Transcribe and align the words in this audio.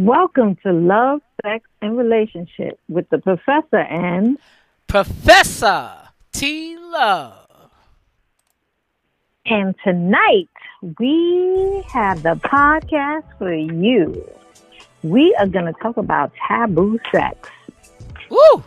Welcome 0.00 0.56
to 0.64 0.72
Love, 0.72 1.20
Sex, 1.44 1.68
and 1.80 1.96
Relationship 1.96 2.80
with 2.88 3.08
the 3.10 3.18
Professor 3.18 3.78
and 3.78 4.38
Professor 4.88 5.92
T 6.32 6.76
Love. 6.76 7.70
And 9.46 9.72
tonight 9.84 10.48
we 10.98 11.84
have 11.92 12.24
the 12.24 12.34
podcast 12.34 13.22
for 13.38 13.54
you. 13.54 14.28
We 15.04 15.32
are 15.38 15.46
going 15.46 15.66
to 15.66 15.74
talk 15.80 15.96
about 15.96 16.32
taboo 16.48 16.98
sex. 17.12 17.48
Woo! 18.28 18.64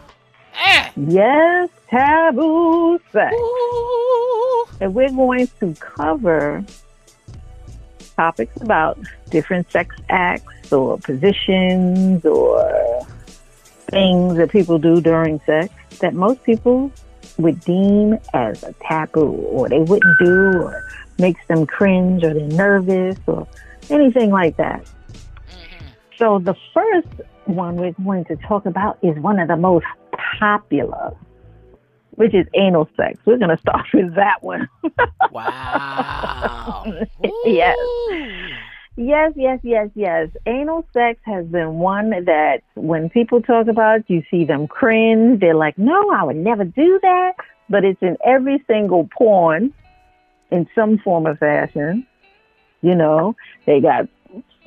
Eh. 0.65 0.89
Yes, 0.95 1.69
taboo 1.89 3.01
sex. 3.11 3.35
Ooh. 3.35 4.65
And 4.79 4.95
we're 4.95 5.11
going 5.11 5.49
to 5.59 5.73
cover 5.75 6.63
topics 8.17 8.59
about 8.61 8.99
different 9.29 9.71
sex 9.71 9.95
acts 10.09 10.73
or 10.73 10.97
positions 10.97 12.25
or 12.25 13.05
things 13.89 14.35
that 14.35 14.51
people 14.51 14.77
do 14.77 14.99
during 14.99 15.39
sex 15.45 15.73
that 15.99 16.13
most 16.13 16.43
people 16.43 16.91
would 17.37 17.59
deem 17.61 18.17
as 18.33 18.63
a 18.63 18.73
taboo 18.81 19.31
or 19.31 19.69
they 19.69 19.79
wouldn't 19.79 20.19
do 20.19 20.51
or 20.53 20.83
makes 21.19 21.45
them 21.47 21.65
cringe 21.65 22.23
or 22.23 22.33
they're 22.33 22.47
nervous 22.47 23.17
or 23.27 23.47
anything 23.89 24.31
like 24.31 24.57
that. 24.57 24.83
Mm-hmm. 24.83 25.85
So 26.17 26.39
the 26.39 26.55
first 26.73 27.07
one 27.45 27.77
we're 27.77 27.91
going 27.93 28.25
to 28.25 28.35
talk 28.35 28.65
about 28.65 28.97
is 29.01 29.17
one 29.19 29.39
of 29.39 29.47
the 29.47 29.55
most 29.55 29.85
popular, 30.39 31.15
which 32.17 32.33
is 32.33 32.47
anal 32.55 32.89
sex. 32.97 33.19
We're 33.25 33.37
going 33.37 33.55
to 33.55 33.61
start 33.61 33.85
with 33.93 34.15
that 34.15 34.43
one. 34.43 34.67
Wow. 35.31 36.83
Yes. 37.45 37.77
Yes, 38.97 39.33
yes, 39.35 39.59
yes, 39.61 39.89
yes. 39.93 40.29
Anal 40.47 40.85
sex 40.91 41.19
has 41.23 41.45
been 41.45 41.75
one 41.75 42.09
that 42.09 42.61
when 42.73 43.09
people 43.09 43.41
talk 43.41 43.67
about 43.67 43.99
it, 43.99 44.05
you 44.07 44.23
see 44.31 44.43
them 44.43 44.67
cringe. 44.67 45.39
They're 45.39 45.53
like, 45.55 45.77
no, 45.77 46.09
I 46.09 46.23
would 46.23 46.35
never 46.35 46.63
do 46.63 46.99
that. 47.03 47.33
But 47.69 47.85
it's 47.85 48.01
in 48.01 48.17
every 48.25 48.63
single 48.65 49.07
porn 49.15 49.71
in 50.49 50.67
some 50.73 50.97
form 50.97 51.27
or 51.27 51.35
fashion. 51.35 52.07
You 52.81 52.95
know, 52.95 53.35
they 53.67 53.79
got 53.79 54.07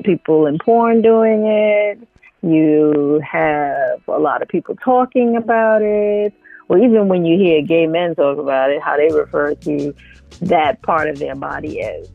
people 0.05 0.47
in 0.47 0.59
porn 0.59 1.03
doing 1.03 1.47
it. 1.47 2.07
You 2.43 3.21
have 3.29 4.01
a 4.07 4.19
lot 4.19 4.43
of 4.43 4.49
people 4.49 4.77
talking 4.77 5.37
about 5.37 5.83
it. 5.83 6.33
Or 6.71 6.79
even 6.79 7.09
when 7.09 7.25
you 7.25 7.37
hear 7.37 7.61
gay 7.63 7.87
men 7.87 8.15
talk 8.15 8.39
about 8.39 8.71
it, 8.71 8.81
how 8.81 8.97
they 8.97 9.13
refer 9.13 9.55
to 9.55 9.95
that 10.43 10.81
part 10.83 11.09
of 11.11 11.19
their 11.19 11.35
body 11.35 11.83
as 11.83 12.09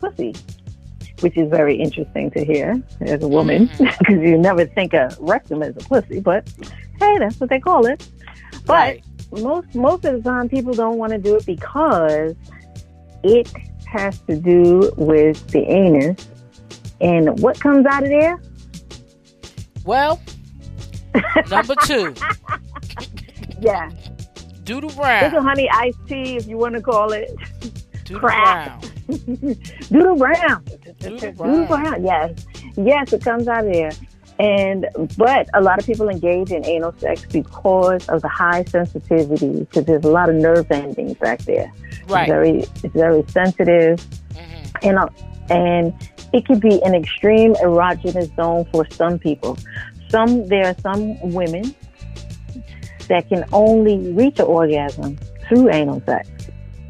pussy 0.00 0.34
which 1.22 1.36
is 1.36 1.50
very 1.50 1.76
interesting 1.76 2.30
to 2.30 2.44
hear 2.44 2.82
as 3.02 3.22
a 3.22 3.28
woman 3.28 3.68
mm-hmm. 3.68 3.84
because 3.98 4.22
you 4.22 4.38
never 4.38 4.64
think 4.64 4.94
of 4.94 5.16
rectum 5.18 5.62
as 5.62 5.76
a 5.76 5.80
pussy, 5.80 6.20
but 6.20 6.50
hey, 6.98 7.18
that's 7.18 7.38
what 7.38 7.50
they 7.50 7.60
call 7.60 7.86
it. 7.86 8.06
But 8.66 8.72
Right. 8.72 9.04
most 9.42 9.74
most 9.74 10.04
of 10.04 10.22
the 10.22 10.28
time, 10.28 10.48
people 10.48 10.72
don't 10.72 10.98
want 10.98 11.12
to 11.12 11.18
do 11.18 11.36
it 11.36 11.46
because 11.46 12.34
it 13.22 13.52
has 13.86 14.18
to 14.20 14.36
do 14.36 14.92
with 14.96 15.46
the 15.48 15.60
anus 15.60 16.28
and 17.00 17.38
what 17.40 17.58
comes 17.60 17.86
out 17.86 18.02
of 18.02 18.08
there. 18.08 18.40
Well, 19.84 20.20
number 21.50 21.74
two, 21.84 22.14
Yeah, 23.60 23.90
Doodle 24.64 24.90
brown. 24.90 25.22
little 25.24 25.40
Brown. 25.42 25.48
honey 25.48 25.68
iced 25.70 25.98
tea, 26.06 26.36
if 26.36 26.46
you 26.46 26.56
want 26.56 26.74
to 26.74 26.80
call 26.82 27.12
it. 27.12 27.30
Doodle 28.04 28.20
crap. 28.20 28.80
Brown. 28.80 28.90
Doodle 29.90 30.16
brown. 30.16 30.64
Doodle 31.00 31.18
Doodle 31.18 31.32
Brown. 31.32 31.66
brown. 31.66 32.04
Yes, 32.04 32.46
yes, 32.76 33.12
it 33.12 33.22
comes 33.22 33.48
out 33.48 33.66
of 33.66 33.72
there. 33.72 33.90
And 34.38 34.86
but 35.18 35.48
a 35.52 35.60
lot 35.60 35.78
of 35.78 35.84
people 35.84 36.08
engage 36.08 36.50
in 36.50 36.64
anal 36.64 36.94
sex 36.98 37.26
because 37.30 38.08
of 38.08 38.22
the 38.22 38.28
high 38.28 38.64
sensitivity, 38.64 39.60
because 39.60 39.84
there's 39.84 40.04
a 40.04 40.08
lot 40.10 40.30
of 40.30 40.36
nerve 40.36 40.70
endings 40.70 41.18
back 41.18 41.40
there. 41.40 41.70
It's 41.90 42.10
Right. 42.10 42.26
very, 42.28 42.60
it's 42.82 42.94
very 42.94 43.22
sensitive, 43.28 43.98
Mhm. 44.32 44.88
and 44.88 44.98
uh, 44.98 45.08
and 45.50 45.92
it 46.32 46.46
could 46.46 46.60
be 46.60 46.82
an 46.84 46.94
extreme 46.94 47.54
erogenous 47.56 48.34
zone 48.36 48.64
for 48.72 48.86
some 48.92 49.18
people. 49.18 49.58
Some 50.08 50.46
there 50.46 50.68
are 50.68 50.76
some 50.80 51.20
women 51.32 51.74
that 53.10 53.28
can 53.28 53.44
only 53.52 53.98
reach 54.12 54.38
an 54.38 54.46
orgasm 54.46 55.18
through 55.46 55.70
anal 55.70 56.00
sex 56.06 56.28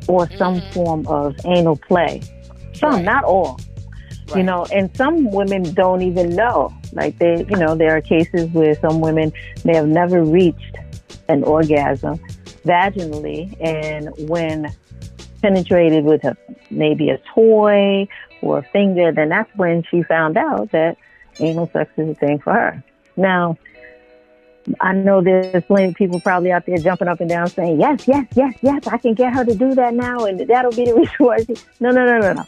or 0.06 0.30
some 0.38 0.60
Mhm. 0.60 0.72
form 0.72 1.06
of 1.08 1.34
anal 1.44 1.76
play. 1.76 2.20
Some, 2.74 2.92
Right. 2.94 3.04
not 3.04 3.24
all 3.24 3.58
you 4.36 4.44
know 4.44 4.64
and 4.72 4.88
some 4.96 5.28
women 5.32 5.62
don't 5.74 6.02
even 6.02 6.30
know 6.36 6.72
like 6.92 7.18
they 7.18 7.44
you 7.50 7.56
know 7.56 7.74
there 7.74 7.96
are 7.96 8.00
cases 8.00 8.48
where 8.52 8.76
some 8.76 9.00
women 9.00 9.32
may 9.64 9.74
have 9.74 9.88
never 9.88 10.22
reached 10.22 10.76
an 11.28 11.42
orgasm 11.42 12.16
vaginally 12.64 13.52
and 13.60 14.08
when 14.28 14.70
penetrated 15.42 16.04
with 16.04 16.22
a 16.24 16.36
maybe 16.70 17.10
a 17.10 17.18
toy 17.34 18.06
or 18.42 18.58
a 18.58 18.62
finger 18.72 19.10
then 19.10 19.28
that's 19.30 19.50
when 19.56 19.82
she 19.90 20.02
found 20.04 20.36
out 20.36 20.70
that 20.70 20.96
anal 21.40 21.68
sex 21.72 21.90
is 21.96 22.10
a 22.10 22.14
thing 22.14 22.38
for 22.38 22.52
her 22.52 22.82
now 23.16 23.56
I 24.80 24.92
know 24.92 25.22
there's 25.22 25.64
plenty 25.64 25.88
of 25.88 25.94
people 25.94 26.20
probably 26.20 26.52
out 26.52 26.66
there 26.66 26.78
jumping 26.78 27.08
up 27.08 27.20
and 27.20 27.28
down 27.28 27.48
saying, 27.48 27.80
yes, 27.80 28.06
yes, 28.06 28.26
yes, 28.34 28.54
yes, 28.62 28.86
I 28.86 28.98
can 28.98 29.14
get 29.14 29.34
her 29.34 29.44
to 29.44 29.54
do 29.54 29.74
that 29.74 29.94
now 29.94 30.24
and 30.24 30.40
that'll 30.40 30.72
be 30.72 30.84
the 30.84 30.94
reason 30.94 31.14
why 31.18 31.38
she... 31.44 31.54
No, 31.80 31.90
no, 31.90 32.04
no, 32.04 32.18
no, 32.18 32.32
no. 32.34 32.44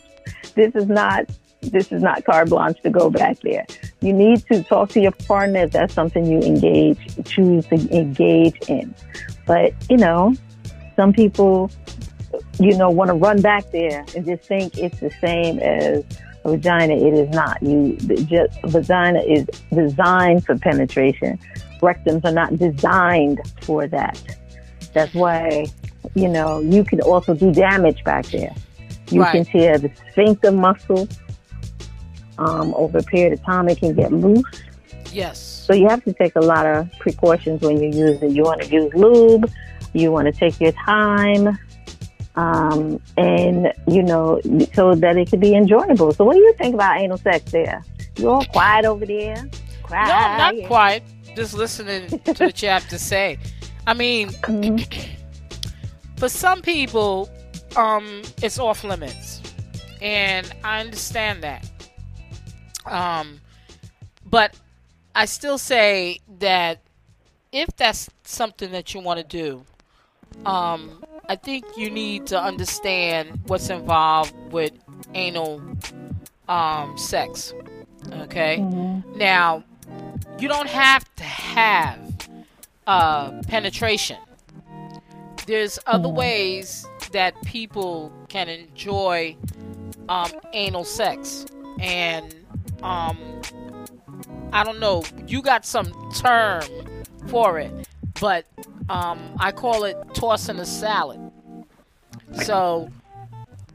This 0.55 0.75
is 0.75 0.88
not 0.88 1.27
this 1.62 1.93
is 1.93 2.03
not 2.03 2.25
carte 2.25 2.50
blanche 2.50 2.81
to 2.82 2.91
go 2.91 3.09
back 3.09 3.38
there. 3.41 3.65
You 4.00 4.12
need 4.12 4.44
to 4.47 4.62
talk 4.65 4.91
to 4.91 5.00
your 5.00 5.12
partner 5.12 5.61
if 5.61 5.71
that's 5.71 5.94
something 5.94 6.27
you 6.27 6.41
engage, 6.41 6.99
choose 7.25 7.66
to 7.66 7.77
engage 7.97 8.59
in. 8.69 8.94
But, 9.47 9.72
you 9.88 9.97
know, 9.97 10.34
some 10.97 11.12
people, 11.12 11.71
you 12.59 12.77
know, 12.77 12.91
want 12.91 13.09
to 13.09 13.15
run 13.15 13.41
back 13.41 13.71
there 13.71 14.05
and 14.16 14.27
just 14.27 14.43
think 14.44 14.77
it's 14.77 14.99
the 15.00 15.12
same 15.21 15.61
as 15.61 16.05
vagina. 16.44 16.94
It 16.94 17.14
is 17.14 17.28
not. 17.30 17.62
You, 17.62 17.97
the, 17.97 18.22
just, 18.25 18.58
vagina 18.64 19.20
is 19.20 19.47
designed 19.75 20.44
for 20.44 20.56
penetration. 20.58 21.38
Rectums 21.80 22.25
are 22.25 22.32
not 22.32 22.58
designed 22.58 23.41
for 23.62 23.86
that. 23.88 24.20
That's 24.94 25.14
why, 25.14 25.66
you 26.14 26.28
know, 26.28 26.60
you 26.60 26.84
can 26.84 27.00
also 27.00 27.34
do 27.34 27.52
damage 27.52 28.04
back 28.04 28.26
there. 28.26 28.54
You 29.10 29.22
Right. 29.22 29.32
can 29.32 29.44
tear 29.44 29.78
the 29.78 29.91
sphincter 30.10 30.52
muscle. 30.52 31.08
Um, 32.38 32.75
over 32.75 32.98
a 32.98 33.02
period 33.02 33.34
of 33.34 33.44
time, 33.44 33.69
it 33.69 33.78
can 33.78 33.94
get 33.94 34.12
loose. 34.12 34.42
Yes. 35.12 35.38
So 35.38 35.75
you 35.75 35.88
have 35.88 36.02
to 36.04 36.12
take 36.12 36.34
a 36.34 36.41
lot 36.41 36.66
of 36.66 36.91
precautions 36.98 37.60
when 37.60 37.81
you 37.81 37.91
use 37.91 38.22
it. 38.22 38.32
You 38.32 38.42
want 38.42 38.62
to 38.62 38.69
use 38.69 38.92
lube. 38.94 39.50
You 39.92 40.10
want 40.10 40.26
to 40.26 40.32
take 40.32 40.58
your 40.58 40.72
time, 40.72 41.58
um, 42.37 43.00
and 43.16 43.72
you 43.88 44.03
know, 44.03 44.41
so 44.75 44.94
that 44.94 45.16
it 45.16 45.31
could 45.31 45.41
be 45.41 45.54
enjoyable. 45.54 46.12
So 46.12 46.25
what 46.25 46.34
do 46.34 46.41
you 46.41 46.54
think 46.54 46.75
about 46.75 47.00
anal 47.00 47.19
sex? 47.19 47.50
There, 47.53 47.84
you 48.16 48.28
all 48.31 48.44
quiet 48.47 48.84
over 48.84 49.04
there. 49.06 49.37
Quiet. 49.82 50.09
No, 50.09 50.15
I'm 50.15 50.56
not 50.56 50.66
quiet. 50.69 51.03
Just 51.37 51.54
listening 51.54 52.09
to 52.20 52.32
what 52.44 52.62
you 52.62 52.69
have 52.69 52.88
to 52.88 52.98
say. 52.98 53.38
I 53.87 53.94
mean, 53.94 54.28
Mhm. 54.31 54.87
for 56.19 56.28
some 56.28 56.62
people, 56.62 57.28
um, 57.76 58.22
it's 58.43 58.59
off 58.59 58.84
limits, 58.84 59.41
and 60.00 60.50
I 60.62 60.81
understand 60.81 61.43
that. 61.43 61.69
Um, 62.87 63.41
but 64.28 64.54
I 65.14 65.25
still 65.26 65.59
say 65.59 66.19
that 66.38 66.81
if 67.53 67.69
that's 67.76 68.09
something 68.25 68.72
that 68.72 68.94
you 68.94 69.00
want 69.00 69.19
to 69.20 69.25
do, 69.26 69.64
um, 70.47 71.03
I 71.28 71.37
think 71.37 71.65
you 71.77 71.91
need 71.91 72.27
to 72.28 72.41
understand 72.41 73.41
what's 73.47 73.71
involved 73.71 74.34
with 74.53 74.72
anal 75.15 75.62
um, 76.49 76.97
sex. 76.99 77.55
Okay. 78.12 78.59
Mhm. 78.59 79.16
Now, 79.16 79.62
you 80.38 80.49
don't 80.49 80.69
have 80.69 81.05
to 81.17 81.25
have 81.25 81.99
uh, 82.87 83.31
penetration. 83.46 84.19
There's 85.46 85.79
other 85.87 86.08
Mhm. 86.08 86.14
ways 86.14 86.87
that 87.12 87.41
people 87.44 88.12
can 88.29 88.49
enjoy 88.49 89.37
um, 90.08 90.31
anal 90.52 90.85
sex, 90.85 91.46
and 91.81 92.35
um, 92.82 93.17
I 94.52 94.64
don't 94.64 94.81
know. 94.81 95.05
You 95.29 95.41
got 95.43 95.64
some 95.64 95.93
term 96.12 96.62
for 97.29 97.61
it, 97.61 97.73
but 98.20 98.44
um, 98.91 99.19
I 99.38 99.52
call 99.52 99.85
it 99.85 99.96
tossing 100.14 100.58
a 100.58 100.67
salad. 100.67 101.21
So, 102.34 102.90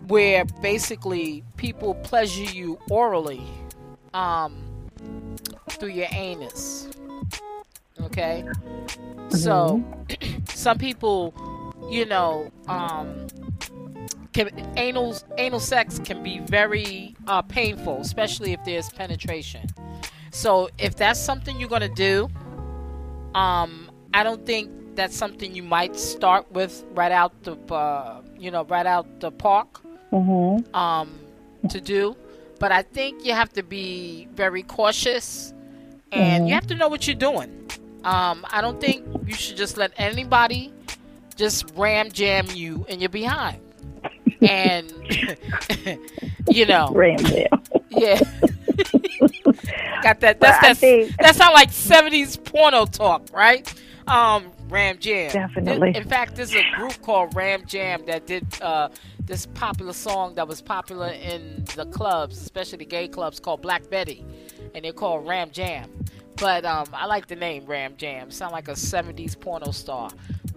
where 0.07 0.45
basically 0.61 1.43
people 1.57 1.95
pleasure 1.95 2.43
you 2.43 2.79
orally 2.89 3.43
um, 4.13 4.55
through 5.71 5.89
your 5.89 6.07
anus. 6.11 6.89
Okay? 8.01 8.45
So, 9.29 9.83
some 10.49 10.77
people, 10.77 11.33
you 11.89 12.05
know, 12.05 12.51
um, 12.67 13.27
can, 14.37 14.49
anal 14.77 15.17
anal 15.37 15.59
sex 15.59 15.99
can 15.99 16.21
be 16.21 16.39
very 16.39 17.15
uh, 17.27 17.41
painful, 17.41 17.99
especially 18.01 18.53
if 18.53 18.63
there's 18.65 18.89
penetration. 18.89 19.67
So 20.31 20.69
if 20.77 20.95
that's 20.95 21.19
something 21.19 21.59
you're 21.59 21.69
gonna 21.69 21.89
do, 21.89 22.29
um, 23.33 23.89
I 24.13 24.23
don't 24.23 24.45
think 24.45 24.69
that's 24.95 25.15
something 25.15 25.55
you 25.55 25.63
might 25.63 25.95
start 25.95 26.51
with 26.51 26.85
right 26.91 27.11
out 27.11 27.43
the, 27.43 27.55
uh, 27.73 28.21
you 28.39 28.51
know, 28.51 28.63
right 28.65 28.85
out 28.85 29.19
the 29.19 29.31
park, 29.31 29.81
Mm-hmm. 30.11 30.73
um, 30.75 31.19
to 31.69 31.81
do. 31.81 32.15
But 32.59 32.71
I 32.71 32.81
think 32.81 33.25
you 33.25 33.33
have 33.33 33.51
to 33.53 33.63
be 33.63 34.27
very 34.33 34.63
cautious, 34.63 35.53
and 36.11 36.43
Mhm. 36.45 36.47
you 36.47 36.53
have 36.53 36.67
to 36.67 36.75
know 36.75 36.87
what 36.87 37.05
you're 37.07 37.15
doing. 37.15 37.51
Um, 38.03 38.45
I 38.49 38.61
don't 38.61 38.79
think 38.79 39.05
you 39.27 39.33
should 39.33 39.57
just 39.57 39.75
let 39.77 39.91
anybody 39.97 40.71
just 41.35 41.69
ram 41.75 42.09
jam 42.11 42.47
you 42.53 42.85
in 42.87 42.99
your 43.01 43.09
behind. 43.09 43.59
And 44.41 44.91
you 46.49 46.65
know, 46.65 46.89
Ram 46.93 47.17
there. 47.17 47.47
yeah. 47.89 48.19
Got 50.03 50.19
that. 50.21 50.39
That's 50.39 50.59
that's 50.61 50.79
think- 50.79 51.15
that 51.17 51.51
like 51.53 51.71
seventies 51.71 52.37
porno 52.37 52.85
talk, 52.85 53.23
right? 53.33 53.71
Um, 54.07 54.51
Ram 54.69 54.97
Jam. 54.99 55.31
Definitely. 55.31 55.95
In 55.95 56.07
fact, 56.07 56.35
there's 56.35 56.55
a 56.55 56.63
group 56.75 57.01
called 57.01 57.35
Ram 57.35 57.65
Jam 57.65 58.05
that 58.05 58.25
did 58.25 58.45
uh, 58.61 58.89
this 59.25 59.45
popular 59.47 59.93
song 59.93 60.35
that 60.35 60.47
was 60.47 60.61
popular 60.61 61.09
in 61.09 61.65
the 61.75 61.85
clubs, 61.85 62.41
especially 62.41 62.79
the 62.79 62.85
gay 62.85 63.07
clubs, 63.07 63.39
called 63.39 63.61
Black 63.61 63.89
Betty, 63.89 64.23
and 64.73 64.85
they're 64.85 64.93
called 64.93 65.27
Ram 65.27 65.51
Jam. 65.51 65.89
But 66.37 66.65
um, 66.65 66.87
I 66.93 67.05
like 67.07 67.27
the 67.27 67.35
name 67.35 67.65
Ram 67.65 67.95
Jam. 67.97 68.31
Sound 68.31 68.53
like 68.53 68.67
a 68.67 68.73
'70s 68.73 69.39
porno 69.39 69.71
star. 69.71 70.09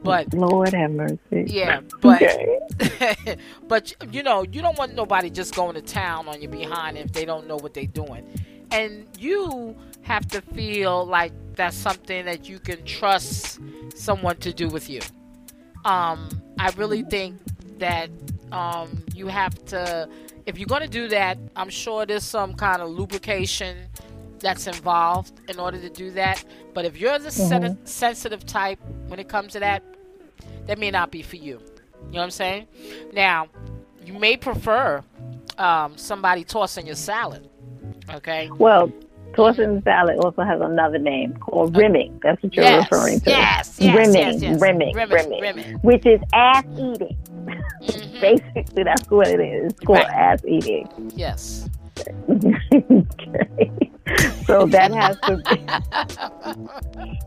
But 0.02 0.32
Lord 0.32 0.72
have 0.72 0.92
mercy. 0.92 1.44
yeah, 1.46 1.80
but 2.00 2.22
Okay. 2.22 3.36
but 3.68 3.94
you 4.12 4.22
know, 4.22 4.42
you 4.44 4.62
don't 4.62 4.78
want 4.78 4.94
nobody 4.94 5.28
just 5.30 5.54
going 5.54 5.74
to 5.74 5.82
town 5.82 6.28
on 6.28 6.40
your 6.40 6.50
behind 6.50 6.96
if 6.96 7.12
they 7.12 7.24
don't 7.24 7.46
know 7.46 7.56
what 7.56 7.74
they're 7.74 7.84
doing. 7.86 8.26
And 8.70 9.06
you 9.18 9.76
have 10.02 10.26
to 10.28 10.40
feel 10.40 11.04
like 11.04 11.32
that's 11.60 11.76
something 11.76 12.24
that 12.24 12.48
you 12.48 12.58
can 12.58 12.82
trust 12.84 13.60
someone 13.94 14.36
to 14.38 14.50
do 14.50 14.66
with 14.68 14.88
you. 14.88 15.00
Um, 15.84 16.30
I 16.58 16.70
really 16.70 17.02
think 17.02 17.38
that 17.78 18.08
um, 18.50 19.04
you 19.14 19.26
have 19.26 19.62
to, 19.66 20.08
if 20.46 20.58
you're 20.58 20.66
going 20.66 20.80
to 20.80 20.88
do 20.88 21.06
that, 21.08 21.36
I'm 21.56 21.68
sure 21.68 22.06
there's 22.06 22.24
some 22.24 22.54
kind 22.54 22.80
of 22.80 22.88
lubrication 22.88 23.76
that's 24.38 24.66
involved 24.66 25.38
in 25.50 25.60
order 25.60 25.78
to 25.78 25.90
do 25.90 26.10
that. 26.12 26.42
But 26.72 26.86
if 26.86 26.96
you're 26.96 27.18
the 27.18 27.30
sen- 27.30 27.78
sensitive 27.84 28.46
type 28.46 28.78
when 29.08 29.20
it 29.20 29.28
comes 29.28 29.52
to 29.52 29.60
that, 29.60 29.82
that 30.66 30.78
may 30.78 30.90
not 30.90 31.10
be 31.10 31.20
for 31.20 31.36
you. 31.36 31.60
You 32.06 32.12
know 32.12 32.20
what 32.20 32.22
I'm 32.22 32.30
saying? 32.30 32.68
Now, 33.12 33.48
you 34.06 34.14
may 34.14 34.38
prefer 34.38 35.04
um, 35.58 35.98
somebody 35.98 36.42
tossing 36.42 36.86
your 36.86 36.96
salad. 36.96 37.50
Okay. 38.08 38.48
Well, 38.56 38.90
tossing 39.34 39.80
salad 39.82 40.18
also 40.24 40.42
has 40.42 40.60
another 40.60 40.98
name 40.98 41.34
called 41.34 41.76
rimming. 41.76 42.18
That's 42.22 42.42
what 42.42 42.54
you're 42.54 42.64
Yes, 42.64 42.88
referring 42.90 43.20
to. 43.20 43.30
yes, 43.30 43.76
yes, 43.80 43.96
rimming, 43.96 44.42
yes, 44.42 44.60
rimming, 44.60 44.94
Rimming, 44.94 45.14
rimming, 45.14 45.40
rimming. 45.40 45.72
which 45.82 46.04
is 46.06 46.20
ass 46.32 46.64
eating. 46.78 47.16
Mhm. 47.44 48.20
Basically, 48.20 48.82
that's 48.84 49.08
what 49.10 49.28
it 49.28 49.40
is. 49.40 49.72
It's 49.72 49.80
called 49.80 49.98
Right. 50.00 50.08
ass 50.10 50.40
eating. 50.46 50.88
Yes. 51.14 51.68
Okay. 52.30 53.70
So 54.46 54.66
that 54.66 54.92
has 54.92 55.16
to 55.20 55.36
be, 55.36 55.64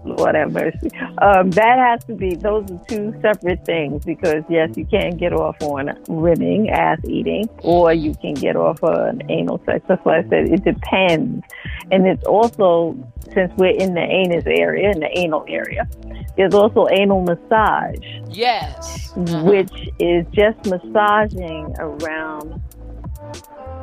Lord 0.04 0.36
have 0.36 0.52
mercy. 0.52 0.90
Um, 1.20 1.52
that 1.52 1.78
has 1.78 2.04
to 2.06 2.16
be, 2.16 2.36
those 2.36 2.70
are 2.70 2.82
two 2.90 3.14
separate 3.22 3.64
things 3.66 4.04
because, 4.04 4.44
yes, 4.50 4.72
you 4.76 4.86
can 4.86 5.16
get 5.16 5.32
off 5.32 5.56
on 5.62 5.98
rimming, 6.10 6.70
ass 6.70 7.00
eating, 7.08 7.48
or 7.60 7.94
you 7.94 8.14
can 8.16 8.34
get 8.34 8.58
off 8.58 8.84
on 8.84 9.22
anal 9.30 9.62
sex. 9.66 9.86
That's 9.88 10.04
why 10.04 10.18
I 10.18 10.24
said 10.24 10.50
it 10.50 10.66
depends. 10.66 11.46
And 11.92 12.06
it's 12.06 12.26
also, 12.26 12.98
since 13.34 13.54
we're 13.56 13.78
in 13.78 13.94
the 13.94 14.02
anus 14.02 14.44
area, 14.46 14.92
in 14.92 15.00
the 15.00 15.18
anal 15.18 15.46
area, 15.48 15.88
there's 16.36 16.54
also 16.54 16.90
anal 16.90 17.22
massage 17.24 18.04
Yes. 18.30 19.14
Uh-huh. 19.16 19.44
which 19.44 19.72
is 20.00 20.26
just 20.34 20.58
massaging 20.66 21.74
around 21.80 22.62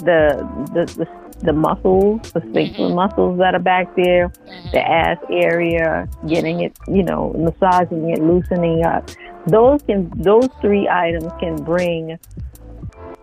the 0.01 0.47
the 0.75 0.85
the, 0.97 1.07
the 1.47 1.53
muscles, 1.53 2.21
the 2.33 2.41
sphincter 2.41 2.83
Mhm. 2.83 2.95
muscles 2.95 3.39
that 3.39 3.55
are 3.55 3.59
back 3.61 3.95
there, 3.97 4.29
Mhm. 4.29 4.73
the 4.73 4.87
ass 4.89 5.19
area, 5.31 6.09
getting 6.27 6.61
it, 6.61 6.77
you 6.89 7.03
know, 7.03 7.33
massaging 7.39 8.11
it, 8.11 8.23
loosening 8.23 8.85
up. 8.85 9.09
Those 9.47 9.83
can 9.83 10.11
those 10.17 10.49
three 10.61 10.89
items 10.89 11.33
can 11.41 11.57
bring 11.57 12.19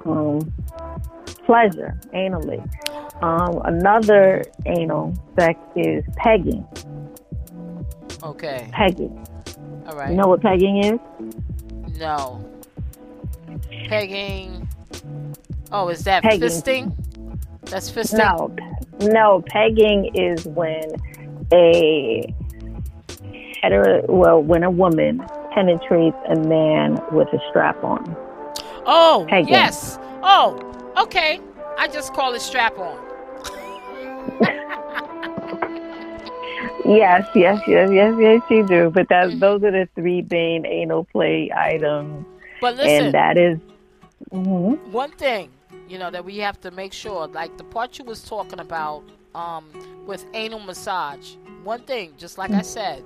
um, 0.05 0.39
pleasure 1.45 1.99
anally. 2.13 2.61
Um, 3.21 3.61
another 3.65 4.43
anal 4.65 5.13
sex 5.37 5.59
is 5.75 6.03
pegging. 6.15 6.65
Okay. 8.23 8.67
Pegging. 8.71 9.19
All 9.87 9.95
right. 9.95 10.09
You 10.11 10.15
know 10.17 10.27
what 10.27 10.41
pegging 10.41 10.83
is? 10.83 10.99
No. 11.99 12.43
Pegging. 13.89 14.67
Oh, 15.71 15.89
is 15.89 16.03
that 16.05 16.23
Pegging. 16.23 16.41
fisting? 16.41 17.39
That's 17.65 17.91
fisting. 17.91 18.17
No, 18.19 19.07
no. 19.11 19.41
Pegging 19.47 20.11
is 20.15 20.45
when 20.45 20.83
a 21.53 22.33
hetero, 23.61 24.05
well, 24.07 24.41
when 24.41 24.63
a 24.63 24.71
woman 24.71 25.23
penetrates 25.53 26.15
a 26.29 26.35
man 26.35 26.99
with 27.11 27.27
a 27.33 27.39
strap 27.49 27.83
on. 27.83 28.15
Oh, 28.85 29.25
Pegging. 29.29 29.49
yes. 29.53 29.97
Oh, 30.23 30.57
okay. 30.97 31.39
I 31.77 31.87
just 31.87 32.13
call 32.13 32.33
it 32.33 32.41
strap 32.41 32.77
on. 32.77 32.97
Yes, 36.85 37.27
yes, 37.35 37.59
yes, 37.67 37.89
yes, 37.91 38.15
yes, 38.17 38.41
you 38.49 38.65
do. 38.65 38.89
But 38.89 39.09
that 39.09 39.37
those 39.41 39.61
are 39.63 39.71
the 39.71 39.89
three 39.93 40.25
main 40.31 40.65
anal 40.65 41.03
play 41.03 41.51
items, 41.53 42.25
But 42.61 42.77
listen, 42.77 43.05
and 43.07 43.13
that 43.13 43.37
is- 43.37 43.59
Mhm. 44.31 44.79
one 44.91 45.11
thing 45.11 45.49
you 45.87 45.97
know 45.97 46.11
that 46.11 46.23
we 46.25 46.37
have 46.37 46.59
to 46.61 46.71
make 46.71 46.93
sure 46.93 47.27
like 47.27 47.57
the 47.57 47.63
part 47.63 47.97
you 47.97 48.05
was 48.05 48.21
talking 48.23 48.59
about 48.59 49.03
um 49.35 49.65
with 50.05 50.25
anal 50.33 50.59
massage 50.59 51.35
one 51.63 51.81
thing 51.83 52.13
just 52.17 52.37
like 52.37 52.51
i 52.51 52.61
said 52.61 53.03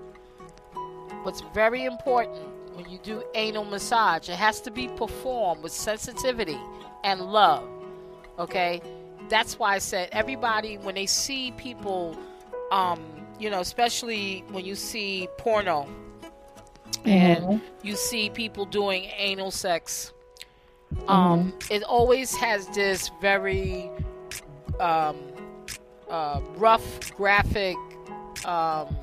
what's 1.24 1.42
very 1.54 1.86
important 1.86 2.48
when 2.76 2.90
you 2.90 2.98
do 3.04 3.24
anal 3.36 3.66
massage 3.66 4.30
it 4.30 4.36
has 4.36 4.62
to 4.62 4.72
be 4.72 4.88
performed 4.90 5.62
with 5.62 5.72
sensitivity 5.72 6.58
and 7.04 7.22
love 7.22 7.68
okay 8.40 8.82
that's 9.30 9.60
why 9.60 9.76
i 9.76 9.78
said 9.78 10.10
everybody 10.12 10.78
when 10.78 10.96
they 10.96 11.06
see 11.06 11.52
people 11.58 12.18
um 12.72 13.00
you 13.40 13.50
know 13.50 13.60
especially 13.60 14.44
when 14.52 14.66
you 14.66 14.76
see 14.76 15.28
porno 15.38 15.88
and 17.06 17.44
Mhm. 17.46 17.62
you 17.84 17.96
see 17.96 18.30
people 18.30 18.66
doing 18.66 19.10
anal 19.18 19.52
sex 19.52 20.14
um, 21.08 21.54
it 21.70 21.84
always 21.84 22.36
has 22.36 22.68
this 22.70 23.10
very 23.22 23.90
um, 24.80 25.18
uh, 26.10 26.42
rough 26.56 27.16
graphic 27.16 27.76
um, 28.46 28.96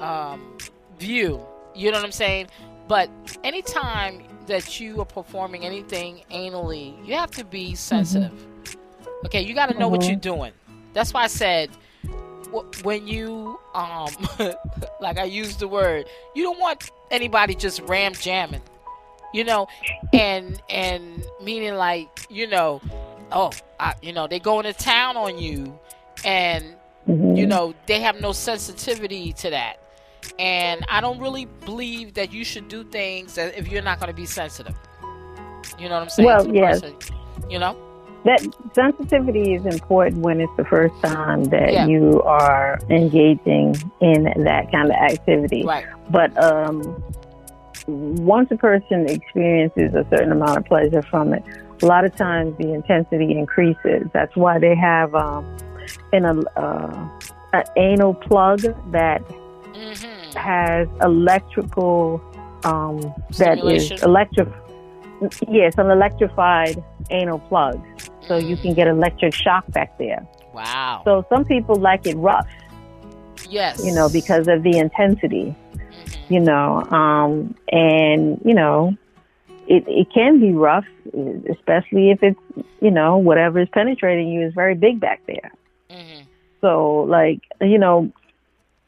um, 0.00 0.56
view. 0.98 1.40
You 1.74 1.90
know 1.90 1.98
what 1.98 2.04
i'm 2.04 2.12
saying? 2.12 2.46
But 2.88 3.10
anytime 3.44 4.22
that 4.46 4.78
you 4.80 5.00
are 5.00 5.04
performing 5.06 5.64
anything 5.64 6.22
anally 6.30 6.94
you 7.06 7.14
have 7.14 7.30
to 7.32 7.44
be 7.44 7.74
sensitive. 7.74 8.32
Okay 9.26 9.42
you 9.42 9.54
got 9.54 9.66
to 9.70 9.78
know 9.78 9.88
what 9.88 10.00
Mhm. 10.02 10.08
you're 10.08 10.16
doing. 10.16 10.52
That's 10.92 11.12
why 11.12 11.24
i 11.24 11.26
said 11.26 11.70
when 12.84 13.06
you 13.08 13.58
um 13.74 14.08
like 15.00 15.18
i 15.18 15.24
used 15.24 15.58
the 15.58 15.66
word 15.68 16.06
you 16.34 16.44
don't 16.44 16.60
want 16.60 16.90
anybody 17.10 17.54
just 17.56 17.80
ram 17.82 18.12
jamming 18.14 18.62
you 19.36 19.44
know 19.44 19.66
and 20.14 20.62
and 20.70 21.22
meaning 21.42 21.74
like 21.74 22.08
you 22.30 22.46
know 22.46 22.80
oh 23.32 23.50
I, 23.78 23.94
you 24.02 24.12
know 24.12 24.26
they 24.26 24.40
going 24.40 24.64
to 24.64 24.72
town 24.72 25.16
on 25.16 25.38
you 25.38 25.78
and 26.24 26.64
Mhm. 27.06 27.36
you 27.36 27.46
know 27.46 27.72
they 27.86 28.00
have 28.00 28.20
no 28.20 28.32
sensitivity 28.32 29.32
to 29.34 29.50
that 29.50 29.76
and 30.40 30.84
i 30.88 31.00
don't 31.00 31.20
really 31.20 31.44
believe 31.64 32.14
that 32.14 32.32
you 32.32 32.44
should 32.44 32.66
do 32.66 32.82
things 32.82 33.36
that 33.36 33.56
if 33.56 33.68
you're 33.68 33.82
not 33.90 34.00
going 34.00 34.10
to 34.10 34.16
be 34.24 34.26
sensitive 34.26 34.74
you 35.78 35.88
know 35.88 35.94
what 35.94 36.02
i'm 36.02 36.08
saying 36.08 36.26
Well, 36.26 36.52
yes. 36.52 36.80
person 36.80 36.96
you 37.48 37.60
know 37.60 37.76
that 38.24 38.40
sensitivity 38.74 39.54
is 39.54 39.64
important 39.66 40.22
when 40.22 40.40
it's 40.40 40.50
the 40.56 40.64
first 40.64 40.94
time 41.00 41.44
that 41.44 41.72
Yeah. 41.72 41.86
you 41.86 42.20
are 42.22 42.76
engaging 42.90 43.76
in 44.00 44.24
that 44.48 44.72
kind 44.72 44.86
of 44.90 44.96
activity. 44.96 45.62
right 45.64 45.86
But 46.10 46.36
um, 46.42 46.82
once 47.86 48.50
a 48.50 48.56
person 48.56 49.08
experiences 49.08 49.94
a 49.94 50.06
certain 50.10 50.32
amount 50.32 50.58
of 50.58 50.64
pleasure 50.64 51.02
from 51.02 51.32
it, 51.32 51.42
a 51.82 51.86
lot 51.86 52.04
of 52.04 52.14
times 52.16 52.56
the 52.58 52.72
intensity 52.72 53.36
increases. 53.36 54.08
That's 54.12 54.34
why 54.34 54.58
they 54.58 54.74
have 54.74 55.14
um, 55.14 55.44
an, 56.12 56.24
uh, 56.24 57.08
an 57.52 57.64
anal 57.76 58.14
plug 58.14 58.62
that 58.92 59.22
hmm 59.74 60.12
has 60.36 60.86
electrical 61.02 62.20
um, 62.64 63.00
that 63.38 63.58
is 63.64 63.90
electric. 64.02 64.48
Yes, 65.48 65.74
an 65.78 65.90
electrified 65.90 66.82
anal 67.10 67.38
plug, 67.38 67.82
so 68.28 68.36
you 68.36 68.56
can 68.56 68.74
get 68.74 68.86
electric 68.86 69.32
shock 69.32 69.70
back 69.72 69.96
there. 69.98 70.26
Wow. 70.52 71.02
So 71.04 71.24
some 71.30 71.44
people 71.44 71.76
like 71.76 72.06
it 72.06 72.16
rough. 72.16 72.48
Yes. 73.48 73.82
You 73.84 73.94
know, 73.94 74.08
because 74.08 74.48
of 74.48 74.62
the 74.62 74.76
intensity. 74.78 75.54
You 76.28 76.40
know, 76.40 76.82
um, 76.82 77.54
and 77.70 78.40
you 78.44 78.54
know, 78.54 78.96
it 79.66 79.84
it 79.86 80.08
can 80.12 80.40
be 80.40 80.52
rough, 80.52 80.86
especially 81.50 82.10
if 82.10 82.22
it's 82.22 82.40
you 82.80 82.90
know 82.90 83.18
whatever 83.18 83.60
is 83.60 83.68
penetrating 83.72 84.28
you 84.28 84.46
is 84.46 84.54
very 84.54 84.74
big 84.74 85.00
back 85.00 85.20
there. 85.26 85.52
Mm-hmm. 85.90 86.22
So 86.60 87.06
like 87.08 87.40
you 87.60 87.78
know, 87.78 88.10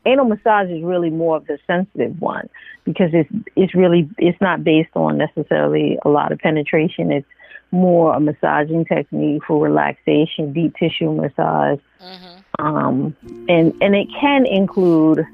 anal 0.05 0.25
massage 0.27 0.71
is 0.71 0.83
really 0.83 1.11
more 1.11 1.37
of 1.37 1.47
the 1.47 1.59
sensitive 1.67 2.21
one 2.21 2.49
because 2.85 3.11
it's 3.13 3.31
it's 3.57 3.75
really 3.75 4.09
it's 4.19 4.41
not 4.41 4.65
based 4.65 4.95
on 4.95 5.19
necessarily 5.19 5.99
a 6.05 6.09
lot 6.09 6.33
of 6.33 6.39
penetration. 6.39 7.13
It's 7.13 7.27
more 7.71 8.15
a 8.15 8.21
massaging 8.21 8.85
technique 8.87 9.43
for 9.47 9.63
relaxation, 9.63 10.53
deep 10.53 10.75
tissue 10.77 11.13
massage, 11.13 11.81
Mm-hmm. 12.01 12.65
um, 12.65 13.17
and 13.49 13.75
and 13.81 13.97
it 13.97 14.07
can 14.21 14.47
include 14.47 15.27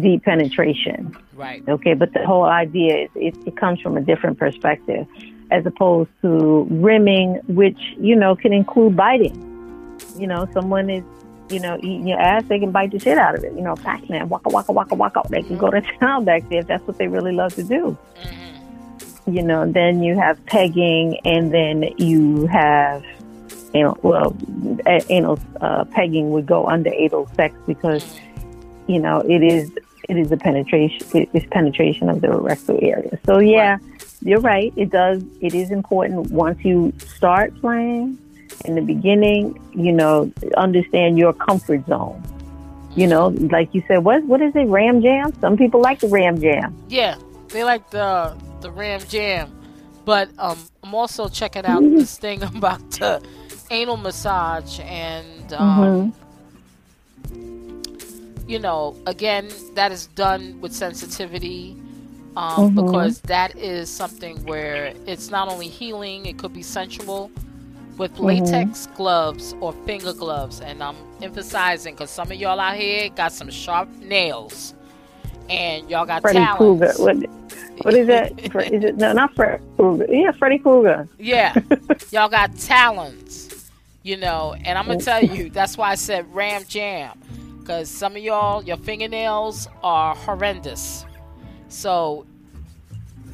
deep 0.00 0.24
penetration. 0.24 1.16
Right. 1.34 1.66
Okay, 1.68 1.94
but 1.94 2.12
the 2.12 2.24
whole 2.24 2.44
idea 2.44 3.04
is 3.04 3.10
it, 3.14 3.36
it 3.46 3.56
comes 3.56 3.80
from 3.80 3.96
a 3.96 4.00
different 4.00 4.38
perspective, 4.38 5.06
as 5.50 5.66
opposed 5.66 6.10
to 6.22 6.66
rimming, 6.70 7.40
which 7.48 7.78
you 7.98 8.16
know 8.16 8.36
can 8.36 8.52
include 8.52 8.96
biting. 8.96 9.40
You 10.16 10.26
know, 10.26 10.48
someone 10.52 10.90
is 10.90 11.04
you 11.50 11.60
know 11.60 11.76
eating 11.78 12.06
your 12.06 12.20
ass, 12.20 12.44
they 12.48 12.58
can 12.58 12.70
bite 12.70 12.92
the 12.92 12.98
shit 12.98 13.18
out 13.18 13.36
of 13.36 13.44
it. 13.44 13.52
You 13.54 13.62
know, 13.62 13.74
Pac-Man, 13.76 14.28
waka 14.28 14.48
waka 14.48 14.72
waka 14.72 14.94
waka. 14.94 15.22
They 15.28 15.42
can 15.42 15.58
go 15.58 15.70
to 15.70 15.80
town 16.00 16.24
back 16.24 16.48
there 16.48 16.60
if 16.60 16.66
that's 16.66 16.86
what 16.86 16.98
they 16.98 17.08
really 17.08 17.32
love 17.32 17.54
to 17.54 17.62
do. 17.62 17.96
Mm-hmm. 18.22 19.34
You 19.34 19.42
know, 19.42 19.70
then 19.70 20.02
you 20.02 20.16
have 20.16 20.44
pegging, 20.46 21.18
and 21.24 21.52
then 21.52 21.94
you 21.96 22.46
have 22.46 23.04
anal. 23.74 23.98
Well, 24.02 24.36
a- 24.86 25.04
anal 25.10 25.38
uh, 25.60 25.84
pegging 25.84 26.30
would 26.30 26.46
go 26.46 26.66
under 26.66 26.90
anal 26.92 27.28
sex 27.34 27.54
because 27.66 28.04
you 28.86 28.98
know 28.98 29.20
it 29.20 29.42
is 29.42 29.70
it 30.08 30.16
is 30.16 30.30
a 30.32 30.36
penetration 30.36 31.06
it 31.14 31.28
is 31.32 31.44
penetration 31.50 32.08
of 32.08 32.20
the 32.20 32.30
rectal 32.30 32.78
area. 32.82 33.18
So 33.24 33.38
yeah, 33.38 33.78
you're 34.22 34.40
right. 34.40 34.72
It 34.76 34.90
does 34.90 35.22
it 35.40 35.54
is 35.54 35.70
important 35.70 36.30
once 36.30 36.64
you 36.64 36.92
start 36.98 37.58
playing 37.60 38.18
in 38.64 38.74
the 38.74 38.82
beginning, 38.82 39.58
you 39.72 39.92
know, 39.92 40.32
understand 40.56 41.18
your 41.18 41.32
comfort 41.32 41.86
zone. 41.86 42.22
You 42.94 43.08
know, 43.08 43.28
like 43.28 43.74
you 43.74 43.82
said, 43.88 44.04
what 44.04 44.22
what 44.24 44.40
is 44.40 44.54
it, 44.54 44.66
ram 44.68 45.02
jam? 45.02 45.32
Some 45.40 45.56
people 45.56 45.80
like 45.80 46.00
the 46.00 46.08
ram 46.08 46.40
jam. 46.40 46.76
Yeah, 46.88 47.16
they 47.48 47.64
like 47.64 47.90
the 47.90 48.36
the 48.64 48.70
Ram 48.70 49.00
Jam, 49.08 49.54
but 50.04 50.30
um, 50.38 50.58
I'm 50.82 50.94
also 50.94 51.28
checking 51.28 51.66
out 51.66 51.82
this 51.82 52.18
thing 52.18 52.42
about 52.56 52.90
the 52.92 53.22
anal 53.70 53.96
massage 53.96 54.80
and 54.80 55.52
um, 55.52 56.14
you 58.46 58.58
know, 58.58 58.96
again, 59.06 59.48
that 59.74 59.92
is 59.92 60.06
done 60.08 60.60
with 60.60 60.72
sensitivity. 60.72 61.76
Um, 62.36 62.74
Mhm. 62.74 62.84
Because 62.86 63.20
that 63.22 63.56
is 63.56 63.88
something 63.88 64.44
where 64.44 64.92
it's 65.06 65.30
not 65.30 65.48
only 65.48 65.68
healing, 65.68 66.26
it 66.26 66.36
could 66.36 66.52
be 66.52 66.62
sensual 66.62 67.30
with 67.96 68.18
latex 68.18 68.88
gloves 68.96 69.54
or 69.60 69.72
finger 69.86 70.12
gloves. 70.12 70.60
And 70.60 70.82
I'm 70.82 70.96
emphasizing 71.22 71.94
because 71.94 72.10
some 72.10 72.32
of 72.32 72.36
y'all 72.36 72.58
out 72.58 72.74
here 72.76 73.08
got 73.10 73.30
some 73.32 73.50
sharp 73.50 73.88
nails 74.00 74.74
and 75.48 75.88
y'all 75.88 76.06
got 76.06 76.22
Freddy 76.22 76.38
talons. 76.38 76.58
Krueger. 76.58 76.92
What 76.98 77.30
what 77.84 77.94
is 77.94 78.06
that? 78.08 78.32
It 78.38 78.96
no 78.96 79.12
not 79.12 79.34
Freddy 79.34 79.62
Krueger. 79.76 80.06
Yeah, 80.12 80.32
Freddy 80.32 80.58
Krueger. 80.58 81.08
Yeah, 81.18 81.54
y'all 82.10 82.28
got 82.28 82.56
talons, 82.58 83.70
you 84.02 84.16
know, 84.16 84.56
and 84.64 84.76
I'm 84.78 84.86
gonna 84.86 85.00
tell 85.00 85.22
you 85.22 85.50
that's 85.50 85.76
why 85.76 85.90
I 85.90 85.94
said 85.94 86.26
Ram 86.34 86.64
Jam, 86.66 87.20
because 87.64 87.88
some 87.88 88.14
of 88.14 88.22
y'all, 88.22 88.62
your 88.62 88.76
fingernails 88.76 89.68
are 89.82 90.14
horrendous. 90.14 91.06
So 91.68 92.26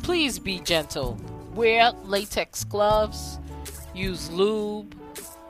please 0.04 0.38
be 0.38 0.60
gentle. 0.60 1.18
Wear 1.56 1.90
latex 2.04 2.62
gloves, 2.62 3.40
use 3.92 4.30
lube, 4.30 4.94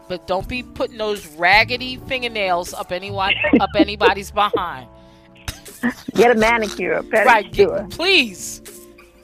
but 0.09 0.27
don't 0.27 0.49
be 0.49 0.63
putting 0.63 0.97
those 0.97 1.27
raggedy 1.37 1.99
fingernails 2.09 2.73
up 2.73 2.91
anyone 2.91 3.35
up 3.61 3.69
anybody's 3.77 4.31
behind. 4.31 4.89
Get 6.15 6.31
a 6.31 6.35
manicure, 6.35 6.95
a 6.95 7.03
Right, 7.03 7.53
pedicure. 7.53 7.87
get, 7.87 7.91
please 7.91 8.63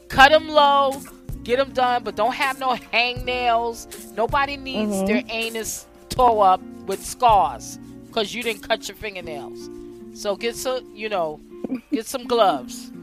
cut 0.09 0.33
them 0.33 0.51
low, 0.51 1.01
get 1.45 1.57
them 1.57 1.73
done, 1.73 2.05
but 2.05 2.15
don't 2.15 2.35
have 2.35 2.59
no 2.61 2.75
hangnails. 2.75 4.13
Nobody 4.15 4.59
needs 4.59 4.97
Mhm. 4.97 5.07
their 5.07 5.23
anus 5.31 5.87
tore 6.11 6.47
up 6.47 6.61
with 6.87 7.05
scars 7.05 7.79
because 8.17 8.35
you 8.35 8.43
didn't 8.43 8.67
cut 8.67 8.89
your 8.89 8.97
fingernails. 8.97 9.69
So 10.15 10.37
get 10.37 10.57
some, 10.57 10.91
you 10.95 11.11
know, 11.11 11.39
get 11.93 12.07
some 12.07 12.25
gloves. 12.25 12.91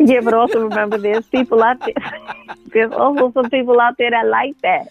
Yeah, 0.00 0.20
but 0.20 0.32
also 0.32 0.60
remember, 0.60 0.96
there's 0.96 1.26
people 1.26 1.60
out 1.60 1.80
there. 1.80 1.92
There's 2.72 2.92
also 2.92 3.32
some 3.32 3.50
people 3.50 3.80
out 3.80 3.98
there 3.98 4.12
that 4.12 4.26
like 4.28 4.56
that. 4.62 4.84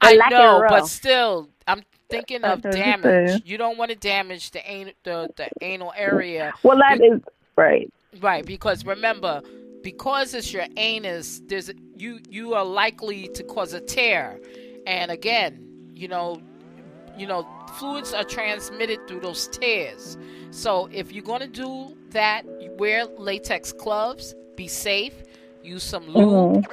They 0.00 0.08
I 0.08 0.14
like 0.14 0.30
it 0.30 0.34
know, 0.34 0.64
but 0.68 0.86
still, 0.86 1.48
I'm 1.66 1.82
thinking 2.08 2.44
of 2.44 2.62
That's 2.62 2.76
what 2.76 2.86
I'm 2.86 3.02
damage. 3.02 3.42
You 3.44 3.58
don't 3.58 3.76
want 3.76 3.90
to 3.90 3.96
damage 3.96 4.52
the, 4.52 4.64
an- 4.64 4.92
the 5.02 5.28
the 5.36 5.48
anal 5.62 5.92
area 5.96 6.52
Well, 6.62 6.78
that 6.78 7.00
is 7.00 7.20
right. 7.56 7.92
Right, 8.20 8.46
because 8.46 8.86
remember, 8.86 9.42
because 9.82 10.32
it's 10.32 10.52
your 10.52 10.66
anus, 10.76 11.42
there's 11.48 11.68
you 11.96 12.20
you 12.30 12.54
are 12.54 12.64
likely 12.64 13.26
to 13.28 13.42
cause 13.42 13.72
a 13.72 13.80
tear. 13.80 14.38
And 14.86 15.10
again, 15.10 15.90
you 15.92 16.06
know, 16.06 16.40
you 17.18 17.26
know, 17.26 17.44
fluids 17.78 18.12
are 18.12 18.24
transmitted 18.24 19.06
through 19.08 19.20
those 19.20 19.48
tears. 19.48 20.16
So 20.50 20.88
if 20.92 21.12
you're 21.12 21.24
going 21.24 21.40
to 21.40 21.46
do 21.48 21.96
that, 22.10 22.44
wear 22.78 23.04
latex 23.18 23.72
gloves, 23.72 24.34
be 24.56 24.66
safe, 24.68 25.14
use 25.62 25.82
some 25.82 26.06
lube, 26.08 26.64
Mhm. 26.64 26.66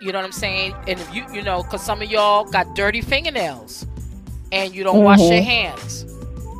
you 0.00 0.12
know 0.12 0.18
what 0.18 0.24
I'm 0.24 0.32
saying? 0.32 0.74
And 0.86 1.00
if 1.00 1.14
you 1.14 1.24
you 1.32 1.42
know, 1.42 1.62
cuz 1.62 1.80
some 1.82 2.02
of 2.02 2.10
y'all 2.10 2.44
got 2.44 2.74
dirty 2.74 3.00
fingernails 3.00 3.86
and 4.52 4.74
you 4.74 4.84
don't 4.84 5.02
wash 5.02 5.20
your 5.20 5.40
Mhm. 5.40 5.44
hands. 5.44 6.06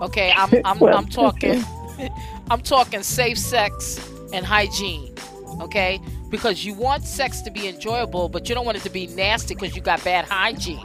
Okay, 0.02 0.32
I'm 0.36 0.50
I'm 0.64 0.78
Well, 0.78 0.96
I'm 0.96 1.06
talking 1.08 1.64
I'm 2.50 2.60
talking 2.60 3.02
safe 3.02 3.38
sex 3.38 4.00
and 4.32 4.44
hygiene. 4.46 5.14
Okay? 5.60 6.00
Because 6.30 6.64
you 6.64 6.74
want 6.74 7.04
sex 7.04 7.40
to 7.42 7.50
be 7.50 7.68
enjoyable, 7.68 8.28
but 8.28 8.48
you 8.48 8.54
don't 8.56 8.64
want 8.66 8.76
it 8.76 8.82
to 8.82 8.90
be 8.90 9.06
nasty 9.06 9.54
because 9.54 9.76
you 9.76 9.82
got 9.82 10.02
bad 10.02 10.24
hygiene. 10.24 10.84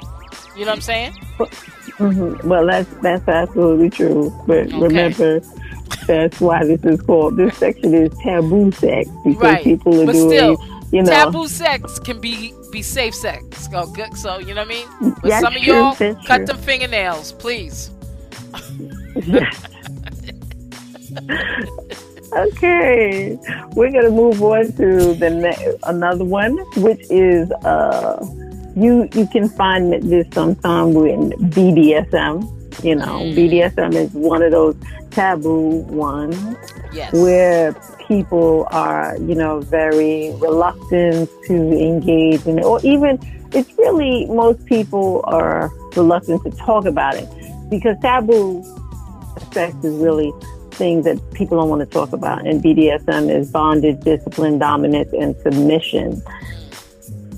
You 0.56 0.66
know 0.66 0.72
what 0.72 0.76
I'm 0.76 0.82
saying? 0.82 1.14
hmm 1.98 2.34
Well, 2.44 2.66
that's 2.68 2.90
that's 3.02 3.28
absolutely 3.28 3.90
true. 3.92 4.34
But 4.48 4.72
Okay. 4.74 4.74
remember, 4.74 5.42
that's 6.08 6.40
why 6.40 6.66
this 6.66 6.84
is 6.84 7.02
called. 7.02 7.38
This 7.38 7.56
section 7.58 7.94
is 7.94 8.12
taboo 8.24 8.72
sex 8.72 9.10
because 9.24 9.58
Right. 9.58 9.64
people 9.64 10.02
are 10.02 10.08
But 10.08 10.08
doing, 10.08 10.58
still, 10.58 10.60
you 10.92 11.04
know, 11.04 11.34
Taboo 11.34 11.48
sex 11.48 12.00
can 12.00 12.20
be 12.20 12.54
be 12.72 12.82
safe 12.82 13.16
sex. 13.16 13.68
So 13.72 13.88
good. 13.88 14.16
So 14.18 14.40
you 14.40 14.54
know 14.54 14.62
what 14.62 14.68
I 14.68 14.76
mean? 14.76 14.88
But 15.22 15.32
That's 15.32 15.42
some 15.42 15.56
of 15.56 15.64
true, 15.64 15.92
y'all 15.92 15.98
cut 16.26 16.46
true. 16.46 16.48
them 16.48 16.58
fingernails, 16.58 17.32
please. 17.34 17.92
okay, 22.38 23.38
we're 23.76 23.92
gonna 23.92 24.10
move 24.12 24.42
on 24.42 24.72
to 24.74 25.16
the 25.16 25.30
ne- 25.30 25.74
another 25.84 26.26
one, 26.26 26.58
which 26.76 27.02
is 27.10 27.50
uh, 27.64 28.26
you 28.76 29.08
you 29.14 29.28
can 29.28 29.50
find 29.50 29.92
this 29.94 30.28
sometime 30.34 30.94
with 30.94 31.32
BDSM. 31.54 32.48
You 32.84 32.96
know, 32.96 33.20
Mm. 33.24 33.36
BDSM 33.36 33.94
is 33.96 34.14
one 34.14 34.42
of 34.42 34.52
those 34.52 34.76
taboo 35.12 35.80
ones 35.90 36.38
Yes. 36.94 37.12
where 37.14 37.74
people 38.08 38.68
are, 38.72 39.18
you 39.28 39.36
know, 39.36 39.60
very 39.60 40.32
reluctant 40.38 41.30
to 41.48 41.56
engage 41.56 42.46
in 42.46 42.60
it, 42.60 42.66
or 42.66 42.80
even 42.84 43.20
it's 43.52 43.72
really 43.78 44.26
most 44.28 44.64
people 44.66 45.22
are 45.26 45.72
reluctant 45.96 46.44
to 46.44 46.52
talk 46.52 46.86
about 46.86 47.16
it 47.16 47.28
because 47.70 47.98
taboo 48.02 48.64
sex 49.52 49.76
is 49.84 49.96
really 49.96 50.32
things 50.72 51.04
that 51.06 51.18
people 51.34 51.58
don't 51.58 51.70
want 51.70 51.82
to 51.82 51.86
talk 51.86 52.14
about. 52.14 52.46
And 52.48 52.62
BDSM 52.64 53.30
is 53.30 53.52
bondage, 53.52 54.00
discipline, 54.02 54.60
dominance, 54.60 55.12
and 55.20 55.36
submission. 55.42 56.22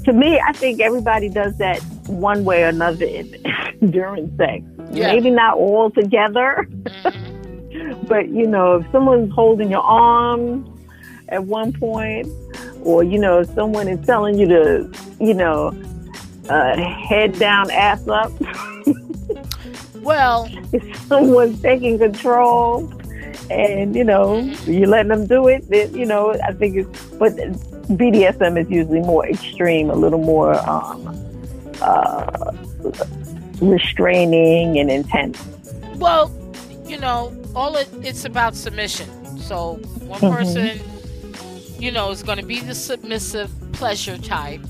To 0.05 0.13
me, 0.13 0.39
I 0.39 0.51
think 0.53 0.81
everybody 0.81 1.29
does 1.29 1.57
that 1.57 1.79
one 2.07 2.43
way 2.43 2.63
or 2.63 2.67
another 2.67 3.05
in, 3.05 3.35
during 3.91 4.35
sex. 4.37 4.63
Yeah. 4.91 5.13
Maybe 5.13 5.29
not 5.29 5.57
all 5.57 5.89
together, 5.91 6.67
but 8.07 8.29
you 8.29 8.47
know, 8.47 8.77
if 8.77 8.91
someone's 8.91 9.33
holding 9.33 9.69
your 9.69 9.81
arm 9.81 10.67
at 11.29 11.43
one 11.43 11.71
point, 11.71 12.27
or 12.83 13.03
you 13.03 13.19
know, 13.19 13.43
someone 13.43 13.87
is 13.87 14.05
telling 14.05 14.37
you 14.37 14.47
to, 14.47 14.91
you 15.19 15.33
know, 15.33 15.67
uh, 16.49 16.75
head 16.77 17.37
down, 17.37 17.69
ass 17.71 18.07
up. 18.07 18.31
Well, 20.01 20.49
if 20.73 20.97
someone's 21.05 21.61
taking 21.61 21.99
control, 21.99 22.91
and 23.51 23.95
you 23.95 24.03
know, 24.03 24.39
you're 24.65 24.87
letting 24.87 25.09
them 25.09 25.27
do 25.27 25.47
it, 25.47 25.69
then 25.69 25.93
you 25.93 26.05
know, 26.05 26.33
I 26.43 26.53
think 26.53 26.77
it's. 26.77 27.05
But 27.19 27.37
BDSM 27.97 28.59
is 28.61 28.69
usually 28.69 28.99
more 29.01 29.27
extreme, 29.27 29.89
a 29.89 29.95
little 29.95 30.19
more 30.19 30.53
um, 30.69 31.15
uh, 31.81 32.51
restraining 33.61 34.79
and 34.79 34.89
intense. 34.89 35.41
Well, 35.95 36.31
you 36.85 36.97
know, 36.97 37.33
all 37.55 37.75
it, 37.75 37.89
it's 38.01 38.25
about 38.25 38.55
submission. 38.55 39.07
So 39.37 39.73
one 40.07 40.21
Mhm. 40.21 40.29
person, 40.37 40.79
you 41.79 41.91
know, 41.91 42.11
is 42.11 42.23
going 42.23 42.37
to 42.39 42.45
be 42.45 42.59
the 42.59 42.75
submissive 42.75 43.49
pleasure 43.73 44.17
type, 44.17 44.61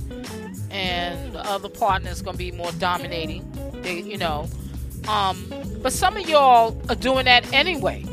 and 0.69 1.33
the 1.33 1.45
other 1.45 1.69
partner 1.69 2.09
is 2.11 2.21
going 2.21 2.33
to 2.33 2.37
be 2.37 2.51
more 2.51 2.71
dominating. 2.73 3.45
They, 3.81 4.01
you 4.01 4.17
know, 4.17 4.47
um, 5.07 5.51
but 5.81 5.91
some 5.93 6.15
of 6.15 6.29
y'all 6.29 6.79
are 6.89 6.95
doing 6.95 7.25
that 7.25 7.51
anyway 7.53 8.03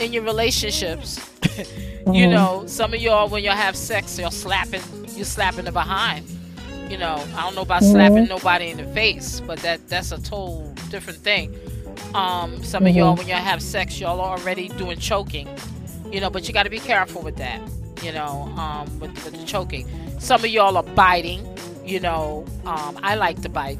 in 0.00 0.12
your 0.12 0.22
relationships. 0.24 1.20
You 2.12 2.26
Mhm. 2.26 2.30
know, 2.30 2.62
some 2.66 2.92
of 2.94 3.00
y'all 3.00 3.28
when 3.28 3.42
y'all 3.44 3.54
have 3.54 3.76
sex, 3.76 4.18
you're 4.18 4.30
slapping, 4.30 4.82
you're 5.16 5.24
slapping 5.24 5.64
the 5.64 5.72
behind. 5.72 6.26
You 6.90 6.98
know, 6.98 7.22
I 7.36 7.42
don't 7.42 7.54
know 7.54 7.62
about 7.62 7.82
Mhm. 7.82 7.92
slapping 7.92 8.24
nobody 8.26 8.70
in 8.70 8.76
the 8.76 8.84
face, 8.84 9.40
but 9.46 9.58
that 9.60 9.88
that's 9.88 10.12
a 10.12 10.18
total 10.20 10.72
different 10.90 11.20
thing. 11.20 11.54
Um, 12.14 12.62
some 12.62 12.86
of 12.86 12.92
Mhm. 12.92 12.96
y'all 12.96 13.16
when 13.16 13.26
y'all 13.26 13.38
have 13.38 13.62
sex, 13.62 13.98
y'all 14.00 14.20
are 14.20 14.38
already 14.38 14.68
doing 14.68 14.98
choking. 14.98 15.48
You 16.12 16.20
know, 16.20 16.30
but 16.30 16.46
you 16.46 16.52
got 16.54 16.64
to 16.64 16.70
be 16.70 16.78
careful 16.78 17.22
with 17.22 17.36
that. 17.36 17.60
You 18.02 18.12
know, 18.12 18.52
um, 18.56 18.86
with, 19.00 19.12
with 19.24 19.32
the 19.40 19.44
choking. 19.46 19.86
Some 20.18 20.44
of 20.44 20.50
y'all 20.50 20.76
are 20.76 20.82
biting. 20.82 21.46
You 21.84 22.00
know, 22.00 22.44
um, 22.66 22.98
I 23.02 23.14
like 23.14 23.40
to 23.42 23.48
bite. 23.48 23.78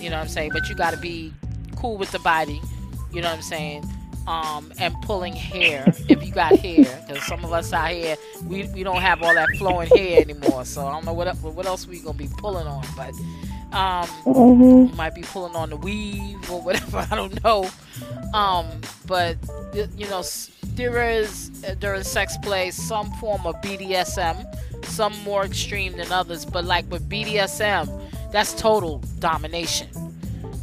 You 0.00 0.10
know 0.10 0.16
what 0.16 0.22
I'm 0.22 0.28
saying? 0.28 0.50
But 0.52 0.68
you 0.68 0.74
got 0.74 0.90
to 0.90 0.96
be 0.96 1.32
cool 1.76 1.96
with 1.96 2.10
the 2.10 2.18
biting. 2.18 2.60
You 3.12 3.22
know 3.22 3.28
what 3.28 3.36
I'm 3.36 3.42
saying? 3.42 3.84
Um, 4.30 4.72
and 4.78 4.94
pulling 5.02 5.34
hair 5.34 5.92
if 6.08 6.24
you 6.24 6.30
got 6.32 6.54
hair, 6.54 6.86
because 7.06 7.24
some 7.24 7.44
of 7.44 7.52
us 7.52 7.72
out 7.72 7.90
here 7.90 8.16
we, 8.46 8.62
we 8.74 8.84
don't 8.84 9.00
have 9.02 9.22
all 9.24 9.34
that 9.34 9.50
flowing 9.56 9.88
hair 9.88 10.20
anymore. 10.20 10.64
So 10.64 10.86
I 10.86 10.92
don't 10.92 11.04
know 11.04 11.12
what 11.12 11.34
what 11.38 11.66
else 11.66 11.86
we 11.88 11.98
gonna 11.98 12.16
be 12.16 12.28
pulling 12.38 12.66
on, 12.68 12.84
but 12.96 13.12
um, 13.76 14.08
Mhm. 14.26 14.94
might 14.94 15.14
be 15.16 15.22
pulling 15.22 15.56
on 15.56 15.70
the 15.70 15.76
weave 15.76 16.48
or 16.50 16.60
whatever. 16.62 16.98
I 17.10 17.16
don't 17.16 17.42
know. 17.42 17.68
Um, 18.32 18.66
but 19.06 19.36
you 19.96 20.06
know, 20.08 20.22
there 20.76 21.10
is 21.10 21.50
uh, 21.66 21.74
during 21.74 22.04
sex 22.04 22.36
play 22.38 22.70
some 22.70 23.10
form 23.14 23.44
of 23.46 23.56
BDSM, 23.62 24.36
some 24.84 25.12
more 25.24 25.44
extreme 25.44 25.96
than 25.96 26.12
others. 26.12 26.44
But 26.44 26.64
like 26.64 26.88
with 26.90 27.08
BDSM, 27.08 27.88
that's 28.30 28.54
total 28.54 28.98
domination. 29.18 29.88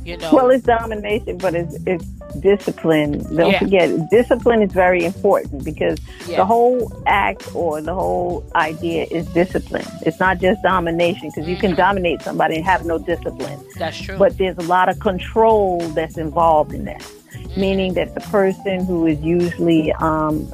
You 0.08 0.16
know. 0.16 0.30
Well, 0.34 0.50
it's 0.52 0.64
domination, 0.66 1.38
but 1.38 1.54
it's 1.54 1.76
it's 1.86 2.06
discipline. 2.40 3.12
Don't 3.36 3.52
Yeah. 3.52 3.60
forget, 3.60 4.10
discipline 4.10 4.62
is 4.62 4.72
very 4.72 5.04
important 5.04 5.66
because 5.66 5.98
yeah. 6.26 6.38
the 6.38 6.46
whole 6.46 6.80
act 7.08 7.54
or 7.54 7.82
the 7.82 7.94
whole 7.94 8.46
idea 8.56 9.06
is 9.12 9.26
discipline. 9.28 9.86
It's 10.06 10.20
not 10.22 10.40
just 10.40 10.62
domination 10.64 11.30
because 11.30 11.46
you 11.50 11.58
can 11.58 11.74
Mhm. 11.74 11.78
dominate 11.86 12.22
somebody 12.22 12.56
and 12.56 12.64
have 12.66 12.86
no 12.86 12.98
discipline. 12.98 13.60
that's 13.78 14.00
true. 14.00 14.18
But 14.18 14.38
there's 14.38 14.58
a 14.58 14.68
lot 14.76 14.88
of 14.88 15.00
control 15.00 15.80
that's 15.98 16.18
involved 16.18 16.74
in 16.74 16.86
that, 16.86 17.02
Mhm. 17.02 17.58
meaning 17.58 17.94
that 17.96 18.14
the 18.16 18.22
person 18.22 18.86
who 18.86 19.06
is 19.08 19.20
usually 19.20 19.92
um, 20.00 20.48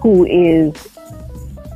who 0.00 0.24
is 0.26 0.72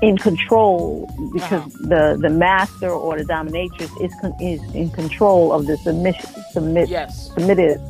in 0.03 0.17
control 0.19 1.09
because 1.33 1.73
the 1.75 2.19
the 2.21 2.29
master 2.31 2.91
or 2.91 3.17
the 3.19 3.25
dominatrix 3.25 3.91
is 4.05 4.13
con- 4.21 4.35
is 4.41 4.61
in 4.75 4.91
control 4.91 5.53
of 5.53 5.67
the 5.67 5.77
submission 5.79 6.29
submit 6.53 6.89
yes. 6.89 7.33
submitted 7.35 7.81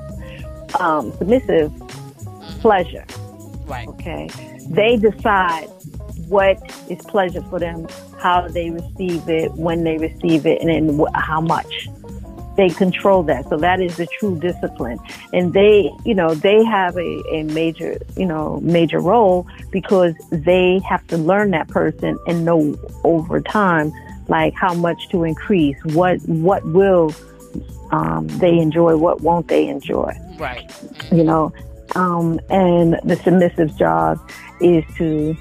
um, 0.81 1.13
submissive 1.19 1.71
Mhm. 1.73 2.61
pleasure. 2.61 3.05
Right. 3.67 3.89
Okay, 3.89 4.29
they 4.69 4.97
decide 4.97 5.69
what 6.29 6.59
is 6.89 6.99
pleasure 7.07 7.43
for 7.51 7.59
them, 7.59 7.87
how 8.21 8.47
they 8.49 8.71
receive 8.71 9.29
it, 9.29 9.53
when 9.55 9.83
they 9.85 9.97
receive 9.99 10.47
it, 10.47 10.61
and 10.61 10.69
then 10.71 10.99
wh- 10.99 11.15
how 11.15 11.41
much. 11.41 11.89
They 12.57 12.71
control 12.71 13.23
that, 13.25 13.49
so 13.49 13.57
that 13.59 13.81
is 13.81 13.97
the 13.97 14.07
true 14.19 14.39
discipline, 14.39 14.99
and 15.33 15.53
they, 15.53 15.91
you 16.05 16.15
know, 16.15 16.35
they 16.35 16.65
have 16.65 16.97
a, 16.97 17.23
a 17.31 17.43
major, 17.45 17.99
you 18.17 18.27
know, 18.27 18.61
major 18.61 18.99
role 18.99 19.47
because 19.71 20.15
they 20.31 20.81
have 20.81 21.07
to 21.09 21.19
learn 21.19 21.51
that 21.51 21.69
person 21.69 22.19
and 22.27 22.45
know 22.45 22.77
over 23.05 23.41
time, 23.41 23.93
like 24.29 24.55
how 24.55 24.75
much 24.75 25.09
to 25.11 25.25
increase, 25.25 25.77
what 25.85 26.19
what 26.23 26.65
will 26.67 27.15
um, 27.91 28.27
they 28.39 28.59
enjoy, 28.59 28.97
what 28.97 29.21
won't 29.21 29.49
they 29.49 29.69
enjoy. 29.69 30.13
Right. 30.39 30.73
You 31.13 31.25
know 31.25 31.53
um, 31.95 32.41
and 32.51 32.99
the 33.05 33.17
submissive 33.17 33.77
job 33.77 34.19
is 34.61 34.85
to 34.97 35.37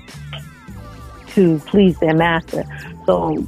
to 1.29 1.59
please 1.65 1.99
their 1.99 2.15
master 2.15 2.63
so 3.05 3.45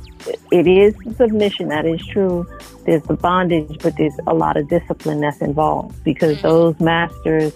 it 0.51 0.67
is 0.67 0.93
submission 1.17 1.69
that 1.69 1.85
is 1.85 2.05
true 2.07 2.45
there's 2.85 3.03
the 3.03 3.15
bondage 3.15 3.77
but 3.81 3.95
there's 3.97 4.17
a 4.27 4.33
lot 4.33 4.55
of 4.57 4.67
discipline 4.69 5.19
that's 5.21 5.41
involved 5.41 6.03
because 6.03 6.37
Mhm. 6.37 6.41
those 6.41 6.79
masters 6.79 7.53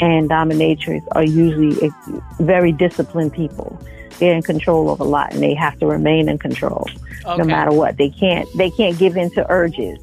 and 0.00 0.28
dominatrix 0.30 1.02
are 1.12 1.24
usually 1.24 1.90
very 2.40 2.72
disciplined 2.72 3.32
people 3.32 3.78
they're 4.18 4.34
in 4.34 4.42
control 4.42 4.90
of 4.90 5.00
a 5.00 5.04
lot 5.04 5.32
and 5.32 5.42
they 5.42 5.54
have 5.54 5.78
to 5.78 5.86
remain 5.86 6.28
in 6.28 6.38
control 6.38 6.86
Okay. 7.24 7.36
no 7.36 7.44
matter 7.44 7.72
what. 7.72 7.96
They 7.98 8.08
can't 8.10 8.48
they 8.56 8.70
can't 8.70 8.98
give 8.98 9.16
in 9.16 9.30
to 9.32 9.48
urges, 9.50 9.98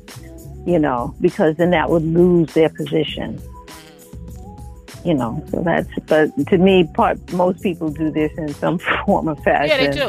you 0.66 0.80
know, 0.80 1.14
because 1.20 1.56
then 1.58 1.72
that 1.72 1.90
would 1.90 2.04
lose 2.04 2.54
their 2.54 2.70
position. 2.70 3.40
You 5.06 5.14
know, 5.14 5.44
so 5.52 5.62
that's 5.62 5.88
but 6.08 6.32
to 6.48 6.58
me, 6.58 6.84
part 6.94 7.18
most 7.32 7.62
people 7.62 7.90
do 7.92 8.10
this 8.12 8.32
in 8.38 8.54
some 8.56 8.80
form 9.06 9.28
of 9.28 9.38
fashion. 9.44 9.70
Yeah, 9.70 9.92
they 9.92 9.98
do. 9.98 10.08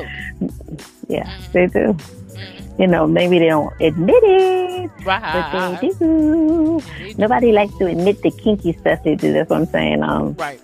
Yeah, 1.09 1.27
Mhm. 1.27 1.53
they 1.53 1.67
do. 1.67 1.87
Mhm. 1.93 2.79
You 2.81 2.87
know, 2.87 3.07
maybe 3.07 3.39
they 3.39 3.49
don't 3.49 3.73
admit 3.81 4.23
it, 4.25 4.91
but 5.05 5.23
Right. 5.23 5.79
they 5.83 5.91
do. 5.91 6.81
Nobody 7.19 7.53
likes 7.53 7.77
to 7.79 7.87
admit 7.87 8.23
the 8.23 8.31
kinky 8.31 8.73
stuff 8.81 9.03
they 9.05 9.15
do. 9.17 9.33
That's 9.35 9.51
what 9.51 9.59
I'm 9.61 9.67
saying. 9.67 10.03
Um, 10.03 10.35
Right. 10.39 10.61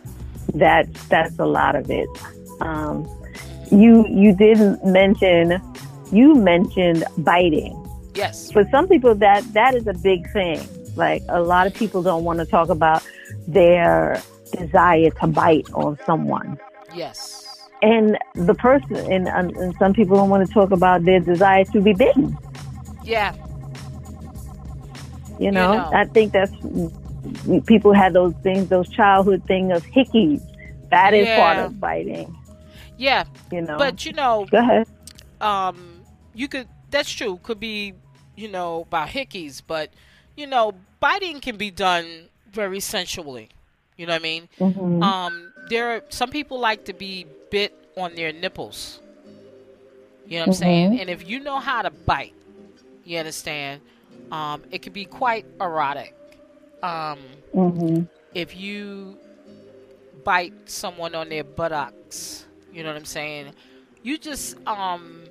that's 0.55 1.05
that's 1.09 1.39
a 1.39 1.45
lot 1.47 1.77
of 1.77 1.91
it. 1.91 2.09
Um, 2.63 3.07
you 3.71 4.07
you 4.09 4.35
did 4.35 4.59
mention 4.85 5.61
you 6.11 6.35
mentioned 6.35 7.05
biting. 7.19 7.77
Yes. 8.15 8.53
for 8.53 8.63
some 8.71 8.87
people 8.89 9.15
that 9.17 9.43
that 9.55 9.75
is 9.75 9.87
a 9.87 9.95
big 9.95 10.31
thing 10.35 10.61
like 10.97 11.23
a 11.31 11.41
lot 11.41 11.67
of 11.67 11.73
people 11.73 12.03
don't 12.03 12.25
want 12.25 12.39
to 12.41 12.45
talk 12.45 12.69
about 12.69 13.03
their 13.49 14.21
desire 14.57 15.11
to 15.21 15.27
bite 15.27 15.67
on 15.75 15.99
someone 16.07 16.59
Yes. 16.95 17.69
and 17.83 18.19
the 18.35 18.55
person 18.55 18.97
and, 19.11 19.27
and 19.29 19.75
some 19.79 19.93
people 19.95 20.17
don't 20.17 20.29
want 20.29 20.47
to 20.47 20.53
talk 20.53 20.71
about 20.71 21.05
their 21.05 21.21
desire 21.21 21.65
to 21.67 21.81
be 21.81 21.93
bitten 21.95 22.37
Yeah. 23.05 23.35
you 25.39 25.51
know, 25.51 25.75
know. 25.75 25.91
i 25.93 26.05
think 26.05 26.33
that's 26.33 26.53
people 27.67 27.93
had 27.93 28.13
those 28.13 28.35
things 28.43 28.69
those 28.69 28.89
childhood 28.89 29.43
thing 29.47 29.73
of 29.73 29.85
hickeys 29.87 30.43
that 30.91 31.15
is 31.15 31.27
part 31.39 31.59
of 31.59 31.81
biting 31.81 32.37
Yeah. 32.99 33.25
you 33.51 33.63
know 33.63 33.79
But 33.79 34.05
you 34.05 34.13
know, 34.13 34.47
go 34.51 34.59
ahead 34.59 34.87
um, 35.41 36.03
you 36.35 36.47
could. 36.47 36.69
That's 36.91 37.11
true. 37.13 37.41
Could 37.43 37.59
be, 37.59 37.95
you 38.37 38.47
know, 38.47 38.83
about 38.83 39.09
hickeys, 39.09 39.61
but 39.67 39.91
you 40.37 40.47
know, 40.47 40.73
biting 41.01 41.41
can 41.41 41.57
be 41.57 41.71
done 41.73 42.29
very 42.53 42.81
sensually. 42.81 43.49
You 43.97 44.07
know 44.07 44.15
what 44.15 44.21
I 44.21 44.23
mean? 44.23 44.49
Mhm. 44.59 45.03
Um, 45.03 45.53
there 45.69 45.97
are 45.97 46.03
some 46.09 46.31
people 46.31 46.59
like 46.59 46.85
to 46.85 46.93
be 46.93 47.27
bit 47.51 47.73
on 47.97 48.15
their 48.15 48.33
nipples. 48.33 49.01
You 50.27 50.39
know 50.39 50.43
what 50.43 50.47
I'm 50.49 50.53
saying? 50.55 51.01
And 51.01 51.11
if 51.11 51.29
you 51.29 51.41
know 51.41 51.59
how 51.59 51.83
to 51.83 51.91
bite, 51.91 52.35
you 53.05 53.19
understand, 53.19 53.81
um, 54.31 54.63
it 54.71 54.81
could 54.83 54.93
be 54.93 55.05
quite 55.05 55.45
erotic. 55.61 56.15
Um, 56.83 57.19
Mhm. 57.55 58.09
if 58.35 58.57
you 58.57 59.19
bite 60.25 60.55
someone 60.67 61.15
on 61.15 61.29
their 61.29 61.45
buttocks, 61.45 62.47
you 62.73 62.83
know 62.83 62.91
what 62.91 62.97
I'm 62.97 63.05
saying? 63.05 63.53
You 64.03 64.19
just 64.19 64.57
um 64.67 65.25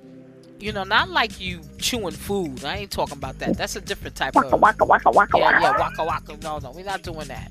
you 0.62 0.72
know, 0.72 0.84
not 0.84 1.10
like 1.10 1.40
you 1.40 1.60
chewing 1.78 2.14
food. 2.14 2.64
I 2.64 2.76
ain't 2.78 2.92
talking 2.92 3.18
about 3.18 3.40
that. 3.40 3.56
That's 3.56 3.74
a 3.74 3.80
different 3.80 4.14
type 4.14 4.36
waka 4.36 4.54
of 4.54 4.60
waka 4.60 4.84
waka 4.84 5.10
waka 5.10 5.38
yeah, 5.38 5.44
waka 5.44 5.60
yeah, 5.60 5.70
waka 5.78 6.04
waka. 6.04 6.36
No, 6.40 6.58
no, 6.58 6.70
we're 6.70 6.84
not 6.84 7.02
doing 7.02 7.26
that. 7.26 7.50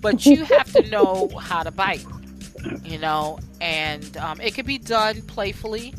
But 0.00 0.24
you 0.24 0.44
have 0.46 0.72
to 0.72 0.88
know 0.88 1.28
how 1.38 1.62
to 1.62 1.70
bite, 1.70 2.04
you 2.84 2.98
know, 2.98 3.38
and 3.60 4.16
um, 4.16 4.40
it 4.40 4.54
can 4.54 4.64
be 4.64 4.78
done 4.78 5.20
playfully, 5.22 5.94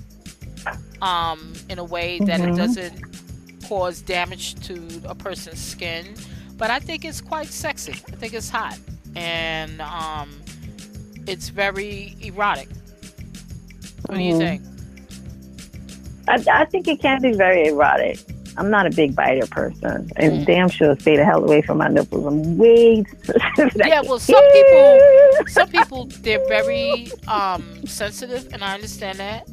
um, 1.04 1.54
in 1.70 1.78
a 1.78 1.84
way 1.84 2.18
that 2.22 2.40
it 2.42 2.50
Mhm. 2.50 2.58
doesn't 2.58 3.68
cause 3.70 4.02
damage 4.02 4.56
to 4.68 5.02
a 5.06 5.14
person's 5.14 5.60
skin. 5.62 6.16
But 6.58 6.72
I 6.72 6.80
think 6.80 7.06
it's 7.06 7.22
quite 7.22 7.48
sexy. 7.50 7.94
I 8.12 8.16
think 8.16 8.34
it's 8.34 8.50
hot, 8.50 8.78
and 9.16 9.80
um, 9.82 10.42
it's 11.28 11.50
very 11.50 12.16
erotic. 12.22 12.70
What 14.08 14.18
do 14.18 14.24
you 14.24 14.34
Mhm. 14.34 14.38
think? 14.40 14.73
I, 16.28 16.44
I 16.52 16.66
think 16.66 16.88
it 16.88 17.00
can 17.02 17.22
be 17.22 17.34
very 17.34 17.68
erotic. 17.68 18.20
I'm 18.56 18.70
not 18.70 18.86
a 18.86 18.92
big 18.92 19.16
biter 19.16 19.48
person, 19.48 20.12
and 20.16 20.34
Mm. 20.42 20.46
damn 20.46 20.70
sure 20.70 20.96
stay 21.00 21.18
the 21.18 21.26
hell 21.26 21.44
away 21.44 21.62
from 21.64 21.80
my 21.80 21.88
nipples. 21.88 22.26
I'm 22.26 22.58
way. 22.58 23.04
Yeah, 23.76 24.02
well, 24.02 24.20
some 24.20 24.44
people, 24.52 25.00
some 25.48 25.68
people, 25.70 26.06
they're 26.22 26.46
very 26.48 27.12
um, 27.28 27.64
sensitive, 27.88 28.54
and 28.54 28.64
I 28.64 28.76
understand 28.76 29.18
that. 29.20 29.48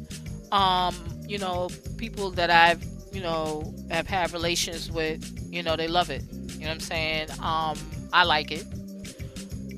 Um, 0.51 0.93
you 1.27 1.39
know, 1.39 1.69
people 1.97 2.29
that 2.31 2.49
I've, 2.51 2.83
you 3.11 3.21
know, 3.21 3.73
have 3.89 4.05
had 4.05 4.31
relations 4.33 4.91
with, 4.91 5.23
you 5.51 5.63
know, 5.63 5.75
they 5.75 5.87
love 5.87 6.09
it. 6.11 6.21
You 6.53 6.59
know 6.61 6.67
what 6.67 6.73
I'm 6.73 6.79
saying? 6.81 7.27
Um, 7.41 7.77
I 8.13 8.23
like 8.23 8.51
it. 8.51 8.65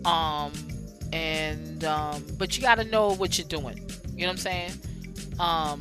Um, 0.06 0.51
and 1.13 1.84
um, 1.86 2.23
but 2.38 2.58
you 2.58 2.63
got 2.63 2.75
to 2.75 2.84
know 2.84 3.13
what 3.13 3.38
you're 3.38 3.47
doing. 3.47 3.77
You 4.15 4.21
know 4.25 4.27
what 4.27 4.32
I'm 4.32 4.38
saying? 4.38 4.71
Um, 5.39 5.79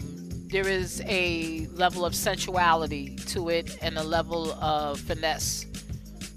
there 0.53 0.69
is 0.69 1.03
a 1.07 1.67
level 1.69 2.05
of 2.05 2.15
sensuality 2.15 3.17
to 3.17 3.49
it 3.49 3.79
and 3.81 3.97
a 3.97 4.03
level 4.03 4.53
of 4.63 5.01
finesse 5.01 5.65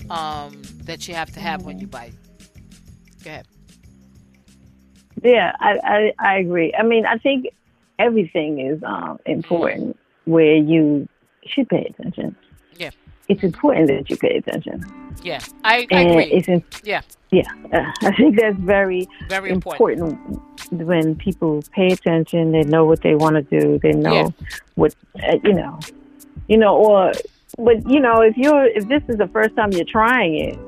um, 0.09 0.61
that 0.85 1.05
you 1.05 1.13
have 1.13 1.29
to 1.31 1.41
have 1.41 1.63
when 1.63 1.79
you 1.79 1.85
bite. 1.85 2.13
Go 3.23 3.29
ahead. 3.29 3.47
Yeah, 5.21 5.51
I, 5.59 5.79
I, 5.83 6.13
I 6.19 6.37
agree. 6.37 6.73
I 6.73 6.83
mean, 6.83 7.05
I 7.05 7.17
think 7.17 7.47
everything 7.99 8.59
is 8.59 8.81
um, 8.83 9.19
important 9.25 9.97
where 10.23 10.55
you 10.55 11.09
should 11.45 11.67
pay 11.67 11.85
attention. 11.85 12.37
Yeah. 12.77 12.91
It's 13.27 13.43
important 13.43 13.87
that 13.87 14.09
you 14.09 14.15
pay 14.15 14.37
attention. 14.37 15.04
Yeah, 15.23 15.39
I, 15.63 15.87
I 15.91 16.01
agree. 16.01 16.25
it's 16.25 16.83
Yeah, 16.83 17.01
yeah, 17.31 17.43
uh, 17.73 17.91
I 18.07 18.15
think 18.15 18.39
that's 18.39 18.57
very 18.57 19.07
very 19.29 19.49
important. 19.51 19.99
important 20.01 20.83
when 20.87 21.15
people 21.15 21.63
pay 21.71 21.87
attention. 21.87 22.51
They 22.51 22.63
know 22.63 22.85
what 22.85 23.01
they 23.01 23.15
want 23.15 23.35
to 23.35 23.41
do. 23.59 23.79
They 23.79 23.91
know 23.91 24.13
Yeah. 24.13 24.29
what 24.75 24.95
uh, 25.23 25.37
you 25.43 25.53
know, 25.53 25.79
you 26.47 26.57
know, 26.57 26.75
or 26.75 27.11
but 27.57 27.89
you 27.89 27.99
know, 27.99 28.21
if 28.21 28.35
you're 28.37 28.65
if 28.65 28.87
this 28.87 29.03
is 29.07 29.17
the 29.17 29.27
first 29.27 29.55
time 29.55 29.71
you're 29.71 29.85
trying 29.85 30.35
it, 30.35 30.59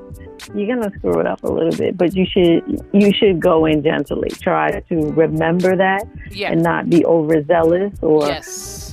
you're 0.54 0.66
gonna 0.74 0.90
screw 0.98 1.20
it 1.20 1.26
up 1.26 1.42
a 1.44 1.48
little 1.50 1.76
bit. 1.76 1.96
But 1.98 2.14
you 2.14 2.24
should 2.26 2.62
you 2.92 3.12
should 3.12 3.40
go 3.40 3.66
in 3.66 3.82
gently. 3.82 4.30
Try 4.30 4.80
to 4.80 4.96
remember 5.12 5.76
that 5.76 6.04
Yeah. 6.30 6.52
and 6.52 6.62
not 6.62 6.88
be 6.88 7.04
overzealous 7.04 7.92
or 8.02 8.26
yes. 8.26 8.87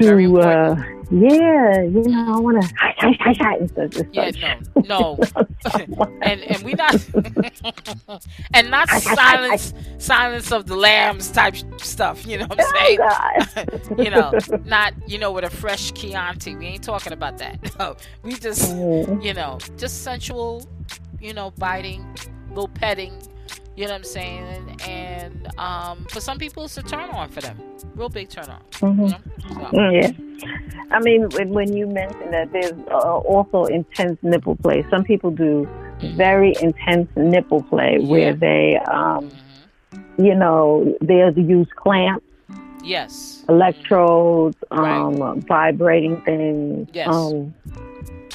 Very 0.00 0.28
to 0.28 0.40
uh, 0.40 0.76
yeah, 1.10 1.82
you 1.84 2.04
know, 2.08 2.36
I 2.36 2.40
want 2.40 2.58
to 2.62 2.70
hi 2.78 2.94
hi 2.98 3.12
hi 3.20 3.34
hi 3.40 3.58
just 3.76 3.98
Yeah, 4.12 4.30
no, 4.40 4.60
no, 4.82 5.20
and 6.22 6.42
and 6.44 6.64
we 6.64 6.74
not 6.74 6.96
and 8.54 8.70
not 8.70 8.90
silence 8.90 9.74
silence 9.98 10.52
of 10.52 10.66
the 10.66 10.76
lambs 10.76 11.30
type 11.30 11.56
stuff. 11.80 12.26
You 12.26 12.38
know 12.38 12.46
what 12.46 12.54
I'm 12.54 12.60
Oh 12.74 12.94
saying? 12.96 12.98
God. 12.98 13.68
you 13.96 14.10
know, 14.10 14.36
not 14.64 14.94
you 15.06 15.18
know 15.18 15.32
with 15.32 15.44
a 15.44 15.50
fresh 15.50 15.92
Chianti. 15.92 16.56
We 16.56 16.66
ain't 16.66 16.84
talking 16.84 17.12
about 17.12 17.38
that. 17.38 17.58
No, 17.78 17.96
we 18.22 18.36
just 18.36 18.78
Mm, 18.78 19.20
you 19.20 19.34
know 19.34 19.62
just 19.76 20.02
sensual, 20.04 20.68
you 21.20 21.34
know, 21.34 21.52
biting, 21.52 22.06
little 22.48 22.68
petting. 22.68 23.22
You 23.80 23.86
know 23.86 23.92
what 23.92 23.98
I'm 24.00 24.04
saying? 24.04 24.76
And, 24.86 25.48
um, 25.58 26.04
for 26.10 26.20
some 26.20 26.36
people, 26.38 26.64
it's 26.66 26.76
a 26.76 26.82
turn 26.82 27.08
on 27.08 27.30
for 27.30 27.40
them. 27.40 27.56
Real 27.94 28.10
big 28.10 28.28
turn 28.28 28.44
on. 28.50 28.60
mhm. 28.72 28.96
You 28.98 29.08
know? 29.08 29.18
So, 29.70 29.76
Mm, 29.78 30.02
Yeah. 30.02 30.10
I 30.90 31.00
mean, 31.00 31.30
when, 31.30 31.72
you 31.74 31.86
mentioned 31.86 32.34
that 32.34 32.52
there's 32.52 32.74
uh, 32.90 33.16
also 33.20 33.64
intense 33.64 34.18
nipple 34.22 34.56
play, 34.56 34.84
some 34.90 35.02
people 35.02 35.30
do 35.30 35.66
very 36.14 36.54
intense 36.60 37.08
nipple 37.16 37.62
play 37.62 37.96
where 38.00 38.34
they, 38.34 38.76
um, 38.86 39.30
mhm. 39.30 40.26
you 40.26 40.34
know, 40.34 40.94
they'll 41.00 41.38
use 41.38 41.68
clamps, 41.74 42.26
Yes. 42.84 43.46
electrodes, 43.48 44.58
um, 44.72 45.40
vibrating 45.40 46.20
things, 46.26 46.86
Yes. 46.92 47.08
um, 47.08 47.54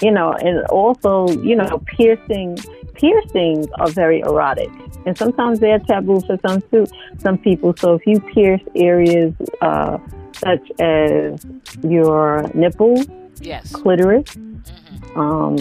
you 0.01 0.09
know, 0.09 0.31
and 0.33 0.65
also, 0.71 1.27
you 1.43 1.55
know, 1.55 1.83
piercing. 1.85 2.57
Piercings 2.95 3.67
are 3.79 3.91
very 3.91 4.19
erotic, 4.21 4.69
and 5.05 5.17
sometimes 5.17 5.59
they're 5.59 5.79
taboo 5.79 6.21
for 6.25 6.37
some 6.45 6.61
too, 6.71 6.85
some 7.23 7.37
people. 7.37 7.75
So 7.81 7.95
if 7.95 8.07
you 8.07 8.19
pierce 8.19 8.61
areas 8.75 9.33
uh, 9.61 9.97
such 10.43 10.71
as 10.79 11.39
your 11.83 12.49
nipple, 12.53 13.03
Yes. 13.41 13.71
clitoris, 13.71 14.25
hmm 14.35 15.19
um, 15.19 15.55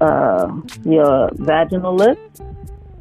uh, 0.00 0.60
your 0.84 1.30
vaginal 1.34 1.96
lip, 1.96 2.18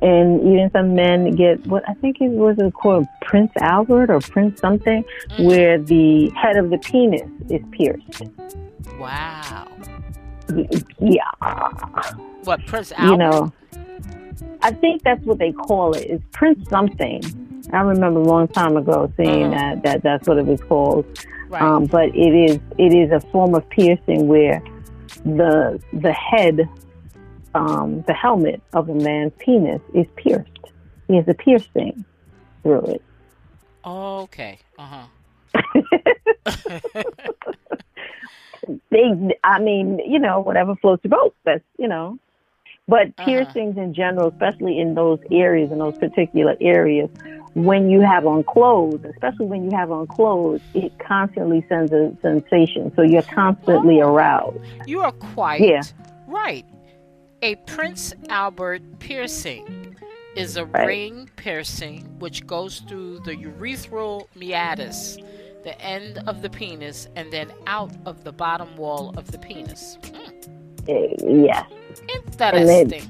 and 0.02 0.42
even 0.42 0.70
some 0.72 0.96
men 0.96 1.36
get 1.36 1.66
what 1.68 1.88
I 1.88 1.94
think 1.96 2.18
it 2.20 2.30
was 2.30 2.58
called 2.74 3.08
Prince 3.22 3.52
Albert 3.60 4.10
or 4.10 4.20
Prince 4.20 4.60
something, 4.60 5.04
Mhm. 5.32 5.46
where 5.46 5.78
the 5.80 6.32
head 6.36 6.58
of 6.58 6.70
the 6.72 6.78
penis 6.80 7.30
is 7.50 7.62
pierced. 7.72 8.24
Wow. 9.00 9.68
Yeah, 11.00 11.30
What 12.44 12.66
Prince 12.66 12.92
Albert? 12.94 13.12
you 13.12 13.18
know, 13.18 13.54
I 14.62 14.72
think 14.72 15.04
that's 15.04 15.24
what 15.26 15.38
they 15.40 15.52
call 15.52 15.94
it. 15.94 16.06
It's 16.10 16.24
Prince 16.32 16.68
something. 16.70 17.22
I 17.72 17.80
remember 17.82 18.20
a 18.20 18.24
long 18.24 18.48
time 18.50 18.76
ago 18.78 19.12
seeing 19.18 19.54
Uh-huh. 19.54 19.76
that, 19.76 19.84
that 19.84 20.04
that's 20.04 20.28
what 20.28 20.38
it 20.38 20.46
was 20.46 20.62
called. 20.62 21.06
right. 21.50 21.62
Um, 21.62 21.86
but 21.86 22.10
it 22.16 22.34
is 22.50 22.60
it 22.78 22.94
is 22.94 23.12
a 23.12 23.20
form 23.32 23.56
of 23.56 23.68
piercing 23.70 24.28
where 24.28 24.62
the 25.26 25.82
the 25.94 26.12
head, 26.12 26.68
um, 27.56 28.04
the 28.08 28.14
helmet 28.14 28.62
of 28.74 28.90
a 28.90 28.94
man's 28.96 29.32
penis 29.40 29.82
is 29.94 30.06
pierced. 30.16 30.50
He 31.08 31.16
has 31.16 31.28
a 31.28 31.34
piercing 31.34 32.04
through 32.64 32.86
it. 32.96 33.02
okay. 33.86 34.60
Uh 34.78 34.86
huh. 34.86 35.08
They, 38.92 39.38
I 39.44 39.60
mean, 39.60 40.00
you 40.06 40.20
know, 40.20 40.40
whatever 40.42 40.76
floats 40.76 41.04
your 41.04 41.12
boat. 41.12 41.36
That's 41.46 41.64
you 41.78 41.88
know. 41.88 42.18
But 42.88 43.16
Uh-huh. 43.18 43.26
piercings 43.26 43.78
in 43.78 43.94
general, 43.94 44.30
especially 44.30 44.80
in 44.80 44.94
those 44.94 45.20
areas, 45.32 45.72
in 45.72 45.78
those 45.80 45.96
particular 45.98 46.56
areas, 46.60 47.10
when 47.54 47.90
you 47.90 48.02
have 48.02 48.26
on 48.26 48.44
clothes, 48.44 49.02
especially 49.10 49.46
when 49.46 49.64
you 49.64 49.78
have 49.78 49.92
on 49.92 50.08
clothes, 50.08 50.62
it 50.74 50.92
constantly 51.06 51.66
sends 51.70 51.94
a 51.94 52.12
sensation. 52.22 52.92
So 52.96 53.02
you're 53.04 53.22
constantly 53.24 54.00
Oh. 54.00 54.02
aroused. 54.02 54.58
You 54.86 55.00
are 55.02 55.12
quite 55.14 55.62
Yeah. 55.62 55.84
right. 56.28 56.66
A 57.42 57.56
Prince 57.68 58.14
Albert 58.30 58.82
piercing 59.00 59.96
is 60.36 60.58
a 60.58 60.66
Right. 60.66 60.86
ring 60.86 61.30
piercing 61.36 62.20
which 62.20 62.46
goes 62.48 62.80
through 62.80 63.20
the 63.20 63.36
urethral 63.36 64.28
meatus, 64.36 65.18
the 65.64 65.80
end 65.82 66.22
of 66.28 66.42
the 66.42 66.50
penis, 66.50 67.08
and 67.16 67.32
then 67.32 67.52
out 67.68 67.92
of 68.06 68.24
the 68.24 68.32
bottom 68.32 68.76
wall 68.78 69.14
of 69.18 69.32
the 69.32 69.38
penis. 69.38 69.98
Eh, 70.88 71.16
Yes. 71.20 71.66
Interesting. 72.16 73.04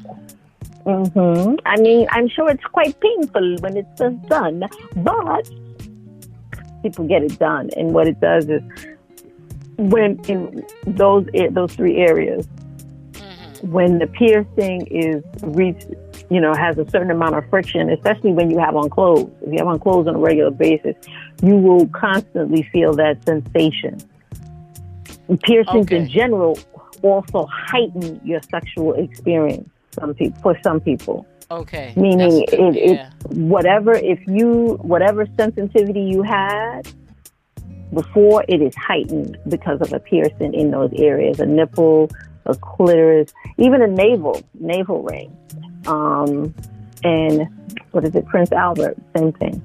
hmm 0.86 1.56
I 1.66 1.78
mean, 1.78 2.08
I'm 2.12 2.28
sure 2.28 2.50
it's 2.50 2.64
quite 2.66 3.00
painful 3.00 3.56
when 3.62 3.78
it's 3.78 4.00
just 4.00 4.22
done, 4.28 4.64
but 4.98 5.50
people 6.84 7.06
get 7.08 7.24
it 7.24 7.40
done. 7.40 7.70
And 7.78 7.94
what 7.94 8.08
it 8.08 8.20
does 8.20 8.48
is, 8.50 8.62
when 9.78 10.20
in 10.28 10.64
those 10.86 11.26
those 11.52 11.74
three 11.74 11.98
areas, 11.98 12.48
Mhm. 13.14 13.70
when 13.70 13.98
the 14.00 14.08
piercing 14.08 14.86
is 14.88 15.24
reached, 15.42 15.88
you 16.30 16.40
know, 16.40 16.54
has 16.54 16.78
a 16.78 16.88
certain 16.90 17.12
amount 17.12 17.36
of 17.36 17.44
friction, 17.50 17.90
especially 17.90 18.34
when 18.34 18.52
you 18.52 18.60
have 18.60 18.76
on 18.76 18.90
clothes. 18.90 19.30
If 19.42 19.52
you 19.54 19.58
have 19.60 19.68
on 19.68 19.80
clothes 19.80 20.08
on 20.08 20.16
a 20.16 20.20
regular 20.20 20.52
basis, 20.52 20.96
you 21.44 21.58
will 21.58 21.88
constantly 21.88 22.64
feel 22.72 22.94
that 22.94 23.24
sensation. 23.26 23.98
Piercings 25.44 25.92
in 25.92 26.08
general 26.08 26.58
also 27.02 27.46
heighten 27.52 28.20
your 28.24 28.42
sexual 28.50 28.94
experience. 28.94 29.70
Some 29.92 30.14
people, 30.14 30.42
for 30.42 30.58
some 30.64 30.80
people, 30.80 31.28
Okay. 31.52 31.94
meaning 31.96 32.46
good, 32.50 32.76
it, 32.78 32.96
yeah. 32.96 33.10
whatever 33.30 33.94
if 33.94 34.20
you 34.26 34.80
whatever 34.82 35.28
sensitivity 35.38 36.02
you 36.02 36.24
had 36.24 36.82
before 37.94 38.44
it 38.48 38.60
is 38.62 38.74
heightened 38.76 39.38
because 39.48 39.80
of 39.82 39.94
a 39.94 40.00
piercing 40.00 40.54
in 40.54 40.72
those 40.72 40.92
areas 40.98 41.40
a 41.40 41.46
nipple 41.46 42.10
a 42.48 42.56
clitoris 42.56 43.32
even 43.60 43.84
a 43.84 43.88
navel 43.88 44.42
navel 44.56 45.04
ring 45.04 45.36
um, 45.86 46.56
and 47.04 47.48
what 47.92 48.04
is 48.04 48.16
it 48.16 48.26
prince 48.26 48.52
albert 48.52 48.98
same 49.16 49.32
thing 49.34 49.62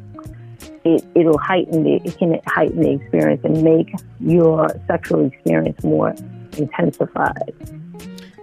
it, 0.84 1.04
it'll 1.14 1.38
heighten 1.38 1.82
the 1.84 1.94
it 2.04 2.16
can 2.18 2.38
heighten 2.46 2.80
the 2.82 2.90
experience 2.92 3.40
and 3.44 3.62
make 3.62 3.92
your 4.20 4.68
sexual 4.86 5.26
experience 5.26 5.82
more 5.84 6.14
intensified 6.56 7.54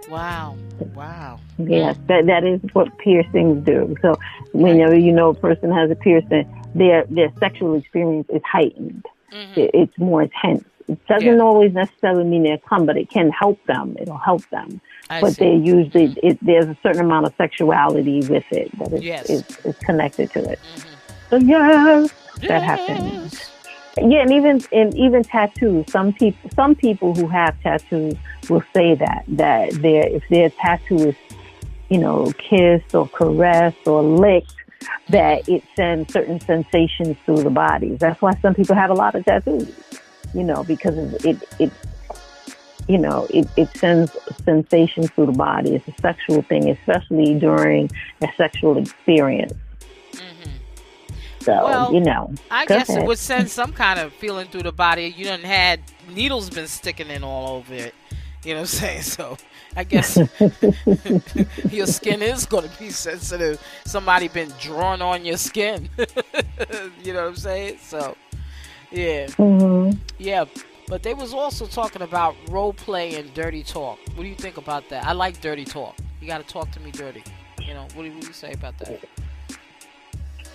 Wow. 0.08 0.56
Wow. 0.94 1.40
Yes, 1.58 1.96
that 2.06 2.26
that 2.26 2.44
is 2.44 2.60
what 2.74 2.96
piercings 2.98 3.64
do. 3.66 3.96
So 4.02 4.14
whenever 4.52 4.96
you 4.96 5.10
know 5.10 5.30
a 5.30 5.34
person 5.34 5.72
has 5.72 5.90
a 5.90 5.96
piercing, 5.96 6.46
their 6.76 7.04
their 7.10 7.32
sexual 7.40 7.74
experience 7.74 8.28
is 8.32 8.40
heightened. 8.44 9.04
Mhm. 9.32 9.56
It, 9.56 9.70
it's 9.74 9.98
more 9.98 10.22
intense. 10.22 10.64
It 10.86 11.04
doesn't 11.08 11.26
Yeah. 11.26 11.42
always 11.42 11.72
necessarily 11.72 12.22
mean 12.22 12.44
they'll 12.44 12.58
come, 12.58 12.86
but 12.86 12.96
it 12.96 13.10
can 13.10 13.30
help 13.30 13.58
them. 13.66 13.96
It'll 13.98 14.16
help 14.16 14.48
them. 14.50 14.80
I 15.10 15.20
but 15.20 15.32
see. 15.32 15.44
they 15.44 15.54
usually 15.56 16.14
it, 16.22 16.38
there's 16.40 16.66
a 16.66 16.76
certain 16.84 17.00
amount 17.04 17.26
of 17.26 17.34
sexuality 17.36 18.20
with 18.28 18.44
it 18.52 18.70
that 18.78 18.92
is, 18.92 19.02
Yes. 19.02 19.28
is, 19.28 19.44
is 19.64 19.76
connected 19.78 20.30
to 20.32 20.38
it. 20.52 20.60
Mhm. 20.76 20.86
So 21.30 21.36
yes, 21.38 22.12
that 22.42 22.62
happens. 22.62 23.50
Yeah, 23.96 24.20
and 24.20 24.32
even 24.32 24.62
and 24.72 24.94
even 24.94 25.22
tattoos. 25.22 25.90
Some 25.90 26.12
people 26.12 26.50
some 26.54 26.74
people 26.74 27.14
who 27.14 27.28
have 27.28 27.60
tattoos 27.62 28.14
will 28.50 28.62
say 28.74 28.94
that 28.94 29.24
that 29.28 29.72
their 29.72 30.06
if 30.06 30.22
their 30.28 30.50
tattoo 30.50 31.08
is, 31.08 31.16
you 31.88 31.98
know, 31.98 32.32
kissed 32.38 32.94
or 32.94 33.08
caressed 33.08 33.86
or 33.86 34.02
licked, 34.02 34.54
that 35.08 35.48
it 35.48 35.64
sends 35.74 36.12
certain 36.12 36.40
sensations 36.40 37.16
through 37.24 37.42
the 37.42 37.50
body. 37.50 37.96
That's 37.96 38.20
why 38.20 38.34
some 38.42 38.54
people 38.54 38.74
have 38.74 38.90
a 38.90 38.94
lot 38.94 39.14
of 39.14 39.24
tattoos. 39.24 39.72
You 40.34 40.44
know, 40.44 40.62
because 40.64 40.96
it 41.24 41.42
it 41.58 41.72
you 42.88 42.98
know, 42.98 43.26
it, 43.30 43.48
it 43.56 43.68
sends 43.76 44.16
sensations 44.44 45.10
through 45.10 45.26
the 45.26 45.32
body. 45.32 45.74
It's 45.74 45.88
a 45.88 46.00
sexual 46.00 46.42
thing, 46.42 46.70
especially 46.70 47.34
during 47.34 47.90
a 48.22 48.28
sexual 48.36 48.78
experience. 48.78 49.54
Mm-hmm. 50.12 50.50
So, 51.46 51.64
Well, 51.64 51.94
you 51.94 52.00
know, 52.00 52.34
I 52.50 52.66
guess 52.66 52.96
it 52.96 53.04
would 53.04 53.18
send 53.18 53.50
some 53.60 53.72
kind 53.72 54.00
of 54.00 54.12
feeling 54.14 54.48
through 54.48 54.64
the 54.64 54.72
body. 54.72 55.14
You 55.16 55.26
done 55.26 55.40
had 55.42 55.80
needles 56.08 56.50
been 56.50 56.66
sticking 56.66 57.08
in 57.08 57.22
all 57.24 57.56
over 57.56 57.74
it. 57.74 57.94
You 58.44 58.54
know 58.54 58.60
what 58.60 58.62
I'm 58.62 58.66
saying? 58.80 59.02
So 59.02 59.36
I 59.76 59.84
guess 59.84 60.22
your 61.70 61.86
skin 61.86 62.22
is 62.22 62.46
going 62.46 62.68
to 62.68 62.78
be 62.78 62.90
sensitive. 62.90 63.60
Somebody 63.84 64.28
been 64.28 64.52
drawing 64.60 65.02
on 65.02 65.24
your 65.24 65.36
skin. 65.36 65.88
you 67.02 67.12
know 67.12 67.22
what 67.22 67.28
I'm 67.28 67.36
saying? 67.36 67.78
So 67.82 68.16
yeah, 68.90 69.28
hmm 69.30 69.90
yeah. 70.18 70.44
But 70.88 71.02
they 71.02 71.14
was 71.14 71.34
also 71.34 71.66
talking 71.66 72.02
about 72.02 72.36
role 72.48 72.72
play 72.72 73.16
and 73.16 73.32
dirty 73.34 73.64
talk. 73.64 73.98
What 74.14 74.22
do 74.22 74.28
you 74.28 74.36
think 74.36 74.56
about 74.56 74.88
that? 74.90 75.04
I 75.04 75.12
like 75.12 75.40
dirty 75.40 75.64
talk. 75.64 75.96
You 76.20 76.28
got 76.28 76.38
to 76.38 76.52
talk 76.52 76.70
to 76.72 76.80
me 76.80 76.92
dirty. 76.92 77.24
You 77.66 77.74
know 77.74 77.88
what 77.94 78.04
do 78.04 78.08
you 78.10 78.32
say 78.32 78.52
about 78.52 78.78
that? 78.78 79.00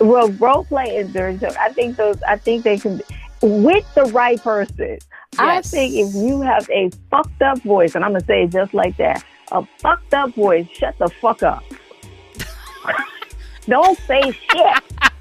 Well, 0.01 0.29
role 0.33 0.65
play 0.65 1.03
dirty 1.03 1.37
talk. 1.37 1.55
I 1.57 1.69
think 1.69 1.97
those. 1.97 2.21
I 2.23 2.37
think 2.37 2.63
they 2.63 2.77
can, 2.77 3.01
with 3.41 3.85
the 3.95 4.05
right 4.05 4.41
person. 4.41 4.99
Yes. 5.33 5.39
I 5.39 5.61
think 5.61 5.93
if 5.95 6.13
you 6.13 6.41
have 6.41 6.69
a 6.69 6.89
fucked 7.09 7.41
up 7.41 7.59
voice, 7.59 7.95
and 7.95 8.03
I'm 8.03 8.11
gonna 8.11 8.25
say 8.25 8.43
it 8.43 8.51
just 8.51 8.73
like 8.73 8.97
that, 8.97 9.23
a 9.51 9.65
fucked 9.79 10.13
up 10.13 10.33
voice, 10.35 10.67
shut 10.73 10.97
the 10.97 11.09
fuck 11.09 11.43
up. 11.43 11.63
Don't 13.67 13.97
say 13.99 14.31
shit. 14.31 14.83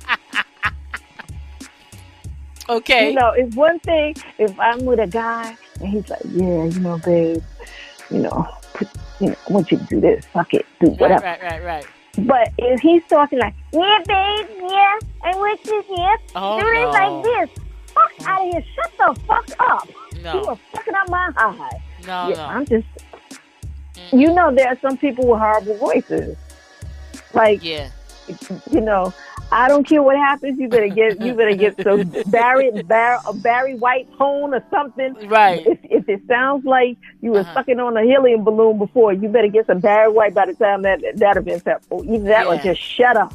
Okay. 2.70 3.08
You 3.08 3.14
know, 3.16 3.32
it's 3.32 3.56
one 3.56 3.80
thing 3.80 4.14
if 4.38 4.58
I'm 4.60 4.84
with 4.84 5.00
a 5.00 5.06
guy 5.08 5.56
and 5.80 5.88
he's 5.88 6.08
like, 6.08 6.20
yeah, 6.24 6.64
you 6.66 6.78
know, 6.78 6.98
babe, 6.98 7.42
you 8.10 8.18
know, 8.18 8.48
put, 8.74 8.88
you 9.18 9.30
know, 9.30 9.36
I 9.48 9.52
want 9.52 9.72
you 9.72 9.78
to 9.78 9.84
do 9.86 10.00
this, 10.00 10.24
fuck 10.26 10.54
it, 10.54 10.64
do 10.78 10.90
right, 10.92 11.00
whatever. 11.00 11.24
right, 11.24 11.42
right, 11.42 11.64
right. 11.64 11.86
But 12.18 12.52
if 12.58 12.80
he's 12.80 13.02
talking 13.08 13.38
like, 13.38 13.54
yeah, 13.72 13.98
babe, 14.06 14.46
yeah, 14.62 14.98
I 15.22 15.34
want 15.36 15.60
you 15.64 15.82
here, 15.88 16.16
Oh 16.34 16.58
do 16.60 16.72
no. 16.74 16.90
like 16.90 17.24
this, 17.48 17.64
fuck 17.94 18.28
out 18.28 18.46
of 18.46 18.52
here, 18.52 18.64
shut 18.74 18.92
the 18.98 19.20
fuck 19.26 19.50
up. 19.60 19.88
You 20.16 20.44
are 20.46 20.58
fucking 20.72 20.94
up 20.94 21.08
my 21.08 21.30
high. 21.36 21.82
no, 22.06 22.28
yeah, 22.28 22.34
no. 22.36 22.44
I'm 22.44 22.66
just, 22.66 22.86
Mm. 24.12 24.20
you 24.20 24.32
know, 24.32 24.54
there 24.54 24.68
are 24.68 24.78
some 24.80 24.96
people 24.96 25.26
with 25.26 25.40
horrible 25.40 25.76
voices. 25.76 26.36
Like, 27.34 27.62
Yeah. 27.62 27.88
you 28.70 28.80
know, 28.80 29.12
I 29.52 29.68
don't 29.68 29.86
care 29.88 30.02
what 30.02 30.16
happens. 30.16 30.58
You 30.58 30.68
better 30.68 30.88
get, 30.88 31.20
you 31.20 31.34
better 31.34 31.54
get 31.54 31.76
some 31.82 32.14
Barry, 32.26 32.70
Barry, 32.70 33.18
a 33.26 33.32
Barry 33.34 33.74
White 33.74 34.08
tone 34.16 34.54
or 34.54 34.64
something. 34.70 35.16
Right. 35.28 35.66
If, 35.66 35.78
if 35.84 36.08
it 36.08 36.22
sounds 36.28 36.64
like 36.64 36.98
you 37.20 37.32
were 37.32 37.40
Uh-huh. 37.40 37.54
sucking 37.54 37.80
on 37.80 37.96
a 37.96 38.02
helium 38.02 38.44
balloon 38.44 38.78
before, 38.78 39.12
you 39.12 39.28
better 39.28 39.48
get 39.48 39.66
some 39.66 39.80
Barry 39.80 40.10
White 40.12 40.34
by 40.34 40.46
the 40.46 40.54
time 40.54 40.82
that 40.82 41.00
that 41.16 41.44
been 41.44 41.60
said. 41.62 41.78
Or 41.90 42.04
either 42.04 42.24
that 42.28 42.46
or 42.46 42.56
just 42.58 42.80
shut 42.80 43.16
up. 43.16 43.34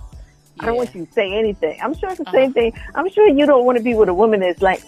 I 0.61 0.67
don't 0.67 0.77
want 0.77 0.95
you 0.95 1.05
to 1.05 1.11
say 1.11 1.33
anything. 1.33 1.77
I'm 1.83 1.93
sure 1.93 2.09
it's 2.09 2.19
the 2.19 2.23
Uh-huh. 2.23 2.37
same 2.37 2.53
thing. 2.53 2.73
I'm 2.95 3.09
sure 3.09 3.27
you 3.27 3.45
don't 3.45 3.65
want 3.65 3.77
to 3.77 3.83
be 3.83 3.93
with 3.93 4.07
a 4.07 4.13
woman 4.13 4.39
that's 4.39 4.61
like, 4.61 4.81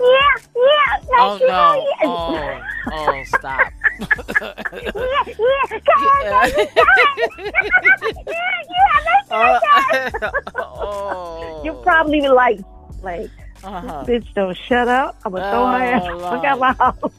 yeah, 0.00 0.36
yeah, 0.54 1.00
Oh 1.18 1.32
like, 1.32 1.40
you 1.40 1.46
know, 1.48 1.86
no. 2.02 2.02
Oh, 2.04 2.62
oh, 2.92 3.24
stop. 3.24 3.72
yeah, 4.00 4.52
yeah, 5.26 5.80
come 5.86 6.04
on, 6.04 6.22
come 6.26 6.32
on. 6.32 6.48
yeah, 8.26 9.30
Uh, 9.30 9.60
let's 9.92 10.14
oh. 10.56 11.62
You 11.64 11.72
probably 11.82 12.20
like, 12.28 12.60
like, 13.02 13.30
Uh-huh. 13.64 14.04
bitch, 14.06 14.26
don't 14.34 14.56
shut 14.56 14.88
up. 14.88 15.16
I'm 15.24 15.32
gonna 15.32 15.50
throw 15.50 15.66
her 15.66 15.76
ass. 15.82 16.02
Oh, 16.04 16.18
Fuck 16.20 16.44
out 16.44 16.58
my 16.66 16.72
house. 16.72 17.12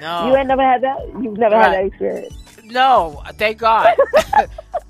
No. 0.00 0.28
You 0.28 0.36
ain't 0.36 0.48
never 0.48 0.62
had 0.62 0.82
that. 0.82 0.98
You've 1.22 1.38
never 1.38 1.56
had 1.56 1.72
that 1.72 1.84
experience. 1.86 2.34
No, 2.64 3.22
thank 3.34 3.58
God. 3.58 3.96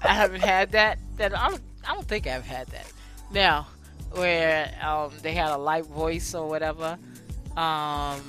I 0.03 0.13
haven't 0.13 0.41
had 0.43 0.73
that. 0.73 0.99
That 1.17 1.37
I 1.39 1.49
don't, 1.51 1.63
I 1.89 1.95
don't 1.95 2.07
think 2.07 2.27
I've 2.27 2.45
had 2.45 2.67
that. 2.69 2.87
Now, 3.33 3.67
where 4.13 4.71
um, 4.83 5.13
they 5.23 5.33
had 5.33 5.51
a 5.51 5.57
light 5.57 5.87
voice 5.87 6.35
or 6.35 6.49
whatever. 6.49 6.99
Um, 7.59 8.21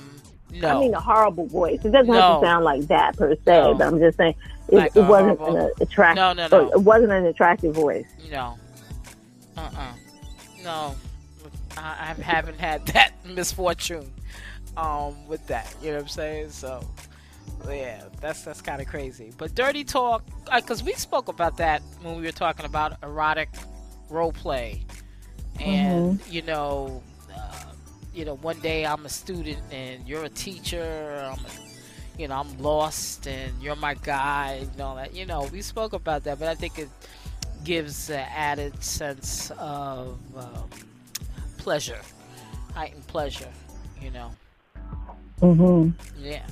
no. 0.52 0.68
I 0.76 0.80
mean, 0.80 0.94
a 0.94 1.00
horrible 1.00 1.46
voice. 1.46 1.78
It 1.84 1.90
doesn't 1.92 2.12
have 2.12 2.40
to 2.40 2.46
sound 2.46 2.64
like 2.64 2.82
that 2.88 3.16
per 3.16 3.34
se, 3.34 3.40
No. 3.46 3.74
but 3.74 3.86
I'm 3.86 3.98
just 4.00 4.16
saying 4.18 4.34
it, 4.68 4.74
Like 4.74 4.96
it 4.96 5.02
wasn't 5.04 5.38
horrible- 5.38 5.56
an 5.66 5.72
attractive. 5.80 6.16
no, 6.16 6.32
no, 6.32 6.48
no, 6.48 6.70
It 6.72 6.80
wasn't 6.82 7.12
an 7.12 7.26
attractive 7.26 7.74
voice. 7.74 8.06
no. 8.30 8.56
Uh-uh. 9.56 9.92
No, 10.64 10.94
I, 11.76 12.14
I 12.18 12.22
haven't 12.22 12.58
had 12.58 12.84
that 12.94 13.12
misfortune 13.26 14.10
um, 14.76 15.26
with 15.28 15.46
that. 15.48 15.72
You 15.82 15.88
know 15.90 15.96
what 15.96 16.02
I'm 16.02 16.08
saying? 16.08 16.50
So, 16.50 16.84
yeah, 17.68 18.04
that's 18.20 18.42
that's 18.42 18.60
kind 18.62 18.80
of 18.80 18.88
crazy. 18.88 19.32
But 19.38 19.54
dirty 19.54 19.84
talk, 19.84 20.22
because 20.54 20.82
we 20.82 20.92
spoke 20.94 21.28
about 21.28 21.56
that 21.58 21.82
when 22.02 22.16
we 22.16 22.22
were 22.22 22.32
talking 22.32 22.64
about 22.66 22.94
erotic 23.02 23.50
role 24.08 24.32
play, 24.32 24.84
and 25.58 26.20
you 26.28 26.42
know, 26.42 27.02
uh, 27.06 27.09
you 28.14 28.24
know, 28.24 28.36
one 28.36 28.58
day 28.60 28.84
I'm 28.86 29.04
a 29.06 29.08
student 29.08 29.60
and 29.70 30.06
you're 30.06 30.24
a 30.24 30.28
teacher. 30.28 31.30
I'm, 31.32 31.44
a, 31.44 31.50
you 32.18 32.28
know, 32.28 32.36
I'm 32.36 32.58
lost 32.58 33.26
and 33.26 33.52
you're 33.62 33.76
my 33.76 33.94
guy. 33.94 34.60
And 34.62 34.80
all 34.80 34.96
that. 34.96 35.14
You 35.14 35.26
know, 35.26 35.48
we 35.52 35.62
spoke 35.62 35.92
about 35.92 36.24
that, 36.24 36.38
but 36.38 36.48
I 36.48 36.54
think 36.54 36.78
it 36.78 36.88
gives 37.64 38.10
an 38.10 38.26
added 38.34 38.82
sense 38.82 39.50
of 39.58 40.18
um, 40.36 40.70
pleasure, 41.58 42.00
heightened 42.74 43.06
pleasure. 43.06 43.50
You 44.00 44.10
know, 44.10 44.32
hmm 45.40 45.90
yeah. 46.18 46.46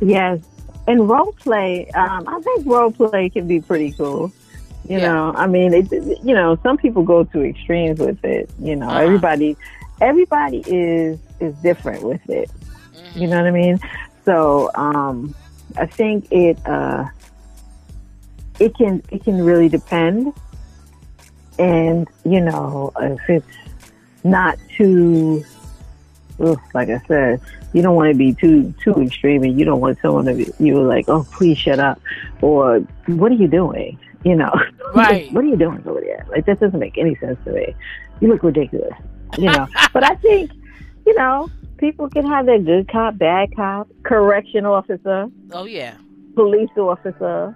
Yes, 0.00 0.40
and 0.86 1.08
role 1.08 1.32
play. 1.32 1.88
Um, 1.90 2.24
I 2.28 2.40
think 2.40 2.66
role 2.66 2.90
play 2.90 3.30
can 3.30 3.46
be 3.46 3.60
pretty 3.60 3.92
cool. 3.92 4.32
You 4.88 4.98
Yeah. 4.98 5.08
know, 5.12 5.32
I 5.36 5.46
mean, 5.46 5.74
it, 5.74 5.90
you 5.92 6.34
know, 6.34 6.56
some 6.62 6.76
people 6.76 7.02
go 7.02 7.24
to 7.24 7.42
extremes 7.44 7.98
with 7.98 8.24
it. 8.24 8.48
You 8.60 8.76
know, 8.76 8.88
Uh-huh. 8.88 9.00
everybody, 9.00 9.56
everybody 10.00 10.62
is 10.66 11.18
is 11.40 11.54
different 11.56 12.02
with 12.02 12.28
it. 12.30 12.50
Mhm. 12.94 13.20
You 13.20 13.26
know 13.28 13.36
what 13.38 13.46
I 13.46 13.50
mean? 13.50 13.80
So 14.24 14.70
um, 14.74 15.34
I 15.76 15.86
think 15.86 16.30
it 16.30 16.58
uh, 16.66 17.06
it 18.60 18.74
can 18.76 19.02
it 19.10 19.24
can 19.24 19.42
really 19.44 19.68
depend, 19.68 20.32
and 21.58 22.06
you 22.24 22.40
know 22.40 22.92
if 23.00 23.20
it's 23.28 23.46
not 24.24 24.58
too, 24.76 25.44
ugh, 26.40 26.60
like 26.74 26.88
I 26.88 27.00
said, 27.06 27.40
you 27.72 27.82
don't 27.82 27.94
want 27.96 28.10
to 28.12 28.16
be 28.16 28.34
too 28.34 28.72
too 28.82 28.94
extreme, 29.02 29.42
and 29.42 29.58
you 29.58 29.64
don't 29.64 29.80
want 29.80 29.98
someone 30.00 30.24
to 30.26 30.34
be 30.34 30.50
you 30.58 30.80
like, 30.82 31.08
oh 31.08 31.26
please 31.32 31.58
shut 31.58 31.78
up, 31.78 32.00
or 32.40 32.80
what 33.06 33.30
are 33.32 33.36
you 33.36 33.48
doing? 33.48 33.98
You 34.26 34.34
know, 34.34 34.52
Right. 34.94 35.32
what 35.32 35.44
are 35.44 35.48
you 35.48 35.56
doing 35.56 35.82
over 35.86 36.00
there? 36.00 36.26
Like 36.30 36.46
that 36.46 36.58
doesn't 36.60 36.78
make 36.86 36.96
any 36.98 37.14
sense 37.16 37.38
to 37.44 37.52
me. 37.52 37.74
You 38.20 38.28
look 38.28 38.42
ridiculous. 38.42 38.94
You 39.38 39.46
know, 39.52 39.66
but 39.92 40.02
I 40.04 40.14
think 40.16 40.50
you 41.06 41.14
know 41.14 41.50
people 41.78 42.08
can 42.08 42.26
have 42.26 42.46
their 42.46 42.58
good 42.58 42.88
cop, 42.88 43.18
bad 43.18 43.54
cop, 43.54 43.88
correction 44.02 44.66
officer, 44.66 45.28
Oh 45.52 45.64
yeah. 45.64 45.94
police 46.34 46.70
officer. 46.76 47.54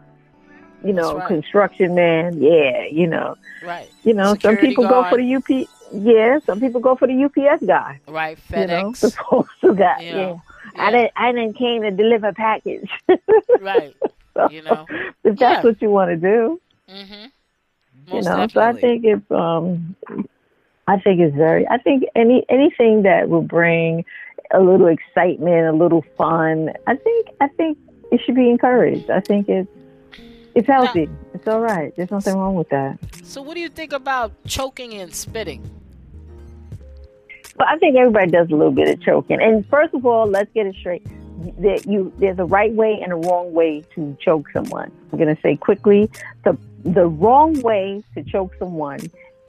You 0.84 0.94
know, 0.94 1.16
right. 1.18 1.28
construction 1.28 1.94
man. 1.94 2.40
Yeah, 2.40 2.84
you 2.90 3.06
know, 3.06 3.36
Right. 3.62 3.88
you 4.04 4.14
know. 4.14 4.32
Security 4.34 4.60
some 4.62 4.68
people 4.70 4.88
go 4.88 5.04
for 5.10 5.18
the 5.18 5.34
UP. 5.34 5.68
Yeah, 5.92 6.38
some 6.46 6.58
people 6.60 6.80
go 6.80 6.94
for 6.96 7.06
the 7.08 7.24
UPS 7.24 7.66
guy. 7.66 8.00
Right. 8.08 8.38
You 8.50 8.66
know, 8.66 8.90
FedEx. 8.92 9.00
the 9.00 9.10
postal 9.28 9.74
guy. 9.74 10.00
You 10.00 10.06
Yeah. 10.06 10.12
know, 10.22 10.42
I 10.76 10.90
didn't. 10.92 11.12
I 11.16 11.32
didn't 11.32 11.54
came 11.58 11.82
to 11.82 11.90
deliver 11.90 12.32
package. 12.32 12.88
Right. 13.60 13.94
So, 14.34 14.48
You 14.50 14.62
know. 14.62 14.86
if 15.24 15.36
that's 15.38 15.40
Yeah. 15.40 15.62
what 15.62 15.82
you 15.82 15.90
want 15.90 16.10
to 16.10 16.16
do, 16.16 16.60
Mm-hmm. 16.88 18.14
you 18.16 18.22
know. 18.22 18.46
So 18.48 18.60
I 18.60 18.72
think 18.72 19.04
it's. 19.04 19.30
Um, 19.30 19.94
I 20.88 20.98
think 20.98 21.20
it's 21.20 21.36
very. 21.36 21.66
I 21.68 21.78
think 21.78 22.04
any 22.16 22.44
anything 22.48 23.02
that 23.02 23.28
will 23.28 23.42
bring 23.42 24.04
a 24.52 24.60
little 24.60 24.88
excitement, 24.88 25.66
a 25.68 25.72
little 25.72 26.04
fun. 26.18 26.70
I 26.86 26.96
think. 26.96 27.28
I 27.40 27.48
think 27.48 27.78
it 28.10 28.20
should 28.24 28.34
be 28.34 28.50
encouraged. 28.50 29.08
I 29.10 29.20
think 29.20 29.48
it's. 29.48 29.68
It's 30.52 30.66
healthy. 30.66 31.08
It's 31.32 31.46
all 31.46 31.60
right. 31.60 31.94
There's 31.94 32.10
nothing 32.10 32.34
wrong 32.36 32.56
with 32.56 32.68
that. 32.70 32.98
So, 33.22 33.40
what 33.40 33.54
do 33.54 33.60
you 33.60 33.68
think 33.68 33.92
about 33.92 34.32
choking 34.46 34.94
and 34.94 35.14
spitting? 35.14 35.62
But 37.56 37.68
I 37.68 37.76
think 37.78 37.96
everybody 37.96 38.30
does 38.32 38.48
a 38.50 38.56
little 38.56 38.72
bit 38.72 38.88
of 38.88 39.00
choking. 39.00 39.40
And 39.40 39.64
first 39.68 39.94
of 39.94 40.04
all, 40.04 40.26
let's 40.26 40.50
get 40.52 40.66
it 40.66 40.74
straight. 40.80 41.06
That 41.58 41.86
you 41.86 42.12
there's 42.18 42.38
a 42.38 42.44
right 42.44 42.72
way 42.72 43.00
and 43.02 43.12
a 43.12 43.16
wrong 43.16 43.54
way 43.54 43.82
to 43.94 44.16
choke 44.20 44.50
someone. 44.52 44.92
I'm 45.10 45.18
gonna 45.18 45.38
say 45.42 45.56
quickly 45.56 46.10
the 46.44 46.56
the 46.84 47.06
wrong 47.06 47.60
way 47.62 48.02
to 48.14 48.22
choke 48.22 48.54
someone 48.58 49.00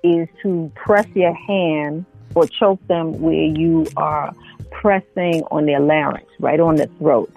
is 0.03 0.27
to 0.41 0.71
press 0.75 1.07
your 1.13 1.33
hand 1.33 2.05
or 2.33 2.47
choke 2.47 2.85
them 2.87 3.21
where 3.21 3.43
you 3.43 3.87
are 3.97 4.33
pressing 4.71 5.43
on 5.51 5.65
their 5.65 5.79
larynx, 5.81 6.25
right 6.39 6.59
on 6.59 6.75
the 6.75 6.87
throat. 6.97 7.31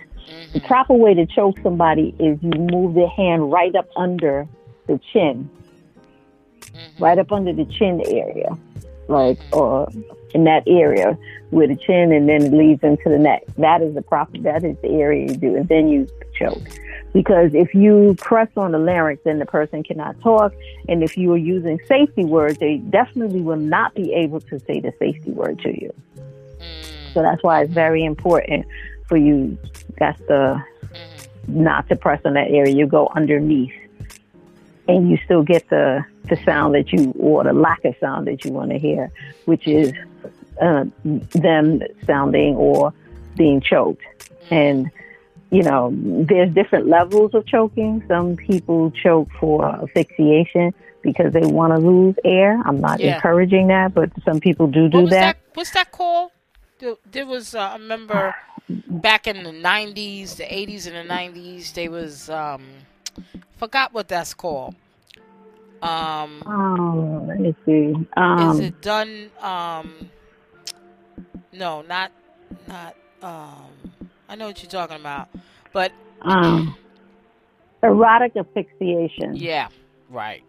The 0.53 0.61
Mhm. 0.61 0.67
proper 0.67 0.95
way 0.95 1.15
to 1.15 1.27
choke 1.27 1.59
somebody 1.63 2.15
is 2.19 2.39
you 2.43 2.51
move 2.51 2.95
the 2.95 3.09
hand 3.09 3.53
right 3.53 3.75
up 3.75 3.89
under 3.97 4.47
the 4.87 4.99
chin, 5.13 5.51
Mhm. 6.61 7.01
right 7.01 7.19
up 7.19 7.33
under 7.33 7.53
the 7.53 7.65
chin 7.65 8.03
area. 8.07 8.57
Like 9.09 9.39
or 9.53 9.89
in 10.35 10.45
that 10.45 10.65
area 10.67 11.17
with 11.51 11.71
the 11.71 11.77
chin, 11.77 12.13
and 12.13 12.29
then 12.29 12.43
it 12.43 12.53
leads 12.53 12.83
into 12.83 13.09
the 13.09 13.19
neck. 13.19 13.45
That 13.59 13.83
is 13.83 13.95
the 13.95 14.03
proper. 14.03 14.39
That 14.39 14.65
is 14.65 14.77
the 14.83 14.89
area 14.89 15.29
you 15.29 15.37
do, 15.37 15.57
and 15.57 15.69
then 15.69 15.89
you 15.89 16.09
choke. 16.35 16.63
Because 17.13 17.55
if 17.55 17.75
you 17.75 18.17
press 18.19 18.49
on 18.57 18.73
the 18.73 18.79
larynx, 18.79 19.23
then 19.25 19.39
the 19.39 19.47
person 19.47 19.85
cannot 19.85 20.21
talk. 20.21 20.53
And 20.89 21.05
if 21.05 21.17
you 21.17 21.33
are 21.33 21.39
using 21.39 21.79
safety 21.87 22.25
words, 22.25 22.59
they 22.59 22.79
definitely 22.79 23.41
will 23.41 23.57
not 23.57 23.95
be 23.95 24.13
able 24.13 24.41
to 24.41 24.59
say 24.61 24.81
the 24.81 24.93
safety 24.99 25.31
word 25.31 25.61
to 25.61 25.69
you. 25.71 25.95
So 27.13 27.23
that's 27.23 27.43
why 27.45 27.63
it's 27.63 27.73
very 27.73 28.05
important 28.05 28.67
for 29.07 29.17
you. 29.17 29.57
That's 29.99 30.19
the 30.23 30.61
mm-hmm. 30.61 31.63
not 31.63 31.89
to 31.89 31.95
press 31.95 32.21
on 32.25 32.35
that 32.35 32.51
area. 32.51 32.75
You 32.75 32.89
go 32.89 33.09
underneath, 33.15 33.73
and 34.89 35.11
you 35.11 35.19
still 35.25 35.43
get 35.43 35.69
the 35.69 36.05
the 36.29 36.37
sound 36.45 36.75
that 36.75 36.93
you 36.93 37.13
or 37.19 37.45
the 37.45 37.53
lack 37.53 37.85
of 37.85 37.95
sound 38.01 38.27
that 38.27 38.45
you 38.45 38.53
want 38.53 38.71
to 38.71 38.79
hear, 38.79 39.11
which 39.45 39.67
is 39.67 39.93
uh, 40.61 40.85
them 41.33 41.83
sounding 42.07 42.57
or 42.57 42.93
being 43.37 43.61
choked. 43.61 44.03
And 44.51 44.91
you 45.51 45.63
know, 45.63 45.93
there's 45.95 46.53
different 46.53 46.89
levels 46.89 47.33
of 47.35 47.47
choking. 47.47 48.03
Some 48.09 48.37
people 48.37 48.91
choke 48.91 49.29
for 49.39 49.65
asphyxiation 49.65 50.75
because 51.03 51.33
they 51.33 51.45
want 51.45 51.73
to 51.75 51.79
lose 51.79 52.17
air. 52.25 52.61
I'm 52.65 52.81
not 52.81 53.01
Yeah. 53.01 53.15
encouraging 53.17 53.69
that, 53.69 53.95
but 53.95 54.11
some 54.25 54.41
people 54.41 54.67
do 54.67 54.89
do 54.89 55.03
What 55.03 55.11
that. 55.11 55.37
that? 55.37 55.37
What's 55.55 55.71
that 55.71 55.93
called? 55.93 56.33
There, 56.81 56.97
there 57.11 57.27
was, 57.27 57.55
uh, 57.55 57.61
I 57.61 57.75
remember 57.75 58.35
back 58.69 59.27
in 59.29 59.45
the 59.45 59.53
'90s, 59.53 60.37
the 60.37 60.45
'80s, 60.45 60.87
and 60.89 60.97
the 60.97 61.05
'90s. 61.15 61.73
They 61.73 61.89
was, 61.89 62.29
um, 62.31 62.63
forgot 63.57 63.93
what 63.93 64.09
that's 64.09 64.35
called. 64.35 64.75
Um, 65.83 66.43
Oh, 66.47 67.25
let 67.29 67.41
me 67.41 67.55
see. 67.67 67.93
Um, 68.17 68.51
is 68.51 68.61
it 68.61 68.81
done? 68.81 69.31
Um, 69.41 70.11
no, 71.53 71.83
not, 71.83 72.11
not. 72.69 72.97
Um, 73.23 73.73
I 74.29 74.35
know 74.37 74.47
what 74.47 74.63
you're 74.63 74.71
talking 74.71 74.97
about, 74.97 75.29
but 75.73 75.93
um, 76.23 76.77
erotic 77.83 78.33
asphyxiation. 78.37 79.37
yeah, 79.37 79.69
right, 80.09 80.43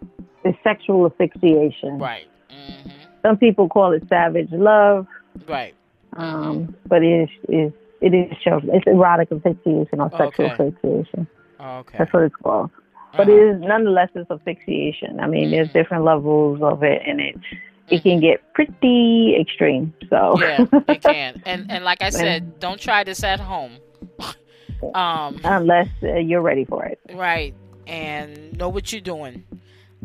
It's 0.43 0.57
sexual 0.63 1.05
asphyxiation. 1.07 1.99
right, 1.99 2.27
hmm 2.49 2.89
Some 3.25 3.37
people 3.37 3.67
call 3.69 3.91
it 3.93 4.03
savage 4.09 4.49
love, 4.51 5.07
right. 5.47 5.75
um, 6.15 6.75
but 6.87 7.03
it 7.03 7.23
is, 7.23 7.29
is 7.49 7.73
it 8.01 8.13
is 8.13 8.37
choking. 8.43 8.69
It's 8.73 8.85
erotic 8.87 9.31
asphyxiation 9.31 9.99
or 9.99 10.11
sexual 10.17 10.45
Okay. 10.47 10.63
asphyxiation. 10.63 11.27
Okay. 11.59 11.97
That's 11.97 12.11
what 12.13 12.23
it's 12.23 12.35
called. 12.35 12.69
But 13.17 13.29
Uh-huh. 13.29 13.31
it 13.31 13.55
is 13.55 13.61
nonetheless 13.61 14.09
it's 14.15 14.29
asphyxiation. 14.29 15.19
I 15.19 15.27
mean, 15.27 15.51
there's 15.51 15.69
different 15.71 16.03
levels 16.03 16.61
of 16.61 16.83
it, 16.83 17.01
and 17.07 17.21
it 17.21 17.35
it 17.89 18.03
can 18.03 18.19
get 18.19 18.41
pretty 18.53 19.37
extreme. 19.39 19.93
So 20.09 20.35
yeah, 20.39 20.65
it 20.89 21.01
can. 21.11 21.41
And 21.45 21.71
and 21.71 21.83
like 21.85 22.01
I 22.01 22.09
said, 22.09 22.59
don't 22.59 22.79
try 22.79 23.03
this 23.03 23.23
at 23.23 23.39
home. 23.39 23.77
um, 24.93 25.39
unless 25.43 25.87
uh, 26.03 26.15
you're 26.15 26.41
ready 26.41 26.65
for 26.65 26.85
it. 26.85 26.99
right, 27.13 27.53
and 27.87 28.57
know 28.57 28.69
what 28.69 28.91
you're 28.91 29.01
doing. 29.01 29.43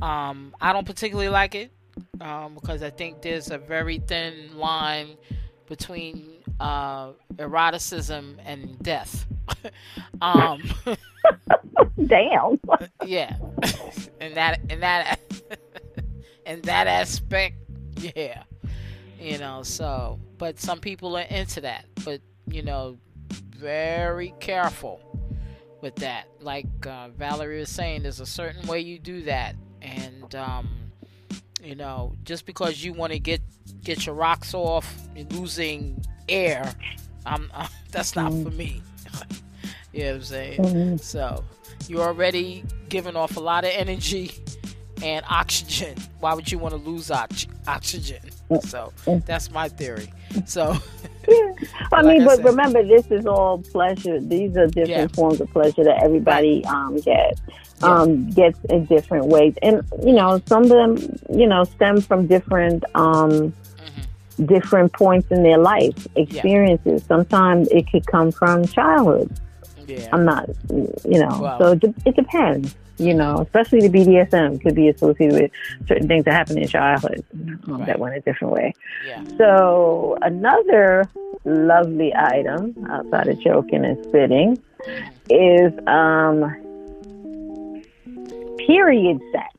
Um, 0.01 0.55
I 0.61 0.73
don't 0.73 0.87
particularly 0.87 1.29
like 1.31 1.55
it 1.55 1.73
um, 2.21 2.55
because 2.55 2.83
I 2.83 2.91
think 2.91 3.23
there's 3.23 3.51
a 3.51 3.59
very 3.59 3.99
thin 3.99 4.57
line 4.57 5.17
between 5.71 6.29
uh, 6.59 7.13
eroticism 7.39 8.39
and 8.45 8.79
death. 8.83 9.27
um, 10.21 10.61
Damn. 12.07 12.59
yeah, 13.07 13.37
and 14.21 14.35
that 14.37 14.61
and 14.69 14.83
that 14.83 15.21
and 16.45 16.63
that 16.65 16.87
aspect, 16.87 17.57
yeah, 17.97 18.43
you 19.19 19.39
know. 19.39 19.63
So, 19.63 20.19
but 20.37 20.59
some 20.59 20.81
people 20.81 21.17
are 21.17 21.23
into 21.23 21.63
that, 21.63 21.87
but 22.05 22.21
you 22.49 22.63
know, 22.63 22.99
very 23.57 24.35
careful 24.41 25.01
with 25.81 25.95
that. 25.97 26.27
Like 26.41 26.67
uh, 26.87 27.09
Valerie 27.11 27.61
was 27.61 27.71
saying, 27.71 28.03
there's 28.03 28.21
a 28.21 28.27
certain 28.27 28.67
way 28.67 28.81
you 28.81 28.99
do 28.99 29.23
that, 29.23 29.55
and 29.81 30.35
um, 30.35 30.69
you 31.63 31.75
know, 31.75 32.15
just 32.25 32.47
because 32.47 32.85
you 32.85 32.93
want 32.93 33.13
to 33.13 33.19
get 33.19 33.41
get 33.85 34.07
your 34.07 34.15
rocks 34.15 34.55
off, 34.55 34.93
and 35.17 35.31
losing 35.33 36.03
air, 36.29 36.73
um, 37.27 37.51
that's 37.91 38.17
not 38.17 38.31
for 38.33 38.51
me. 38.51 38.83
you 39.93 40.01
know 40.01 40.07
what 40.07 40.15
I'm 40.17 40.23
saying? 40.23 40.61
Mhm. 40.61 41.01
So 41.01 41.45
you're 41.89 42.03
already 42.03 42.65
giving 42.89 43.17
off 43.17 43.37
a 43.37 43.41
lot 43.41 43.65
of 43.65 43.71
energy 43.75 44.33
and 45.03 45.25
oxygen. 45.29 45.97
Why 46.21 46.35
would 46.35 46.51
you 46.53 46.59
want 46.59 46.73
to 46.75 46.81
lose 46.81 47.11
ox- 47.11 47.47
oxygen? 47.67 48.21
So 48.63 48.93
that's 49.27 49.51
my 49.51 49.69
theory. 49.69 50.13
So 50.47 50.77
yeah. 51.29 51.53
I 51.93 52.03
Like 52.03 52.19
mean, 52.19 52.23
I 52.23 52.25
but 52.27 52.37
said. 52.37 52.45
remember, 52.45 52.85
this 52.87 53.07
is 53.11 53.25
all 53.27 53.59
pleasure. 53.59 54.21
These 54.21 54.57
are 54.57 54.67
different 54.67 54.89
Yeah. 54.91 55.07
forms 55.09 55.41
of 55.41 55.51
pleasure 55.51 55.85
that 55.85 56.03
everybody 56.03 56.65
um, 56.67 56.97
gets. 56.99 57.41
Yeah. 57.83 57.89
Um, 58.01 58.29
gets 58.31 58.59
in 58.69 58.85
different 58.87 59.27
ways, 59.27 59.55
and 59.63 59.83
you 60.05 60.13
know, 60.13 60.41
some 60.47 60.65
of 60.65 60.69
them, 60.69 60.99
you 61.33 61.47
know, 61.47 61.65
stem 61.65 62.01
from 62.03 62.27
different 62.27 62.85
um, 62.95 63.31
mhm. 63.53 64.47
different 64.47 64.93
points 64.93 65.31
in 65.31 65.43
their 65.43 65.57
life 65.59 66.07
experiences. 66.17 67.03
Sometimes 67.05 67.69
it 67.69 67.91
could 67.91 68.07
come 68.07 68.33
from 68.33 68.67
childhood. 68.67 69.31
yeah, 69.87 70.09
I'm 70.13 70.25
not, 70.27 70.49
you 70.69 71.21
know, 71.21 71.41
Wow. 71.41 71.59
so 71.59 71.73
it, 71.73 71.83
it 72.05 72.17
depends. 72.17 72.77
You 72.99 73.15
know, 73.15 73.39
especially 73.41 73.89
the 73.89 73.99
BDSM 73.99 74.61
could 74.61 74.75
be 74.75 74.89
associated 74.89 75.41
with 75.41 75.51
certain 75.89 76.07
things 76.07 76.27
that 76.27 76.35
happen 76.35 76.59
in 76.59 76.69
childhood 76.69 77.25
um, 77.33 77.61
Right. 77.79 77.87
that 77.87 77.99
went 77.99 78.15
a 78.15 78.21
different 78.21 78.53
way. 78.53 78.75
yeah. 79.07 79.25
So 79.39 80.19
another 80.21 81.09
lovely 81.47 82.15
item 82.15 82.75
outside 82.91 83.29
of 83.29 83.41
choking 83.41 83.87
and 83.87 83.97
spitting 84.05 84.59
is 85.31 85.73
um, 85.87 86.55
period 88.67 89.21
sex. 89.33 89.55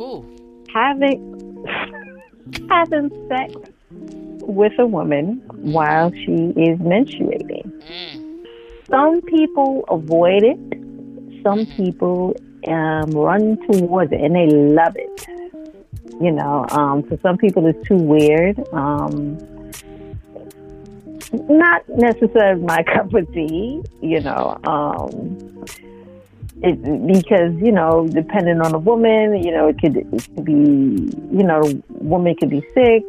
Ooh, 0.00 0.24
Having 0.72 1.64
having 2.68 3.10
sex 3.28 3.54
with 3.90 4.72
a 4.78 4.86
woman 4.86 5.42
while 5.48 6.10
she 6.12 6.32
is 6.32 6.78
menstruating. 6.80 7.66
mm, 7.86 8.46
Some 8.88 9.20
people 9.22 9.84
avoid 9.88 10.42
it. 10.42 10.58
Some 11.42 11.66
people 11.76 12.34
um, 12.68 13.10
run 13.12 13.56
towards 13.70 14.12
it 14.12 14.20
and 14.20 14.34
they 14.34 14.46
love 14.54 14.94
it. 14.96 15.26
You 16.20 16.30
know, 16.32 16.66
um, 16.70 17.02
for 17.04 17.18
some 17.22 17.36
people 17.36 17.66
it's 17.66 17.86
too 17.88 17.96
weird. 17.96 18.58
Um, 18.72 19.38
not 21.32 21.82
necessarily 21.88 22.62
my 22.62 22.82
cup 22.94 23.12
of 23.14 23.32
tea. 23.32 23.82
You 24.00 24.20
know, 24.20 24.58
um, 24.64 25.64
it, 26.62 27.06
because 27.06 27.54
you 27.60 27.72
know, 27.72 28.06
depending 28.08 28.60
on 28.60 28.72
the 28.72 28.78
woman, 28.78 29.42
you 29.42 29.50
know, 29.50 29.68
it 29.68 29.80
could, 29.80 29.96
it 29.96 30.28
could 30.34 30.44
be, 30.44 30.52
you 30.52 31.44
know, 31.44 31.62
woman 31.88 32.34
could 32.36 32.50
be 32.50 32.62
sick 32.74 33.04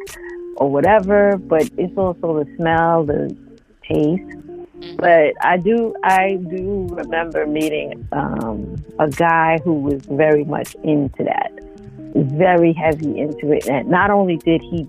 or 0.56 0.70
whatever. 0.70 1.36
But 1.38 1.70
it's 1.76 1.96
also 1.96 2.44
the 2.44 2.56
smell, 2.56 3.04
the 3.04 3.36
taste 3.88 4.44
but 4.96 5.32
I 5.42 5.56
do 5.56 5.94
I 6.04 6.34
do 6.34 6.88
remember 6.90 7.46
meeting 7.46 8.06
um, 8.12 8.76
a 8.98 9.08
guy 9.08 9.58
who 9.64 9.74
was 9.74 10.04
very 10.06 10.44
much 10.44 10.74
into 10.82 11.24
that, 11.24 11.50
very 12.14 12.72
heavy 12.72 13.18
into 13.18 13.52
it, 13.52 13.66
and 13.68 13.88
not 13.88 14.10
only 14.10 14.36
did 14.36 14.60
he 14.60 14.86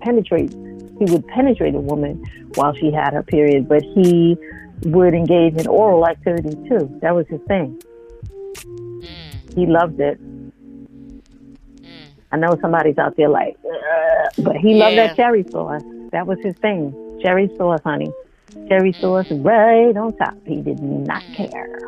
penetrate, 0.00 0.52
he 0.52 1.04
would 1.06 1.26
penetrate 1.28 1.74
a 1.74 1.80
woman 1.80 2.24
while 2.54 2.74
she 2.74 2.92
had 2.92 3.14
her 3.14 3.22
period, 3.22 3.68
but 3.68 3.82
he 3.82 4.36
would 4.82 5.14
engage 5.14 5.54
in 5.54 5.66
oral 5.66 6.06
activity 6.06 6.54
too. 6.68 6.90
That 7.00 7.14
was 7.14 7.26
his 7.28 7.40
thing. 7.42 7.80
Mm, 9.52 9.58
He 9.58 9.66
loved 9.66 10.00
it. 10.00 10.18
mm. 11.82 12.08
I 12.32 12.36
know 12.36 12.56
somebody's 12.60 12.98
out 12.98 13.16
there 13.16 13.28
like, 13.28 13.56
but 14.38 14.56
he 14.56 14.74
loved 14.74 14.96
Yeah. 14.96 15.06
that 15.08 15.16
cherry 15.16 15.44
sauce. 15.50 15.82
That 16.12 16.26
was 16.26 16.38
his 16.42 16.54
thing. 16.56 16.94
Cherry 17.22 17.50
sauce, 17.56 17.80
honey. 17.84 18.10
Cherry 18.68 18.92
sauce 19.00 19.26
right 19.30 19.96
on 19.96 20.16
top. 20.16 20.34
He 20.46 20.56
did 20.56 20.80
not 20.82 21.22
care. 21.34 21.78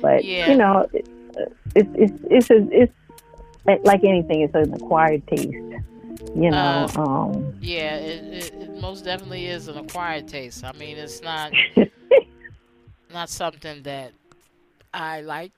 But 0.00 0.24
Yeah. 0.24 0.50
you 0.50 0.56
know, 0.56 0.86
it, 0.92 1.06
it's 1.74 1.90
it's 1.94 2.22
it's 2.30 2.50
a, 2.50 2.68
it's 3.66 3.84
like 3.84 4.02
anything. 4.04 4.40
It's 4.42 4.54
an 4.54 4.74
acquired 4.74 5.26
taste. 5.26 5.46
You 6.34 6.50
know. 6.50 6.86
Uh, 6.96 7.00
um, 7.00 7.54
Yeah, 7.60 7.96
it, 7.96 8.24
it, 8.24 8.54
it 8.54 8.80
most 8.80 9.04
definitely 9.04 9.46
is 9.46 9.68
an 9.68 9.76
acquired 9.78 10.28
taste. 10.28 10.64
I 10.64 10.72
mean, 10.72 10.96
it's 10.96 11.22
not 11.22 11.52
not 13.12 13.28
something 13.28 13.82
that 13.82 14.12
I 14.94 15.20
like. 15.22 15.52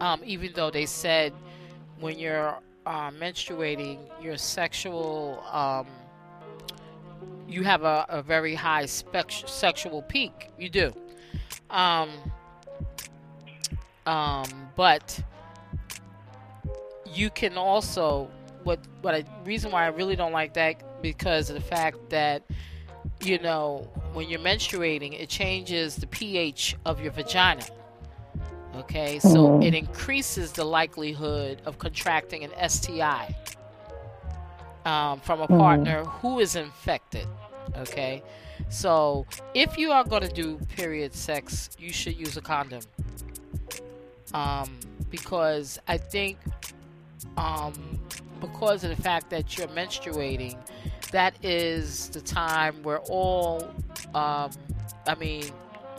Um, 0.00 0.22
even 0.24 0.52
though 0.54 0.70
they 0.70 0.86
said 0.86 1.32
when 2.00 2.18
you're 2.18 2.56
uh, 2.86 3.10
menstruating, 3.10 3.98
your 4.22 4.36
sexual 4.36 5.42
um, 5.52 5.86
you 7.48 7.62
have 7.62 7.82
a, 7.82 8.04
a 8.08 8.22
very 8.22 8.54
high 8.54 8.86
spec- 8.86 9.30
sexual 9.30 10.02
peak. 10.02 10.50
You 10.58 10.68
do. 10.68 10.92
Um, 11.70 12.10
um, 14.06 14.70
but 14.76 15.20
you 17.14 17.30
can 17.30 17.56
also 17.56 18.30
what 18.64 18.78
what 19.02 19.14
I 19.14 19.24
reason 19.44 19.70
why 19.70 19.84
I 19.84 19.88
really 19.88 20.16
don't 20.16 20.32
like 20.32 20.54
that 20.54 21.02
because 21.02 21.50
of 21.50 21.54
the 21.54 21.62
fact 21.62 22.10
that 22.10 22.42
you 23.20 23.38
know 23.38 23.88
when 24.12 24.28
you're 24.28 24.40
menstruating, 24.40 25.18
it 25.18 25.28
changes 25.28 25.96
the 25.96 26.06
pH 26.06 26.76
of 26.84 27.00
your 27.00 27.12
vagina. 27.12 27.64
Okay, 28.76 29.18
so 29.18 29.28
mm-hmm. 29.28 29.62
it 29.62 29.74
increases 29.74 30.52
the 30.52 30.64
likelihood 30.64 31.62
of 31.64 31.78
contracting 31.78 32.44
an 32.44 32.68
STI 32.68 33.34
um, 34.84 35.20
from 35.20 35.40
a 35.40 35.44
mm-hmm. 35.44 35.58
partner 35.58 36.04
who 36.04 36.38
is 36.38 36.54
infected. 36.54 37.26
Okay, 37.78 38.22
so 38.68 39.26
if 39.54 39.78
you 39.78 39.90
are 39.90 40.04
going 40.04 40.22
to 40.22 40.32
do 40.32 40.58
period 40.76 41.14
sex, 41.14 41.70
you 41.78 41.92
should 41.92 42.16
use 42.16 42.36
a 42.36 42.40
condom. 42.40 42.82
Um, 44.34 44.78
because 45.10 45.78
I 45.88 45.96
think, 45.96 46.38
um, 47.36 47.98
because 48.40 48.84
of 48.84 48.90
the 48.90 49.02
fact 49.02 49.30
that 49.30 49.56
you're 49.56 49.68
menstruating, 49.68 50.56
that 51.12 51.34
is 51.42 52.10
the 52.10 52.20
time 52.20 52.82
where 52.82 52.98
all, 53.08 53.62
um, 54.14 54.50
I 55.06 55.14
mean, 55.18 55.44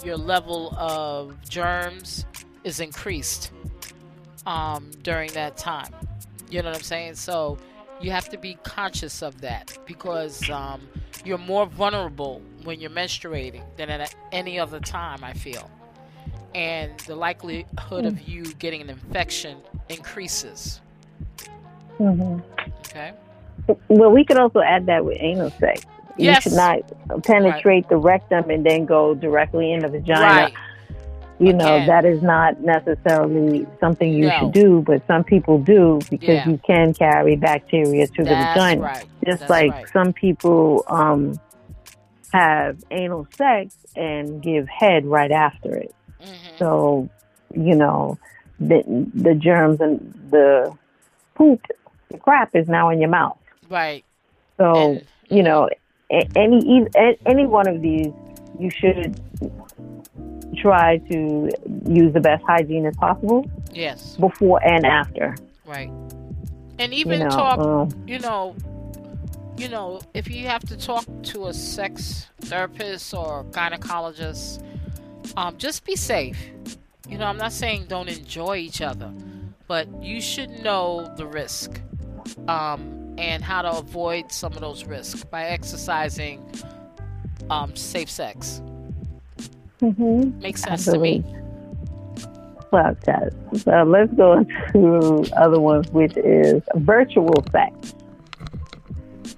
your 0.04 0.18
level 0.18 0.74
of 0.78 1.36
germs 1.50 2.26
is 2.64 2.80
increased 2.80 3.52
um, 4.46 4.90
during 5.04 5.32
that 5.34 5.58
time. 5.58 5.94
You 6.50 6.62
know 6.62 6.70
what 6.70 6.78
I'm 6.78 6.84
saying? 6.84 7.16
So 7.16 7.58
you 8.02 8.12
have 8.12 8.30
to 8.30 8.38
be 8.38 8.58
conscious 8.64 9.22
of 9.22 9.42
that 9.42 9.78
because 9.86 10.50
um, 10.50 10.82
you're 11.24 11.38
more 11.38 11.66
vulnerable 11.66 12.42
when 12.64 12.80
you're 12.80 12.90
menstruating 12.90 13.64
than 13.78 13.90
at 13.90 14.16
any 14.32 14.60
other 14.60 14.80
time, 14.80 15.24
I 15.24 15.34
feel. 15.34 15.70
And 16.56 16.98
the 17.02 17.16
likelihood 17.16 18.06
of 18.06 18.28
you 18.28 18.44
getting 18.56 18.82
an 18.82 18.90
infection 18.90 19.58
increases. 19.88 20.82
Mm-hmm. 22.00 22.40
Okay. 22.80 23.14
Well, 23.88 24.12
we 24.12 24.24
could 24.24 24.40
also 24.40 24.62
add 24.62 24.88
that 24.88 25.06
with 25.06 25.18
anal 25.20 25.52
sex. 25.52 25.84
You 26.18 26.26
yes. 26.26 26.44
should 26.44 26.54
not 26.54 26.80
penetrate 27.24 27.64
right. 27.84 27.90
the 27.90 27.98
rectum 27.98 28.50
and 28.50 28.66
then 28.66 28.86
go 28.86 29.14
directly 29.14 29.72
in 29.72 29.80
the 29.80 29.90
vagina. 29.90 30.22
Right. 30.22 30.54
You 31.40 31.54
know, 31.54 31.86
that 31.86 32.04
is 32.04 32.22
not 32.22 32.60
necessarily 32.60 33.66
something 33.80 34.14
you 34.14 34.28
no. 34.28 34.40
should 34.40 34.52
do, 34.52 34.82
but 34.86 35.06
some 35.08 35.24
people 35.24 35.58
do 35.58 36.00
because 36.10 36.28
yeah. 36.28 36.50
you 36.50 36.60
can 36.68 36.94
carry 36.94 37.38
bacteria 37.38 38.08
to 38.08 38.24
That's 38.24 38.56
the 38.56 38.60
vagina. 38.60 38.82
Right. 38.82 39.06
Just 39.26 39.40
That's 39.40 39.50
like 39.50 39.72
right. 39.72 39.90
some 39.94 40.12
people 40.12 40.84
um, 40.88 41.40
have 42.34 42.84
anal 42.92 43.26
sex 43.38 43.74
and 43.96 44.42
give 44.44 44.68
head 44.68 45.06
right 45.06 45.32
after 45.32 45.76
it. 45.76 45.96
Mm-hmm. 46.22 46.58
So, 46.58 47.10
you 47.54 47.76
know, 47.76 48.20
the, 48.60 48.84
the 49.14 49.34
germs 49.34 49.80
and 49.80 50.14
the 50.30 50.76
poop, 51.36 51.62
the 52.10 52.18
crap 52.18 52.54
is 52.54 52.68
now 52.68 52.90
in 52.90 53.00
your 53.00 53.10
mouth. 53.10 53.38
Right. 53.70 54.04
So, 54.58 54.76
And- 54.76 55.06
you 55.30 55.44
know, 55.44 55.70
a- 56.12 56.28
any 56.36 56.80
e- 56.80 57.18
any 57.26 57.46
one 57.46 57.68
of 57.68 57.82
these, 57.82 58.12
you 58.60 58.70
should 58.72 59.22
try 60.62 60.98
to 61.12 61.50
use 61.88 62.14
the 62.14 62.20
best 62.20 62.44
hygiene 62.46 62.86
as 62.86 62.96
possible 62.98 63.50
Yes. 63.74 64.18
before 64.18 64.60
and 64.66 64.86
after. 64.86 65.36
Right. 65.66 65.92
And 66.80 66.94
even 66.94 67.20
you 67.20 67.26
know, 67.26 67.30
talk, 67.30 67.60
um, 67.60 68.04
you 68.08 68.20
know, 68.20 68.56
you 69.58 69.68
know, 69.68 70.00
if 70.14 70.30
you 70.30 70.48
have 70.48 70.62
to 70.70 70.78
talk 70.78 71.06
to 71.24 71.48
a 71.48 71.54
sex 71.54 72.28
therapist 72.42 73.14
or 73.14 73.44
gynecologist, 73.52 74.64
um, 75.36 75.58
just 75.58 75.84
be 75.84 75.96
safe. 75.96 76.40
You 77.08 77.18
know, 77.18 77.26
I'm 77.26 77.38
not 77.38 77.52
saying 77.52 77.86
don't 77.88 78.08
enjoy 78.08 78.58
each 78.58 78.82
other, 78.82 79.12
but 79.68 79.88
you 80.02 80.22
should 80.22 80.64
know 80.64 81.14
the 81.18 81.26
risk 81.26 81.82
um, 82.48 83.16
and 83.18 83.44
how 83.44 83.62
to 83.62 83.72
avoid 83.72 84.32
some 84.32 84.54
of 84.54 84.62
those 84.62 84.86
risks 84.86 85.24
by 85.26 85.46
exercising 85.46 86.42
um, 87.50 87.76
safe 87.76 88.10
sex. 88.10 88.62
Mhm. 89.82 90.42
Makes 90.42 90.64
sense 90.64 90.86
to 90.86 91.00
me. 91.00 91.24
Well, 92.72 92.96
Tess, 93.04 93.34
so 93.56 93.84
let's 93.84 94.14
go 94.14 94.44
to 94.74 95.32
other 95.38 95.60
ones, 95.60 95.90
which 95.92 96.16
is 96.18 96.62
virtual 96.76 97.44
sex. 97.52 97.96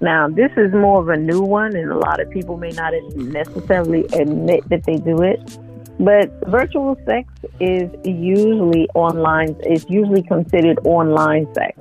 Now, 0.02 0.28
this 0.28 0.50
is 0.56 0.72
more 0.72 1.00
of 1.00 1.08
a 1.08 1.16
new 1.16 1.40
one, 1.40 1.76
and 1.76 1.90
a 1.90 1.96
lot 1.96 2.20
of 2.20 2.28
people 2.30 2.56
may 2.56 2.70
not 2.70 2.92
necessarily 3.14 4.04
admit 4.12 4.68
that 4.68 4.84
they 4.84 4.96
do 4.96 5.22
it. 5.22 5.58
But 6.00 6.30
virtual 6.48 6.98
sex 7.06 7.28
is 7.60 7.88
usually 8.04 8.88
online. 8.94 9.54
It's 9.60 9.86
usually 9.88 10.22
considered 10.22 10.80
online 10.84 11.46
sex, 11.54 11.78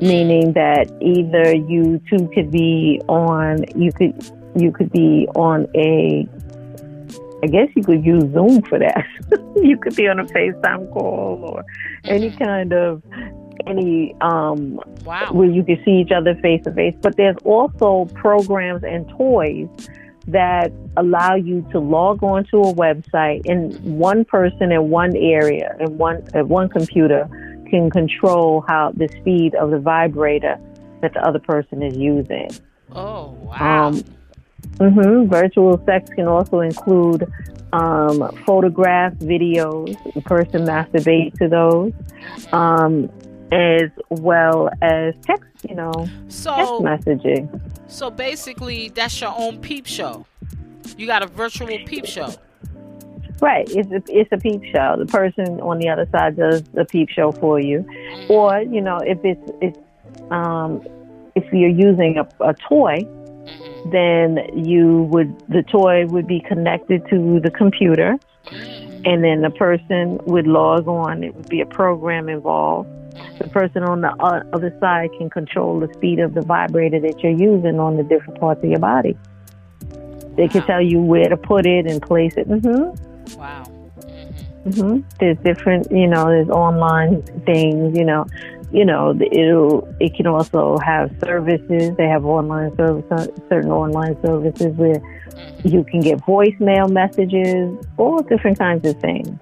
meaning 0.00 0.52
that 0.54 0.90
either 1.00 1.54
you 1.54 2.00
two 2.10 2.28
could 2.34 2.50
be 2.50 3.00
on. 3.08 3.64
You 3.76 3.92
could 3.92 4.14
you 4.56 4.72
could 4.72 4.90
be 4.90 5.28
on 5.36 5.68
a. 5.76 6.26
I 7.42 7.48
guess 7.48 7.68
you 7.76 7.82
could 7.82 8.04
use 8.04 8.22
Zoom 8.32 8.62
for 8.62 8.78
that. 8.78 9.04
you 9.56 9.76
could 9.78 9.94
be 9.94 10.08
on 10.08 10.18
a 10.18 10.24
FaceTime 10.24 10.90
call 10.92 11.40
or 11.42 11.64
any 12.04 12.30
Mhm. 12.30 12.38
kind 12.44 12.72
of 12.72 13.02
any 13.66 14.14
um 14.20 14.80
Wow. 15.04 15.28
where 15.32 15.48
you 15.48 15.62
can 15.62 15.78
see 15.84 15.92
each 15.92 16.12
other 16.12 16.34
face 16.36 16.62
to 16.64 16.72
face. 16.72 16.94
But 17.02 17.16
there's 17.16 17.36
also 17.44 18.06
programs 18.14 18.84
and 18.84 19.08
toys 19.10 19.68
that 20.28 20.72
allow 20.96 21.34
you 21.34 21.64
to 21.72 21.78
log 21.78 22.22
on 22.22 22.44
to 22.46 22.56
a 22.62 22.72
website 22.74 23.42
and 23.48 23.78
one 23.98 24.24
person 24.24 24.72
in 24.72 24.90
one 24.90 25.14
area 25.16 25.76
and 25.78 25.98
one 25.98 26.22
at 26.34 26.48
one 26.48 26.68
computer 26.68 27.28
can 27.70 27.90
control 27.90 28.64
how 28.66 28.92
the 28.96 29.08
speed 29.20 29.54
of 29.56 29.70
the 29.70 29.78
vibrator 29.78 30.58
that 31.02 31.12
the 31.14 31.20
other 31.26 31.38
person 31.38 31.82
is 31.82 31.96
using. 31.96 32.48
Oh, 32.92 33.36
wow. 33.42 33.88
Um, 33.88 34.02
hmm 34.78 35.26
Virtual 35.26 35.82
sex 35.86 36.08
can 36.10 36.26
also 36.28 36.60
include 36.60 37.32
um, 37.72 38.30
photographs, 38.46 39.16
videos. 39.16 39.96
The 40.14 40.22
person 40.22 40.64
masturbate 40.64 41.34
to 41.38 41.48
those, 41.48 41.92
um, 42.52 43.10
as 43.52 43.90
well 44.10 44.70
as 44.82 45.14
text. 45.22 45.44
You 45.68 45.74
know, 45.74 45.92
text 45.92 46.44
so, 46.44 46.80
messaging. 46.80 47.60
so 47.88 48.10
basically, 48.10 48.88
that's 48.90 49.20
your 49.20 49.34
own 49.36 49.58
peep 49.60 49.86
show. 49.86 50.26
You 50.96 51.06
got 51.06 51.22
a 51.22 51.26
virtual 51.26 51.78
peep 51.86 52.06
show. 52.06 52.32
Right. 53.40 53.68
It's 53.70 53.90
a, 53.90 54.02
it's 54.08 54.30
a 54.32 54.38
peep 54.38 54.62
show. 54.72 54.96
The 54.98 55.06
person 55.06 55.60
on 55.60 55.78
the 55.78 55.88
other 55.88 56.06
side 56.10 56.36
does 56.36 56.62
the 56.72 56.84
peep 56.84 57.08
show 57.10 57.32
for 57.32 57.60
you, 57.60 57.80
Mhm. 57.80 58.30
or 58.30 58.60
you 58.62 58.80
know, 58.80 58.98
if 58.98 59.18
it's 59.24 59.50
it's 59.60 59.78
um, 60.30 60.82
if 61.34 61.44
you're 61.52 61.68
using 61.68 62.16
a, 62.18 62.26
a 62.40 62.54
toy, 62.54 63.06
Mhm. 63.84 63.90
then 63.90 64.64
you 64.66 65.04
would 65.12 65.38
the 65.48 65.62
toy 65.62 66.06
would 66.06 66.26
be 66.26 66.40
connected 66.40 67.06
to 67.10 67.40
the 67.40 67.50
computer. 67.50 68.18
Mhm. 68.46 68.86
and 69.04 69.22
then 69.22 69.40
the 69.42 69.50
person 69.50 70.18
would 70.26 70.46
log 70.46 70.88
on. 70.88 71.22
It 71.22 71.34
would 71.34 71.48
be 71.48 71.60
a 71.60 71.66
program 71.66 72.28
involved. 72.28 72.88
The 73.38 73.48
person 73.48 73.82
on 73.84 74.00
the 74.00 74.12
other 74.52 74.74
side 74.80 75.10
can 75.18 75.30
control 75.30 75.78
the 75.80 75.92
speed 75.94 76.18
of 76.18 76.34
the 76.34 76.42
vibrator 76.42 76.98
that 77.00 77.22
you're 77.22 77.32
using 77.32 77.78
on 77.78 77.96
the 77.96 78.02
different 78.02 78.40
parts 78.40 78.62
of 78.64 78.70
your 78.70 78.80
body. 78.80 79.16
They 80.36 80.48
can 80.48 80.62
tell 80.62 80.80
you 80.80 81.00
where 81.00 81.28
to 81.28 81.36
put 81.36 81.66
it 81.66 81.86
and 81.86 82.02
place 82.02 82.34
it. 82.36 82.46
hmm 82.46 82.90
Wow. 83.38 83.64
Mhm. 84.66 84.74
hmm 84.74 84.98
There's 85.20 85.38
different, 85.38 85.90
you 85.90 86.06
know, 86.08 86.26
there's 86.26 86.48
online 86.50 87.22
things, 87.44 87.96
you 87.96 88.04
know, 88.04 88.26
you 88.72 88.84
know, 88.84 89.16
it'll, 89.32 89.88
it 90.00 90.14
can 90.14 90.26
also 90.26 90.78
have 90.78 91.10
services. 91.24 91.96
They 91.96 92.08
have 92.08 92.24
online 92.24 92.76
service, 92.76 93.04
certain 93.48 93.70
online 93.70 94.20
services 94.22 94.76
where 94.76 95.00
Mhm. 95.36 95.72
you 95.72 95.84
can 95.84 96.00
get 96.00 96.18
voicemail 96.18 96.90
messages, 96.90 97.76
all 97.96 98.20
different 98.22 98.58
kinds 98.58 98.86
of 98.86 98.96
things 99.00 99.38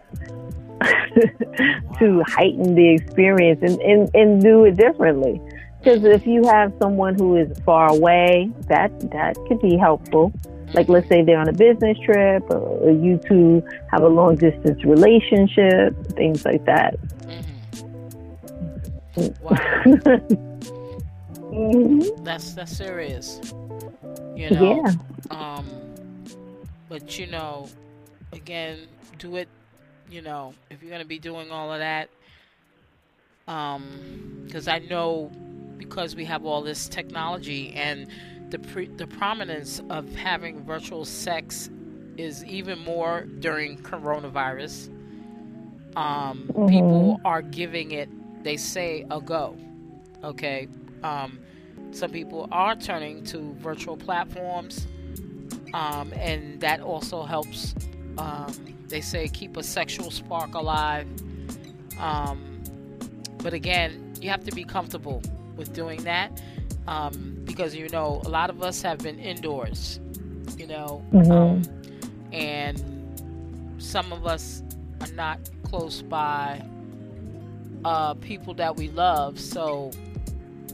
to 1.98 2.22
heighten 2.26 2.74
the 2.74 2.94
experience 2.94 3.60
and, 3.62 3.80
and, 3.80 4.10
and 4.14 4.42
do 4.42 4.64
it 4.64 4.76
differently. 4.76 5.40
Because 5.78 6.04
if 6.04 6.26
you 6.26 6.44
have 6.46 6.72
someone 6.80 7.14
who 7.14 7.36
is 7.36 7.58
far 7.60 7.90
away, 7.90 8.50
that 8.68 8.98
that 9.10 9.36
could 9.48 9.60
be 9.60 9.76
helpful. 9.76 10.32
Like 10.72 10.88
let's 10.88 11.08
say 11.08 11.22
they're 11.22 11.38
on 11.38 11.48
a 11.48 11.52
business 11.52 11.98
trip, 12.04 12.42
or 12.50 12.90
you 12.90 13.20
two 13.28 13.62
have 13.90 14.02
a 14.02 14.08
long 14.08 14.36
distance 14.36 14.82
relationship, 14.84 15.94
things 16.08 16.44
like 16.44 16.64
that. 16.64 16.98
Wow. 19.16 19.56
Mhm. 21.38 22.04
That's 22.24 22.54
that's 22.54 22.76
serious. 22.76 23.40
You 24.34 24.50
know. 24.50 24.82
Yeah. 24.84 24.92
Um, 25.30 25.66
but 26.88 27.18
you 27.18 27.26
know, 27.26 27.68
again, 28.32 28.78
do 29.18 29.36
it. 29.36 29.48
You 30.10 30.22
know, 30.22 30.54
if 30.70 30.82
you're 30.82 30.90
gonna 30.90 31.04
be 31.04 31.18
doing 31.18 31.50
all 31.50 31.72
of 31.72 31.78
that, 31.78 32.08
um, 33.48 34.42
because 34.46 34.68
I 34.68 34.78
know 34.80 35.30
because 35.78 36.14
we 36.16 36.24
have 36.24 36.44
all 36.44 36.62
this 36.62 36.88
technology 36.88 37.72
and 37.74 38.06
the 38.50 38.58
pre- 38.58 38.86
the 38.88 39.06
prominence 39.06 39.80
of 39.90 40.12
having 40.14 40.62
virtual 40.64 41.04
sex 41.04 41.70
is 42.16 42.44
even 42.44 42.78
more 42.80 43.22
during 43.40 43.78
coronavirus. 43.78 44.88
Um, 45.96 46.48
Mhm. 46.52 46.68
People 46.70 47.20
are 47.24 47.42
giving 47.42 47.92
it, 47.92 48.08
they 48.44 48.56
say, 48.56 49.04
a 49.10 49.20
go. 49.20 49.56
Okay, 50.22 50.68
um, 51.02 51.38
some 51.90 52.10
people 52.10 52.48
are 52.52 52.76
turning 52.76 53.24
to 53.24 53.54
virtual 53.58 53.96
platforms, 53.96 54.86
um, 55.74 56.12
and 56.14 56.60
that 56.60 56.80
also 56.80 57.24
helps. 57.24 57.74
Um, 58.18 58.54
they 58.88 59.00
say 59.00 59.28
keep 59.28 59.56
a 59.56 59.62
sexual 59.62 60.10
spark 60.10 60.54
alive. 60.54 61.08
Um, 61.98 62.62
but 63.38 63.52
again, 63.52 64.14
you 64.20 64.30
have 64.30 64.44
to 64.44 64.52
be 64.52 64.64
comfortable 64.64 65.20
with 65.56 65.72
doing 65.72 66.02
that 66.04 66.40
um, 66.86 67.40
because 67.44 67.74
you 67.74 67.88
know 67.88 68.22
a 68.24 68.28
lot 68.28 68.50
of 68.50 68.62
us 68.62 68.82
have 68.82 68.98
been 68.98 69.18
indoors, 69.18 70.00
you 70.56 70.66
know, 70.66 71.02
Mhm. 71.12 71.30
um, 71.30 71.62
and 72.32 72.82
some 73.78 74.12
of 74.12 74.26
us 74.26 74.62
are 75.00 75.12
not 75.14 75.38
close 75.62 76.02
by 76.02 76.62
uh, 77.84 78.14
people 78.14 78.54
that 78.54 78.76
we 78.76 78.88
love, 78.88 79.38
so 79.38 79.90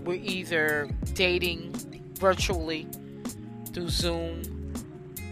we're 0.05 0.21
either 0.23 0.89
dating 1.15 1.73
virtually 2.15 2.87
through 3.73 3.89
Zoom 3.89 4.73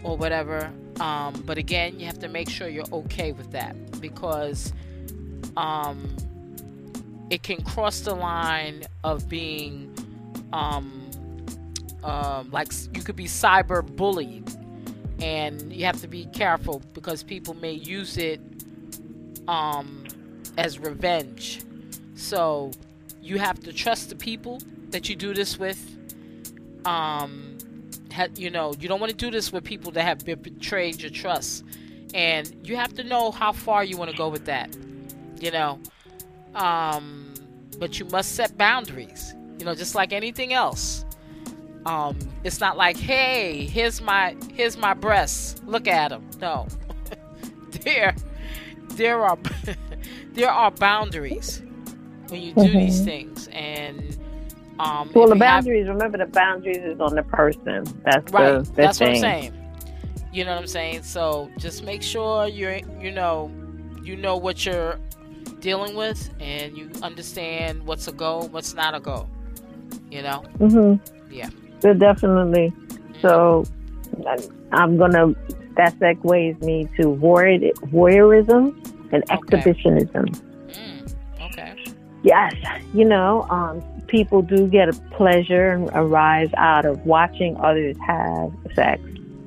or 0.03 0.17
whatever. 0.17 0.71
Um, 0.99 1.41
but 1.45 1.57
again, 1.57 1.99
you 1.99 2.05
have 2.05 2.19
to 2.19 2.27
make 2.27 2.49
sure 2.49 2.67
you're 2.67 2.91
okay 2.91 3.31
with 3.31 3.51
that 3.51 3.75
because 4.01 4.73
um, 5.55 6.15
it 7.29 7.43
can 7.43 7.61
cross 7.63 8.01
the 8.01 8.15
line 8.15 8.83
of 9.03 9.29
being 9.29 9.95
um, 10.51 11.09
um, 12.03 12.49
like 12.51 12.71
you 12.93 13.01
could 13.01 13.15
be 13.15 13.25
cyber 13.25 13.85
bullied, 13.85 14.49
and 15.21 15.71
you 15.71 15.85
have 15.85 16.01
to 16.01 16.07
be 16.07 16.25
careful 16.25 16.81
because 16.93 17.23
people 17.23 17.53
may 17.55 17.73
use 17.73 18.17
it 18.17 18.41
um, 19.47 20.05
as 20.57 20.79
revenge. 20.79 21.61
So 22.19 22.71
you 23.21 23.39
have 23.39 23.61
to 23.61 23.71
trust 23.71 24.09
the 24.09 24.15
people 24.15 24.59
that 24.89 25.07
you 25.07 25.15
do 25.15 25.33
this 25.33 25.57
with. 25.57 25.79
Um, 26.85 27.57
you 28.35 28.49
know, 28.49 28.73
you 28.77 28.89
don't 28.89 28.99
want 28.99 29.11
to 29.11 29.15
do 29.15 29.31
this 29.31 29.53
with 29.53 29.63
people 29.63 29.91
that 29.93 30.03
have 30.03 30.25
be- 30.25 30.35
betrayed 30.35 31.01
your 31.01 31.11
trust, 31.11 31.63
and 32.13 32.53
you 32.63 32.75
have 32.75 32.93
to 32.95 33.03
know 33.03 33.31
how 33.31 33.53
far 33.53 33.85
you 33.85 33.95
want 33.95 34.11
to 34.11 34.17
go 34.17 34.27
with 34.27 34.45
that. 34.45 34.75
You 35.39 35.51
know, 35.51 35.79
um, 36.55 37.33
but 37.79 37.99
you 37.99 38.05
must 38.05 38.35
set 38.35 38.57
boundaries. 38.57 39.33
You 39.57 39.63
know, 39.63 39.73
just 39.73 39.95
like 39.95 40.11
anything 40.11 40.51
else. 40.51 41.05
Um, 41.85 42.19
it's 42.43 42.59
not 42.59 42.75
like, 42.75 42.97
hey, 42.97 43.65
here's 43.65 44.01
my 44.01 44.35
here's 44.53 44.77
my 44.77 44.93
breasts. 44.93 45.61
Look 45.65 45.87
at 45.87 46.09
them. 46.09 46.29
No, 46.41 46.67
there 47.83 48.13
there 48.89 49.23
are 49.23 49.37
there 50.33 50.51
are 50.51 50.71
boundaries 50.71 51.61
when 52.29 52.41
you 52.41 52.53
do 52.53 52.67
these 52.71 53.01
Mhm. 53.01 53.05
things, 53.05 53.49
and 53.51 54.17
um, 54.79 55.09
Well, 55.13 55.27
the 55.27 55.35
you 55.35 55.41
have- 55.41 55.63
boundaries. 55.63 55.87
remember, 55.87 56.17
the 56.17 56.25
boundaries 56.27 56.77
is 56.77 56.99
on 57.01 57.15
the 57.15 57.23
person. 57.23 57.83
That's 58.05 58.31
right 58.31 58.53
the, 58.53 58.61
the 58.63 58.71
that's 58.73 58.97
thing. 58.97 59.07
what 59.07 59.15
i'm 59.15 59.21
saying 59.21 59.53
you 60.31 60.45
know 60.45 60.51
what 60.51 60.59
i'm 60.61 60.67
saying 60.67 61.01
so 61.01 61.49
just 61.57 61.83
make 61.83 62.03
sure 62.03 62.47
you're 62.47 62.77
you 63.01 63.09
know 63.09 63.49
you 64.03 64.15
know 64.15 64.37
what 64.37 64.63
you're 64.63 64.99
dealing 65.59 65.95
with 65.95 66.29
and 66.39 66.77
you 66.77 66.87
understand 67.01 67.83
what's 67.87 68.07
a 68.07 68.11
go 68.11 68.47
what's 68.51 68.75
not 68.75 68.93
a 68.93 68.99
go 68.99 69.27
you 70.11 70.21
know 70.21 70.43
mm-hmm. 70.59 71.33
Yeah. 71.33 71.49
So 71.81 71.93
definitely. 71.93 72.71
So 73.21 73.63
I- 74.27 74.37
I'm 74.71 74.97
gonna. 74.97 75.33
That 75.77 75.93
segues 75.99 76.61
me 76.63 76.87
to 76.99 77.07
voyeur, 77.15 77.71
voyeurism 77.91 78.73
and 79.11 79.23
Okay. 79.31 79.35
exhibitionism. 79.57 80.25
Yes, 82.23 82.53
you 82.93 83.05
know, 83.05 83.45
um, 83.49 83.83
people 84.07 84.41
do 84.41 84.67
get 84.67 84.89
a 84.89 84.93
pleasure 85.11 85.69
and 85.71 85.89
a 85.93 86.03
rise 86.03 86.49
out 86.57 86.85
of 86.85 87.05
watching 87.05 87.55
others 87.57 87.95
have 88.05 88.51
sex 88.75 89.01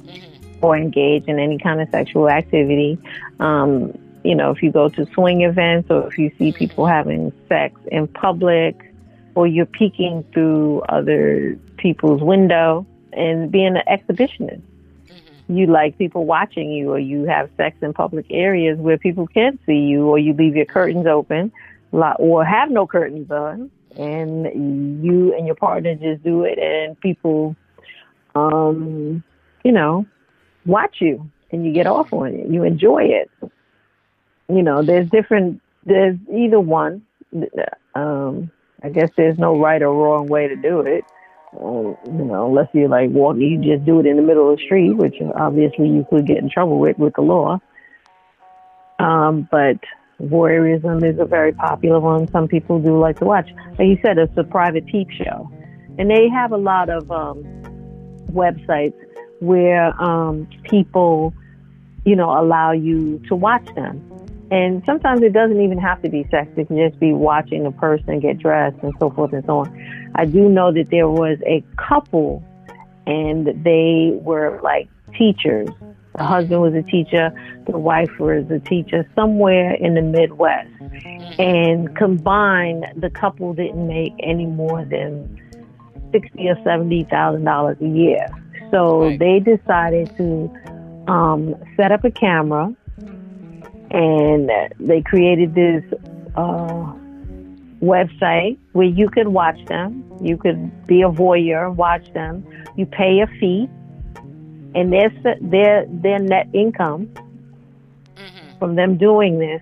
hmm 0.06 0.34
or 0.60 0.76
engage 0.76 1.24
in 1.26 1.38
any 1.38 1.58
kind 1.58 1.80
of 1.80 1.88
sexual 1.90 2.28
activity. 2.28 2.98
Um, 3.40 3.92
you 4.24 4.34
know, 4.34 4.50
if 4.52 4.62
you 4.62 4.70
go 4.70 4.88
to 4.90 5.06
swing 5.14 5.42
events 5.42 5.90
or 5.90 6.06
if 6.08 6.18
you 6.18 6.30
see 6.38 6.52
people 6.52 6.86
having 6.86 7.32
sex 7.48 7.80
in 7.90 8.06
public 8.08 8.92
or 9.34 9.46
you're 9.46 9.66
peeking 9.66 10.24
through 10.32 10.82
other 10.88 11.58
people's 11.78 12.22
window 12.22 12.86
and 13.12 13.50
being 13.50 13.76
an 13.76 13.82
exhibitionist. 13.88 14.62
hmm 15.08 15.42
You 15.48 15.66
like 15.66 15.98
people 15.98 16.24
watching 16.26 16.70
you 16.70 16.92
or 16.92 16.98
you 16.98 17.24
have 17.24 17.50
sex 17.56 17.76
in 17.82 17.92
public 17.92 18.26
areas 18.30 18.78
where 18.78 18.98
people 18.98 19.26
can't 19.26 19.60
see 19.66 19.78
you 19.78 20.06
or 20.06 20.18
you 20.18 20.32
leave 20.32 20.56
your 20.56 20.66
curtains 20.66 21.06
open 21.06 21.52
li- 21.92 22.16
or 22.18 22.44
have 22.44 22.70
no 22.70 22.86
curtains 22.86 23.30
on 23.30 23.70
and 23.96 25.04
you 25.04 25.34
and 25.34 25.46
your 25.46 25.54
partner 25.54 25.94
just 25.94 26.22
do 26.22 26.44
it 26.44 26.58
and 26.58 26.98
people 27.00 27.54
um 28.34 29.22
you 29.64 29.72
know 29.72 30.06
watch 30.64 30.96
you 31.00 31.30
and 31.50 31.66
you 31.66 31.72
get 31.72 31.86
off 31.86 32.12
on 32.12 32.34
it. 32.34 32.46
You 32.48 32.64
enjoy 32.64 33.04
it. 33.04 33.30
You 34.48 34.62
know 34.62 34.82
there's 34.82 35.08
different 35.10 35.60
there's 35.84 36.16
either 36.32 36.60
one 36.60 37.02
um 37.94 38.50
i 38.82 38.88
guess 38.88 39.10
there's 39.16 39.38
no 39.38 39.58
right 39.58 39.82
or 39.82 39.92
wrong 39.94 40.26
way 40.26 40.48
to 40.48 40.56
do 40.56 40.80
it. 40.80 41.04
Um, 41.60 41.96
you 42.06 42.24
know 42.24 42.46
unless 42.48 42.68
you're 42.72 42.88
like 42.88 43.10
walking 43.10 43.42
you 43.42 43.76
just 43.76 43.84
do 43.84 44.00
it 44.00 44.06
in 44.06 44.16
the 44.16 44.22
middle 44.22 44.50
of 44.50 44.58
the 44.58 44.64
street 44.64 44.96
which 44.96 45.16
obviously 45.34 45.88
you 45.88 46.06
could 46.08 46.26
get 46.26 46.38
in 46.38 46.48
trouble 46.48 46.78
with 46.78 46.98
with 46.98 47.14
the 47.14 47.22
law. 47.22 47.60
Um 48.98 49.48
but 49.50 49.78
voyeurism 50.24 51.04
is 51.04 51.18
a 51.18 51.24
very 51.24 51.52
popular 51.52 52.00
one. 52.00 52.30
Some 52.30 52.48
people 52.48 52.78
do 52.78 52.98
like 52.98 53.18
to 53.18 53.24
watch. 53.24 53.48
Like 53.78 53.88
you 53.88 53.98
said 54.02 54.18
it's 54.18 54.36
a 54.36 54.44
private 54.44 54.86
peep 54.86 55.10
show. 55.10 55.50
And 55.98 56.10
they 56.10 56.28
have 56.28 56.52
a 56.52 56.56
lot 56.56 56.88
of 56.88 57.10
um 57.10 57.42
websites 58.30 58.94
where 59.40 60.00
um 60.00 60.48
people 60.64 61.34
you 62.04 62.16
know 62.16 62.30
allow 62.30 62.72
you 62.72 63.20
to 63.28 63.34
watch 63.34 63.66
them. 63.74 64.08
And 64.50 64.82
sometimes 64.84 65.22
it 65.22 65.32
doesn't 65.32 65.60
even 65.60 65.78
have 65.78 66.02
to 66.02 66.10
be 66.10 66.26
sex 66.30 66.48
it 66.56 66.68
can 66.68 66.76
just 66.76 67.00
be 67.00 67.12
watching 67.12 67.66
a 67.66 67.72
person 67.72 68.20
get 68.20 68.38
dressed 68.38 68.76
and 68.82 68.92
so 69.00 69.10
forth 69.10 69.32
and 69.32 69.44
so 69.44 69.58
on. 69.58 70.12
I 70.14 70.26
do 70.26 70.48
know 70.48 70.72
that 70.72 70.90
there 70.90 71.08
was 71.08 71.38
a 71.46 71.64
couple 71.76 72.44
and 73.06 73.64
they 73.64 74.12
were 74.22 74.60
like 74.62 74.88
teachers 75.18 75.68
the 76.16 76.24
husband 76.24 76.60
was 76.60 76.74
a 76.74 76.82
teacher 76.82 77.32
the 77.66 77.78
wife 77.78 78.10
was 78.18 78.50
a 78.50 78.58
teacher 78.58 79.08
somewhere 79.14 79.74
in 79.74 79.94
the 79.94 80.02
midwest. 80.02 80.68
And 81.38 81.94
combined 81.96 82.84
the 82.96 83.08
couple 83.10 83.54
didn't 83.54 83.86
make 83.86 84.12
any 84.20 84.46
more 84.46 84.84
than 84.84 85.40
sixty 86.12 86.48
or 86.48 86.56
seventy 86.64 87.04
thousand 87.04 87.44
dollars 87.44 87.78
a 87.80 87.86
year. 87.88 88.26
So 88.70 89.02
Right. 89.02 89.18
they 89.18 89.38
decided 89.40 90.14
to 90.16 90.50
um, 91.08 91.54
set 91.76 91.92
up 91.92 92.04
a 92.04 92.10
camera 92.10 92.74
and 93.90 94.50
they 94.80 95.02
created 95.02 95.54
this 95.54 95.84
uh, 96.36 96.92
website 97.82 98.58
where 98.72 98.86
you 98.86 99.08
could 99.10 99.28
watch 99.28 99.62
them. 99.66 100.04
You 100.20 100.36
could 100.36 100.86
be 100.86 101.02
a 101.02 101.08
voyeur 101.10 101.74
watch 101.74 102.10
them. 102.14 102.46
You 102.76 102.86
pay 102.86 103.20
a 103.20 103.26
fee 103.38 103.68
and 104.74 104.92
their 104.92 105.10
their 105.40 105.86
their 105.88 106.18
net 106.18 106.48
income 106.52 107.08
hmm 108.16 108.58
from 108.58 108.76
them 108.76 108.96
doing 108.96 109.38
this. 109.38 109.60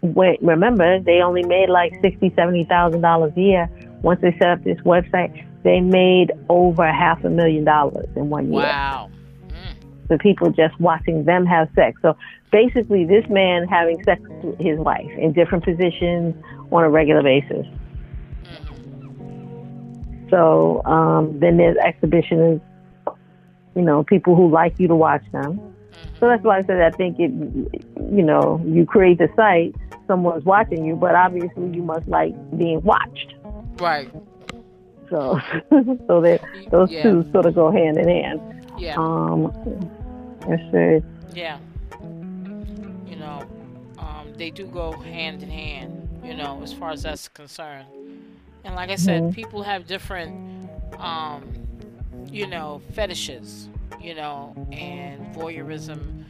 Wait, 0.00 0.40
remember, 0.42 1.00
they 1.00 1.20
only 1.22 1.42
made 1.44 1.68
like 1.68 1.92
sixty, 2.02 2.32
seventy 2.36 2.64
thousand 2.64 3.00
dollars 3.00 3.32
a 3.36 3.40
year. 3.40 3.68
Once 4.02 4.20
they 4.20 4.32
set 4.38 4.48
up 4.50 4.62
this 4.64 4.78
website, 4.80 5.44
they 5.64 5.80
made 5.80 6.30
over 6.48 6.86
half 6.92 7.24
a 7.24 7.30
million 7.30 7.64
dollars 7.64 8.08
in 8.16 8.28
one 8.30 8.52
year. 8.52 8.62
wow 8.62 9.10
mm, 9.48 10.08
The 10.08 10.18
people 10.18 10.50
just 10.50 10.78
watching 10.80 11.24
them 11.24 11.44
have 11.46 11.68
sex. 11.74 11.98
So 12.02 12.16
basically, 12.52 13.04
this 13.04 13.24
man 13.28 13.66
having 13.66 14.02
sex 14.04 14.20
with 14.42 14.58
his 14.60 14.78
wife 14.78 15.10
in 15.18 15.32
different 15.32 15.64
positions 15.64 16.34
on 16.70 16.84
a 16.84 16.90
regular 16.90 17.22
basis. 17.22 17.66
mhm. 18.44 20.30
So 20.30 20.82
um, 20.84 21.38
then 21.40 21.56
there's 21.56 21.76
exhibitionists, 21.78 22.60
you 23.78 23.84
know, 23.84 24.04
people 24.04 24.36
who 24.36 24.50
like 24.50 24.74
you 24.78 24.88
to 24.88 24.96
watch 24.96 25.24
them. 25.32 25.62
So 26.20 26.28
that's 26.28 26.44
why 26.44 26.58
I 26.58 26.64
said 26.64 26.80
I 26.82 26.90
think 26.96 27.16
it, 27.18 27.30
you 28.10 28.22
know, 28.24 28.60
you 28.66 28.86
create 28.86 29.18
the 29.18 29.28
site, 29.36 29.74
someone's 30.08 30.44
watching 30.44 30.84
you, 30.84 30.96
but 30.96 31.14
obviously 31.14 31.68
you 31.70 31.82
must 31.82 32.08
like 32.08 32.34
being 32.56 32.82
watched. 32.82 33.34
right 33.78 34.10
So, 35.10 35.38
so 36.06 36.20
that 36.22 36.40
those 36.70 36.88
yeah 36.88 37.02
two 37.02 37.24
sort 37.32 37.46
of 37.46 37.54
go 37.54 37.70
hand 37.72 37.98
in 37.98 38.08
hand. 38.08 38.42
yeah 38.76 38.96
Um, 38.96 39.52
let's 40.46 40.62
see. 40.72 41.00
Yeah. 41.34 41.58
You 43.06 43.16
know, 43.16 43.48
um, 43.98 44.34
they 44.36 44.50
do 44.50 44.66
go 44.66 44.96
hand 44.96 45.42
in 45.42 45.50
hand, 45.50 45.92
you 46.22 46.34
know, 46.34 46.60
as 46.62 46.72
far 46.72 46.90
as 46.90 47.02
that's 47.02 47.28
concerned. 47.28 47.86
And 48.64 48.74
like 48.74 48.90
I 48.90 48.96
said, 48.96 49.30
Mhm. 49.30 49.32
people 49.32 49.62
have 49.62 49.86
different, 49.86 50.34
um, 50.98 51.67
you 52.32 52.46
know, 52.46 52.80
fetishes, 52.92 53.68
you 54.00 54.14
know, 54.14 54.54
and 54.72 55.20
voyeurism 55.34 56.24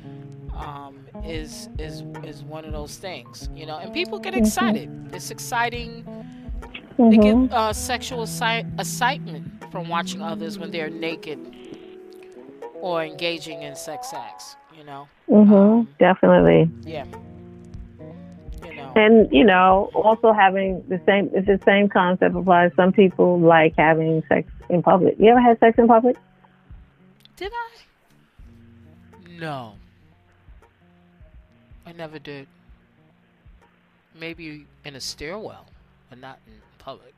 um, 0.56 1.06
is 1.24 1.68
is 1.78 2.02
is 2.24 2.42
one 2.42 2.64
of 2.64 2.72
those 2.72 2.96
things, 2.96 3.48
you 3.54 3.66
know. 3.66 3.78
And 3.78 3.92
people 3.92 4.18
get 4.18 4.34
excited. 4.34 4.88
It's 5.12 5.30
exciting 5.30 6.04
They 6.98 7.16
get 7.16 7.36
Mhm. 7.36 7.52
uh, 7.52 7.72
sexual 7.72 8.24
exci- 8.24 8.66
excitement 8.80 9.44
from 9.70 9.88
watching 9.88 10.20
others 10.20 10.58
when 10.58 10.72
they're 10.72 10.90
naked 10.90 11.38
or 12.74 13.04
engaging 13.04 13.62
in 13.62 13.76
sex 13.76 14.12
acts. 14.12 14.56
You 14.76 14.82
know, 14.84 15.06
Mhm. 15.30 15.52
Um, 15.52 15.88
Definitely. 16.00 16.70
yeah. 16.84 17.04
You 18.98 19.08
know, 19.08 19.20
And 19.20 19.32
you 19.32 19.44
know, 19.44 19.90
also 19.94 20.32
having 20.32 20.82
the 20.88 21.00
same 21.06 21.30
it's 21.32 21.46
the 21.46 21.60
same 21.64 21.88
concept 21.88 22.34
applies. 22.34 22.72
Some 22.76 22.92
people 22.92 23.38
like 23.38 23.74
having 23.76 24.22
sex 24.28 24.48
in 24.68 24.82
public. 24.82 25.16
You 25.18 25.30
ever 25.30 25.40
had 25.40 25.58
sex 25.60 25.78
in 25.78 25.86
public? 25.88 26.16
did 27.36 27.52
I? 27.52 29.38
No, 29.38 29.74
I 31.86 31.92
never 31.92 32.18
did. 32.18 32.48
Maybe 34.18 34.66
in 34.84 34.96
a 34.96 35.00
stairwell, 35.00 35.66
but 36.10 36.18
not 36.18 36.40
in 36.48 36.54
public. 36.78 37.14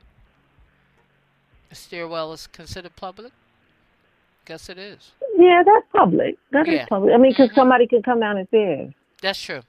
A 1.71 1.75
stairwell 1.75 2.33
is 2.33 2.45
considered 2.47 2.95
public. 2.95 3.31
Guess 4.45 4.69
it 4.69 4.77
is. 4.77 5.11
Yeah, 5.35 5.63
that's 5.65 5.85
public. 5.95 6.37
That 6.51 6.67
is 6.67 6.75
Yeah. 6.75 6.85
public. 6.87 7.13
I 7.15 7.17
mean, 7.17 7.31
because 7.31 7.49
Mhm. 7.49 7.55
somebody 7.55 7.87
could 7.87 8.03
come 8.03 8.19
down 8.19 8.37
and 8.37 8.47
see 8.49 8.57
it. 8.57 8.93
That's 9.21 9.41
true. 9.41 9.61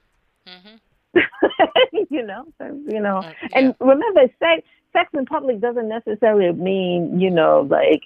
hmm 0.46 0.74
it. 0.74 0.80
you 2.10 2.22
know, 2.24 2.44
you 2.88 3.00
know. 3.00 3.18
Uh, 3.18 3.32
yeah. 3.42 3.48
And 3.54 3.74
remember, 3.80 4.22
sex 4.38 4.62
sex 4.92 5.10
in 5.14 5.24
public 5.26 5.60
doesn't 5.60 5.88
necessarily 5.88 6.52
mean 6.52 7.18
you 7.20 7.30
know 7.30 7.66
like 7.70 8.02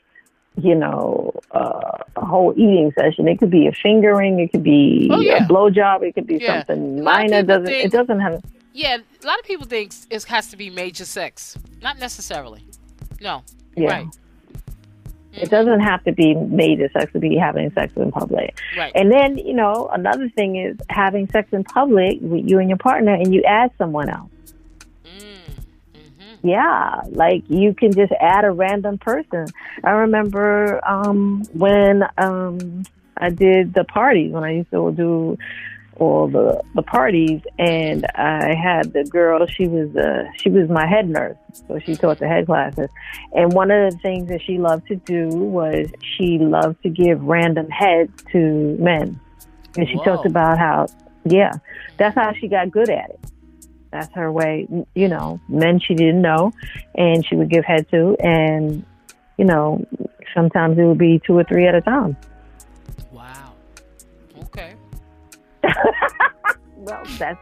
you 0.56 0.74
know 0.74 1.32
uh, 1.52 1.98
a 2.16 2.24
whole 2.24 2.52
eating 2.56 2.92
session. 2.98 3.28
It 3.28 3.38
could 3.38 3.50
be 3.50 3.66
a 3.66 3.72
fingering. 3.72 4.40
It 4.40 4.52
could 4.52 4.62
be 4.62 5.08
Oh, 5.12 5.20
yeah. 5.20 5.44
a 5.44 5.48
blowjob. 5.48 6.02
It 6.02 6.14
could 6.14 6.26
be 6.26 6.36
Yeah. 6.38 6.58
something 6.64 7.00
A 7.00 7.02
lot 7.02 7.24
of 7.24 7.30
minor. 7.30 7.42
Doesn't 7.42 7.66
think- 7.66 7.84
it 7.84 7.92
doesn't 7.92 8.20
have 8.20 8.42
Yeah, 8.72 8.96
a 9.22 9.26
lot 9.26 9.38
of 9.38 9.44
people 9.44 9.66
think 9.66 9.92
it 10.10 10.24
has 10.24 10.48
to 10.50 10.56
be 10.56 10.70
major 10.70 11.04
sex. 11.04 11.58
Not 11.82 11.98
necessarily. 11.98 12.62
No. 13.20 13.42
yeah. 13.76 13.90
Right. 13.90 14.06
It 15.36 15.50
doesn't 15.50 15.80
have 15.80 16.02
to 16.04 16.12
be 16.12 16.34
made 16.34 16.78
to 16.78 16.88
sex 16.90 17.12
to 17.12 17.18
be 17.18 17.36
having 17.36 17.70
sex 17.72 17.92
in 17.96 18.10
public. 18.10 18.58
Right. 18.76 18.92
And 18.94 19.12
then, 19.12 19.38
you 19.38 19.54
know, 19.54 19.88
another 19.92 20.28
thing 20.28 20.56
is 20.56 20.76
having 20.88 21.28
sex 21.28 21.48
in 21.52 21.64
public 21.64 22.18
with 22.20 22.48
you 22.48 22.58
and 22.58 22.68
your 22.68 22.78
partner 22.78 23.14
and 23.14 23.34
you 23.34 23.42
add 23.42 23.70
someone 23.78 24.08
else. 24.08 24.30
Mm. 25.04 25.36
hmm 25.94 26.48
Yeah, 26.48 27.02
like 27.10 27.44
you 27.48 27.74
can 27.74 27.92
just 27.92 28.12
add 28.20 28.44
a 28.44 28.50
random 28.50 28.98
person. 28.98 29.46
I 29.84 29.90
remember 29.90 30.80
um, 30.88 31.44
when 31.52 32.04
um, 32.18 32.84
I 33.16 33.30
did 33.30 33.74
the 33.74 33.84
parties, 33.84 34.32
when 34.32 34.44
I 34.44 34.52
used 34.52 34.70
to 34.70 34.92
do 34.92 35.38
all 35.98 36.28
the 36.28 36.62
the 36.74 36.82
parties, 36.82 37.40
and 37.58 38.06
I 38.14 38.54
had 38.54 38.92
the 38.92 39.04
girl. 39.04 39.46
She 39.46 39.66
was 39.66 39.94
uh, 39.96 40.24
she 40.36 40.50
was 40.50 40.68
my 40.68 40.86
head 40.86 41.08
nurse, 41.08 41.36
so 41.66 41.78
she 41.78 41.96
taught 41.96 42.18
the 42.18 42.28
head 42.28 42.46
classes. 42.46 42.88
And 43.32 43.52
one 43.52 43.70
of 43.70 43.92
the 43.92 43.98
things 43.98 44.28
that 44.28 44.42
she 44.42 44.58
loved 44.58 44.86
to 44.88 44.96
do 44.96 45.28
was 45.28 45.88
she 46.16 46.38
loved 46.38 46.82
to 46.82 46.88
give 46.90 47.22
random 47.22 47.68
heads 47.70 48.12
to 48.32 48.76
men, 48.78 49.20
and 49.76 49.88
she 49.88 49.96
Whoa. 49.96 50.04
talked 50.04 50.26
about 50.26 50.58
how 50.58 50.86
yeah, 51.24 51.52
that's 51.96 52.14
how 52.14 52.32
she 52.34 52.48
got 52.48 52.70
good 52.70 52.90
at 52.90 53.10
it 53.10 53.20
that's 53.96 54.12
her 54.14 54.30
way 54.30 54.66
you 54.94 55.08
know 55.08 55.40
men 55.48 55.78
she 55.80 55.94
didn't 55.94 56.20
know 56.20 56.52
and 56.96 57.26
she 57.26 57.36
would 57.36 57.48
give 57.48 57.64
head 57.64 57.88
to 57.90 58.16
and 58.20 58.84
you 59.38 59.44
know 59.44 59.84
sometimes 60.34 60.78
it 60.78 60.82
would 60.82 60.98
be 60.98 61.20
two 61.26 61.36
or 61.36 61.44
three 61.44 61.66
at 61.66 61.74
a 61.74 61.80
time 61.80 62.16
well 66.86 67.02
that's 67.18 67.38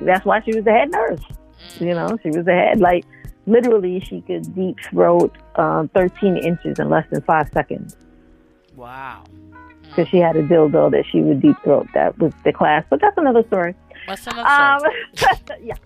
that's 0.00 0.24
why 0.24 0.40
she 0.42 0.54
was 0.54 0.64
the 0.64 0.72
head 0.72 0.90
nurse 0.90 1.20
you 1.80 1.94
know 1.94 2.16
she 2.22 2.28
was 2.30 2.44
the 2.44 2.52
head 2.52 2.80
like 2.80 3.04
literally 3.46 4.00
she 4.00 4.20
could 4.22 4.54
deep 4.54 4.78
throat 4.90 5.36
um, 5.56 5.88
13 5.88 6.36
inches 6.36 6.78
in 6.78 6.88
less 6.88 7.06
than 7.10 7.20
five 7.22 7.48
seconds. 7.52 7.96
Wow. 8.74 9.24
because 9.82 10.08
she 10.08 10.16
had 10.16 10.34
a 10.34 10.42
dildo 10.42 10.90
that 10.90 11.04
she 11.10 11.20
would 11.20 11.40
deep 11.40 11.56
throat 11.62 11.86
that 11.94 12.18
was 12.18 12.32
the 12.44 12.52
class 12.52 12.84
but 12.90 13.00
that's 13.00 13.16
another 13.16 13.44
story. 13.46 13.74
What's 14.06 14.26
another 14.26 14.48
um, 14.48 14.80
story? 15.14 15.58
yeah. 15.62 15.76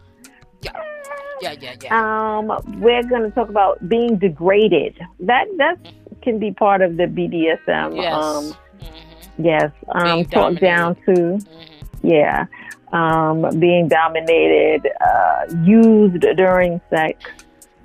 Yeah, 1.40 1.54
yeah, 1.60 1.74
yeah. 1.84 2.38
um, 2.38 2.48
we're 2.80 3.04
going 3.04 3.22
to 3.22 3.30
talk 3.30 3.48
about 3.48 3.88
being 3.88 4.18
degraded. 4.18 4.98
That 5.20 5.46
that 5.58 5.76
can 6.20 6.40
be 6.40 6.50
part 6.50 6.82
of 6.82 6.96
the 6.96 7.04
bdsm 7.04 7.96
yes. 7.96 8.12
um, 8.12 8.52
hmm 8.80 9.40
Yes, 9.40 9.70
um, 9.92 10.24
talk 10.24 10.58
down 10.58 10.96
to 11.06 11.36
hmm 11.36 11.78
yeah, 12.02 12.46
um, 12.92 13.58
being 13.58 13.88
dominated, 13.88 14.88
uh, 15.00 15.46
used 15.64 16.20
during 16.36 16.80
sex. 16.90 17.24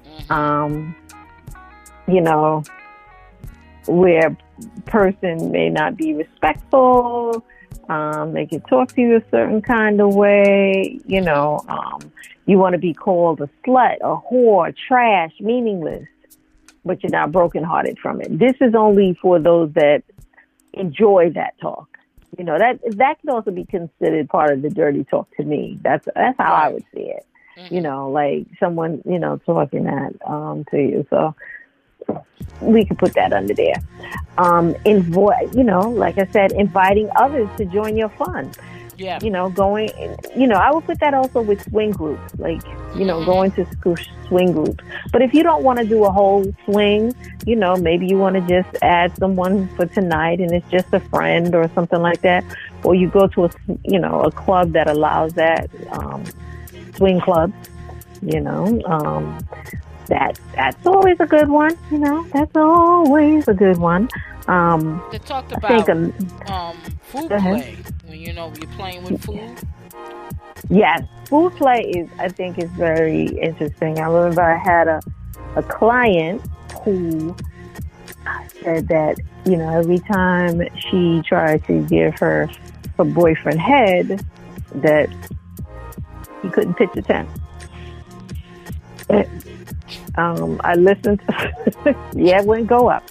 hmm 0.06 0.32
Um, 0.34 0.96
you 2.08 2.22
know, 2.22 2.64
where 3.88 4.36
person 4.86 5.52
may 5.52 5.70
not 5.70 5.96
be 5.96 6.14
respectful. 6.14 7.44
Um, 7.90 8.34
they 8.34 8.46
can 8.46 8.62
talk 8.62 8.94
to 8.94 9.02
you 9.02 9.18
a 9.18 9.24
certain 9.30 9.62
kind 9.62 10.00
of 10.02 10.16
way. 10.16 11.00
You 11.06 11.22
know, 11.22 11.60
um, 11.68 12.00
you 12.46 12.58
want 12.58 12.74
to 12.74 12.80
be 12.80 12.94
called 12.94 13.42
a 13.42 13.50
slut, 13.66 13.98
a 14.02 14.16
whore, 14.16 14.76
trash, 14.88 15.34
meaningless, 15.40 16.08
but 16.86 17.02
you're 17.04 17.12
not 17.12 17.32
brokenhearted 17.32 18.00
from 18.00 18.22
it. 18.22 18.38
This 18.38 18.54
is 18.62 18.76
only 18.76 19.18
for 19.22 19.40
those 19.40 19.72
that 19.74 20.04
enjoy 20.74 21.32
that 21.32 21.58
talk. 21.60 21.93
You 22.38 22.44
know 22.44 22.58
that 22.58 22.80
that 22.98 23.20
can 23.22 23.30
also 23.30 23.52
be 23.52 23.66
considered 23.66 24.30
part 24.30 24.52
of 24.54 24.62
the 24.62 24.70
dirty 24.70 25.04
talk 25.04 25.28
to 25.38 25.44
me. 25.44 25.78
That's 25.82 26.08
that's 26.16 26.38
how 26.38 26.54
I 26.54 26.70
would 26.70 26.86
see 26.94 27.02
it. 27.02 27.26
Mhm. 27.58 27.72
You 27.72 27.82
know, 27.82 28.10
like 28.10 28.48
someone 28.60 29.02
you 29.06 29.20
know 29.20 29.38
talking 29.46 29.84
that 29.84 30.14
um, 30.26 30.66
to 30.72 30.78
you. 30.78 31.06
So 31.10 31.36
we 32.62 32.86
could 32.86 32.98
put 32.98 33.14
that 33.14 33.34
under 33.34 33.54
there. 33.54 33.76
Um, 34.38 34.74
invo- 34.86 35.56
you 35.56 35.64
know, 35.64 35.82
like 35.90 36.18
I 36.18 36.26
said, 36.32 36.52
inviting 36.54 37.10
others 37.16 37.50
to 37.58 37.66
join 37.66 37.96
your 37.96 38.10
fun. 38.10 38.52
Yeah. 38.98 39.20
You 39.22 39.30
know, 39.30 39.50
going. 39.50 39.90
You 40.36 40.48
know, 40.48 40.56
I 40.56 40.72
would 40.72 40.86
put 40.86 41.00
that 41.00 41.14
also 41.14 41.42
with 41.42 41.62
swing 41.70 41.92
groups. 41.92 42.34
Like 42.38 42.62
you 42.96 43.06
know, 43.06 43.24
going 43.26 43.52
to 43.54 43.66
school 43.72 43.96
swing 44.28 44.52
groups. 44.52 44.84
But 45.12 45.22
if 45.22 45.34
you 45.34 45.44
don't 45.44 45.64
want 45.64 45.80
to 45.80 45.86
do 45.86 46.06
a 46.06 46.12
whole 46.12 46.46
swing, 46.66 47.14
you 47.46 47.56
know, 47.56 47.76
maybe 47.76 48.06
you 48.08 48.18
want 48.18 48.36
to 48.36 48.42
just 48.42 48.76
add 48.84 49.16
someone 49.18 49.68
for 49.76 49.86
tonight, 49.86 50.40
and 50.40 50.52
it's 50.52 50.70
just 50.70 50.94
a 50.94 51.00
friend 51.00 51.54
or 51.56 51.70
something 51.74 52.02
like 52.02 52.22
that. 52.22 52.44
Or 52.84 52.96
you 52.96 53.08
go 53.10 53.28
to 53.28 53.46
a 53.46 53.50
you 53.84 54.00
know 54.00 54.22
a 54.22 54.32
club 54.32 54.74
that 54.74 54.90
allows 54.90 55.34
that 55.34 55.70
um, 55.92 56.24
swing 56.96 57.20
club. 57.22 57.52
You 58.22 58.40
know, 58.40 58.82
um, 58.86 59.46
that 60.08 60.40
that's 60.56 60.86
always 60.86 61.20
a 61.20 61.26
good 61.26 61.50
one. 61.50 61.78
You 61.92 62.00
know, 62.00 62.28
that's 62.34 62.56
always 62.56 63.48
a 63.48 63.54
good 63.54 63.78
one. 63.78 64.10
Um, 64.48 65.02
They 65.12 65.20
talked 65.20 65.52
about 65.52 65.68
think 65.68 65.90
um, 65.90 66.14
um, 66.48 66.78
food 67.02 67.30
play. 67.30 67.78
You 68.14 68.34
know 68.34 68.54
you're 68.60 68.70
playing 68.72 69.04
with 69.04 69.24
food. 69.24 69.58
Yes, 70.70 71.02
food 71.26 71.54
play 71.56 71.82
is 71.96 72.10
I 72.20 72.30
think 72.30 72.58
is 72.58 72.70
very 72.72 73.26
interesting. 73.42 74.00
I 74.00 74.08
remember 74.08 74.42
I 74.42 74.58
had 74.58 74.88
a 74.88 75.00
a 75.56 75.64
client 75.64 76.42
who 76.84 77.36
said 78.64 78.88
that 78.88 79.18
you 79.46 79.58
know 79.58 79.70
every 79.78 80.00
time 80.00 80.62
she 80.78 81.22
tried 81.28 81.66
to 81.66 81.82
give 81.88 82.18
her 82.20 82.50
her 82.98 83.04
boyfriend 83.04 83.60
head 83.60 84.24
that 84.76 85.10
he 86.42 86.50
couldn't 86.50 86.76
pitch 86.76 86.90
a 86.96 87.02
tent. 87.02 87.30
Um, 90.16 90.62
I 90.64 90.76
listened. 90.76 91.22
yeah, 92.14 92.40
it 92.42 92.46
wouldn't 92.46 92.68
go 92.68 92.90
up. 92.90 93.04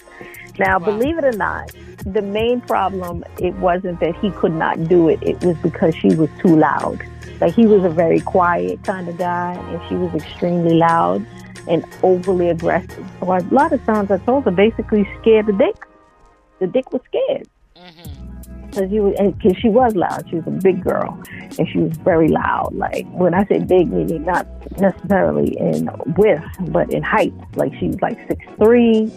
Now, 0.57 0.79
Wow. 0.79 0.85
believe 0.85 1.17
it 1.17 1.25
or 1.25 1.33
not, 1.33 1.71
the 2.05 2.21
main 2.21 2.61
problem 2.61 3.23
it 3.39 3.53
wasn't 3.55 3.99
that 3.99 4.15
he 4.17 4.31
could 4.31 4.53
not 4.53 4.87
do 4.87 5.09
it. 5.09 5.19
It 5.21 5.43
was 5.43 5.57
because 5.57 5.95
she 5.95 6.13
was 6.15 6.29
too 6.41 6.55
loud. 6.55 7.01
Like 7.39 7.53
he 7.53 7.65
was 7.65 7.83
a 7.83 7.89
very 7.89 8.19
quiet 8.19 8.83
kind 8.83 9.07
of 9.07 9.17
guy, 9.17 9.53
and 9.53 9.81
she 9.89 9.95
was 9.95 10.13
extremely 10.13 10.75
loud 10.75 11.25
and 11.67 11.85
overly 12.03 12.49
aggressive. 12.49 13.05
So 13.19 13.31
a 13.31 13.39
lot 13.51 13.71
of 13.71 13.83
times 13.85 14.11
I 14.11 14.17
told 14.19 14.45
her 14.45 14.51
basically 14.51 15.07
scared 15.21 15.47
the 15.47 15.53
dick. 15.53 15.75
The 16.59 16.67
dick 16.67 16.91
was 16.93 17.01
scared 17.05 17.47
mm-hmm. 17.75 18.67
because 18.67 18.89
she 18.89 18.99
was 18.99 19.33
because 19.33 19.57
she 19.57 19.69
was 19.69 19.95
loud. 19.95 20.29
She 20.29 20.35
was 20.35 20.47
a 20.47 20.51
big 20.51 20.83
girl, 20.83 21.21
and 21.57 21.67
she 21.69 21.79
was 21.79 21.97
very 21.97 22.27
loud. 22.27 22.73
Like 22.75 23.07
when 23.11 23.33
I 23.33 23.45
say 23.45 23.59
big, 23.59 23.91
meaning 23.91 24.25
not 24.25 24.47
necessarily 24.79 25.57
in 25.57 25.89
width, 26.17 26.43
but 26.71 26.93
in 26.93 27.03
height. 27.03 27.33
Like 27.55 27.73
she 27.79 27.87
was 27.87 28.01
like 28.01 28.17
six 28.27 28.45
three, 28.57 29.11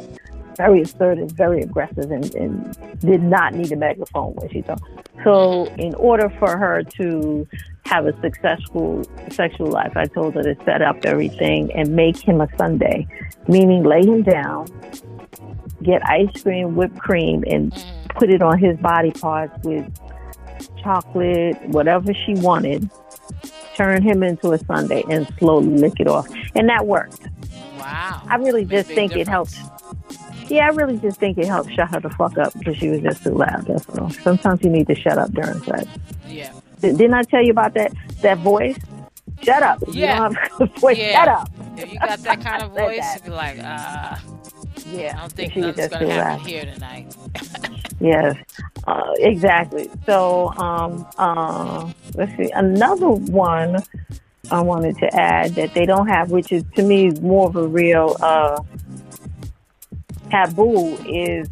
very 0.56 0.82
assertive, 0.82 1.30
very 1.32 1.62
aggressive, 1.62 2.10
and, 2.10 2.34
and 2.34 3.00
did 3.00 3.22
not 3.22 3.54
need 3.54 3.72
a 3.72 3.76
megaphone 3.76 4.34
when 4.34 4.48
she 4.50 4.62
talked. 4.62 4.82
So 5.24 5.66
in 5.78 5.94
order 5.96 6.30
for 6.38 6.56
her 6.56 6.82
to 6.98 7.46
have 7.84 8.06
a 8.06 8.14
successful 8.20 9.04
sexual 9.30 9.68
life, 9.70 9.92
I 9.96 10.06
told 10.06 10.34
her 10.34 10.42
to 10.42 10.56
set 10.64 10.82
up 10.82 10.98
everything 11.04 11.72
and 11.74 11.94
make 11.94 12.18
him 12.18 12.40
a 12.40 12.48
sundae, 12.56 13.06
meaning 13.48 13.84
lay 13.84 14.02
him 14.02 14.22
down, 14.22 14.66
get 15.82 16.02
ice 16.08 16.30
cream, 16.42 16.74
whipped 16.74 16.98
cream, 16.98 17.44
and 17.46 17.72
hmm 17.72 17.92
put 18.16 18.30
it 18.30 18.42
on 18.42 18.58
his 18.58 18.78
body 18.78 19.12
parts 19.12 19.54
with 19.62 19.86
chocolate, 20.82 21.58
whatever 21.62 22.12
she 22.14 22.34
wanted, 22.34 22.90
turn 23.74 24.02
him 24.02 24.22
into 24.22 24.52
a 24.52 24.58
sundae 24.58 25.04
and 25.10 25.28
slowly 25.38 25.68
lick 25.76 25.94
it 26.00 26.08
off. 26.08 26.26
And 26.54 26.68
that 26.68 26.86
worked. 26.86 27.28
Wow. 27.78 28.22
I 28.28 28.36
really 28.36 28.64
just 28.64 28.92
think 28.94 29.14
difference. 29.14 29.28
it 29.28 29.30
helps. 29.30 29.70
Yeah, 30.48 30.66
I 30.66 30.68
really 30.68 30.98
just 30.98 31.18
think 31.18 31.38
it 31.38 31.46
helped 31.46 31.72
shut 31.72 31.90
her 31.90 32.00
the 32.00 32.10
fuck 32.10 32.38
up 32.38 32.52
because 32.58 32.76
she 32.76 32.88
was 32.88 33.00
just 33.00 33.22
too 33.24 33.30
loud. 33.30 33.66
That's 33.66 33.88
all. 33.98 34.10
Sometimes 34.10 34.62
you 34.62 34.70
need 34.70 34.86
to 34.88 34.94
shut 34.94 35.18
up 35.18 35.32
during 35.32 35.60
sex. 35.62 35.86
Yeah. 36.28 36.52
Didn't 36.80 37.14
I 37.14 37.22
tell 37.22 37.42
you 37.42 37.50
about 37.50 37.74
that 37.74 37.92
that 38.22 38.38
voice? 38.38 38.78
Shut 39.42 39.62
up. 39.62 39.82
Yeah. 39.88 40.28
You 40.28 40.34
don't 40.34 40.34
have 40.36 40.74
voice. 40.80 40.98
Yeah. 40.98 41.12
Shut 41.12 41.28
up. 41.28 41.50
If 41.76 41.92
you 41.92 41.98
got 41.98 42.18
that 42.18 42.40
kind 42.40 42.62
of 42.62 42.70
voice, 42.74 43.14
you'd 43.14 43.24
be 43.24 43.30
like, 43.30 43.58
uh. 43.58 44.16
Yeah. 44.86 45.14
I 45.16 45.20
don't 45.20 45.32
think 45.32 45.56
nothing's 45.56 45.88
going 45.88 46.06
to 46.06 46.12
happen 46.12 46.46
here 46.46 46.64
tonight. 46.64 47.16
yes, 48.00 48.36
uh, 48.86 49.12
exactly. 49.18 49.90
So, 50.04 50.52
um, 50.58 51.06
uh, 51.18 51.90
let's 52.14 52.36
see. 52.36 52.50
Another 52.52 53.08
one 53.08 53.82
I 54.50 54.60
wanted 54.60 54.96
to 54.98 55.14
add 55.16 55.54
that 55.56 55.74
they 55.74 55.86
don't 55.86 56.06
have, 56.06 56.30
which 56.30 56.52
is 56.52 56.62
to 56.76 56.82
me 56.82 57.10
more 57.20 57.48
of 57.48 57.56
a 57.56 57.66
real 57.66 58.16
uh, 58.20 58.62
taboo, 60.36 60.96
is 61.06 61.48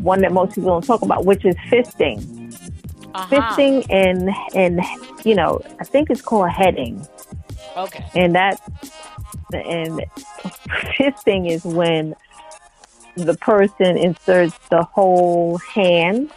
one 0.00 0.20
that 0.20 0.32
most 0.32 0.54
people 0.54 0.70
don't 0.70 0.84
talk 0.84 1.02
about, 1.02 1.24
which 1.24 1.44
is 1.44 1.54
fisting. 1.70 2.18
Uh-huh. 3.14 3.26
Fisting 3.34 3.86
and 3.90 4.30
and 4.54 4.80
you 5.24 5.34
know, 5.34 5.60
I 5.80 5.84
think 5.84 6.10
it's 6.10 6.22
called 6.22 6.50
heading. 6.50 7.06
Okay. 7.76 8.04
And 8.14 8.34
that 8.34 8.60
and 9.52 10.00
fisting 10.98 11.50
is 11.50 11.64
when 11.64 12.14
the 13.16 13.34
person 13.34 13.96
inserts 13.96 14.58
the 14.70 14.82
whole 14.82 15.58
hand. 15.58 16.30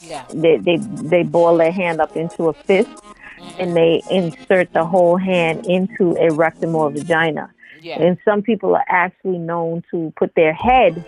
Yeah. 0.00 0.24
They 0.32 0.58
they 0.58 0.76
they 0.76 1.22
boil 1.22 1.56
their 1.56 1.72
hand 1.72 2.00
up 2.00 2.16
into 2.16 2.48
a 2.48 2.52
fist 2.52 2.90
mm-hmm. 2.90 3.60
and 3.60 3.76
they 3.76 4.02
insert 4.10 4.72
the 4.72 4.84
whole 4.84 5.16
hand 5.16 5.66
into 5.66 6.16
a 6.16 6.30
rectum 6.30 6.74
or 6.74 6.90
vagina. 6.90 7.50
Yeah. 7.80 8.00
And 8.00 8.18
some 8.24 8.42
people 8.42 8.74
are 8.74 8.84
actually 8.88 9.38
known 9.38 9.82
to 9.90 10.12
put 10.16 10.34
their 10.34 10.52
head 10.52 11.04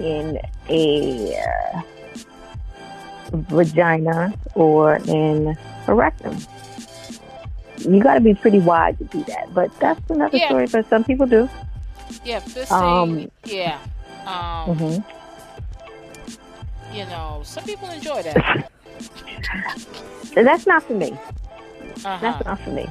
in 0.00 0.38
a 0.68 1.36
uh, 1.36 1.82
vagina 3.32 4.34
or 4.54 4.96
in 5.06 5.56
a 5.86 5.94
rectum. 5.94 6.36
You 7.78 8.02
got 8.02 8.14
to 8.14 8.20
be 8.20 8.34
pretty 8.34 8.58
wide 8.58 8.98
to 8.98 9.04
do 9.04 9.22
that, 9.24 9.54
but 9.54 9.70
that's 9.78 10.10
another 10.10 10.36
yeah. 10.36 10.48
story. 10.48 10.66
But 10.66 10.88
some 10.88 11.04
people 11.04 11.26
do. 11.26 11.48
Yeah, 12.24 12.40
fisting. 12.40 12.72
Um, 12.72 13.30
yeah. 13.44 13.78
Um, 14.26 14.76
mm-hmm. 14.76 16.94
You 16.94 17.04
know, 17.06 17.42
some 17.44 17.64
people 17.64 17.88
enjoy 17.90 18.22
that. 18.22 18.70
that's 20.34 20.66
not 20.66 20.82
for 20.82 20.94
me. 20.94 21.12
Uh-huh. 22.04 22.18
That's 22.20 22.44
not 22.44 22.60
for 22.60 22.70
me. 22.70 22.86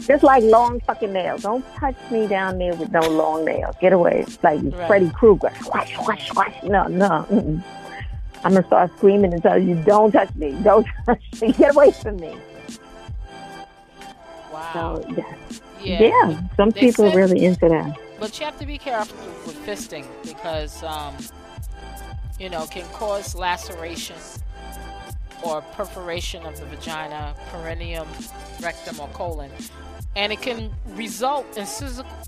Just 0.00 0.22
like 0.22 0.42
long 0.42 0.80
fucking 0.80 1.12
nails. 1.12 1.42
Don't 1.42 1.64
touch 1.74 1.96
me 2.10 2.26
down 2.26 2.58
there 2.58 2.74
with 2.74 2.90
no 2.90 3.00
long 3.00 3.44
nails. 3.44 3.74
Get 3.80 3.92
away. 3.92 4.24
Like 4.42 4.60
right. 4.62 4.86
Freddy 4.86 5.10
Krueger. 5.10 5.52
Squash, 5.60 5.94
squash, 5.94 6.28
squash. 6.28 6.62
No, 6.62 6.86
no. 6.88 7.26
Mm-mm. 7.30 7.62
I'm 8.44 8.52
going 8.52 8.62
to 8.62 8.66
start 8.66 8.90
screaming 8.96 9.32
and 9.32 9.42
tell 9.42 9.58
you, 9.58 9.76
don't 9.84 10.10
touch 10.10 10.34
me. 10.34 10.52
Don't 10.62 10.86
touch 11.06 11.22
me. 11.40 11.52
Get 11.52 11.74
away 11.74 11.92
from 11.92 12.16
me. 12.16 12.36
Wow. 14.52 14.70
So, 14.72 15.14
yeah. 15.16 15.34
Yeah. 15.80 16.02
yeah. 16.02 16.40
Some 16.56 16.70
they 16.70 16.80
people 16.80 17.06
said, 17.06 17.14
are 17.14 17.18
really 17.18 17.44
into 17.44 17.68
that. 17.68 17.96
But 18.18 18.38
you 18.38 18.44
have 18.44 18.58
to 18.58 18.66
be 18.66 18.78
careful 18.78 19.16
with 19.46 19.56
fisting 19.66 20.06
because, 20.24 20.82
um, 20.82 21.16
you 22.38 22.50
know, 22.50 22.66
can 22.66 22.84
cause 22.92 23.34
laceration 23.34 24.16
or 25.42 25.62
perforation 25.62 26.44
of 26.44 26.58
the 26.58 26.66
vagina, 26.66 27.34
perineum, 27.50 28.08
rectum, 28.60 29.00
or 29.00 29.08
colon. 29.08 29.50
And 30.14 30.32
it 30.32 30.42
can 30.42 30.70
result 30.88 31.56
in 31.56 31.66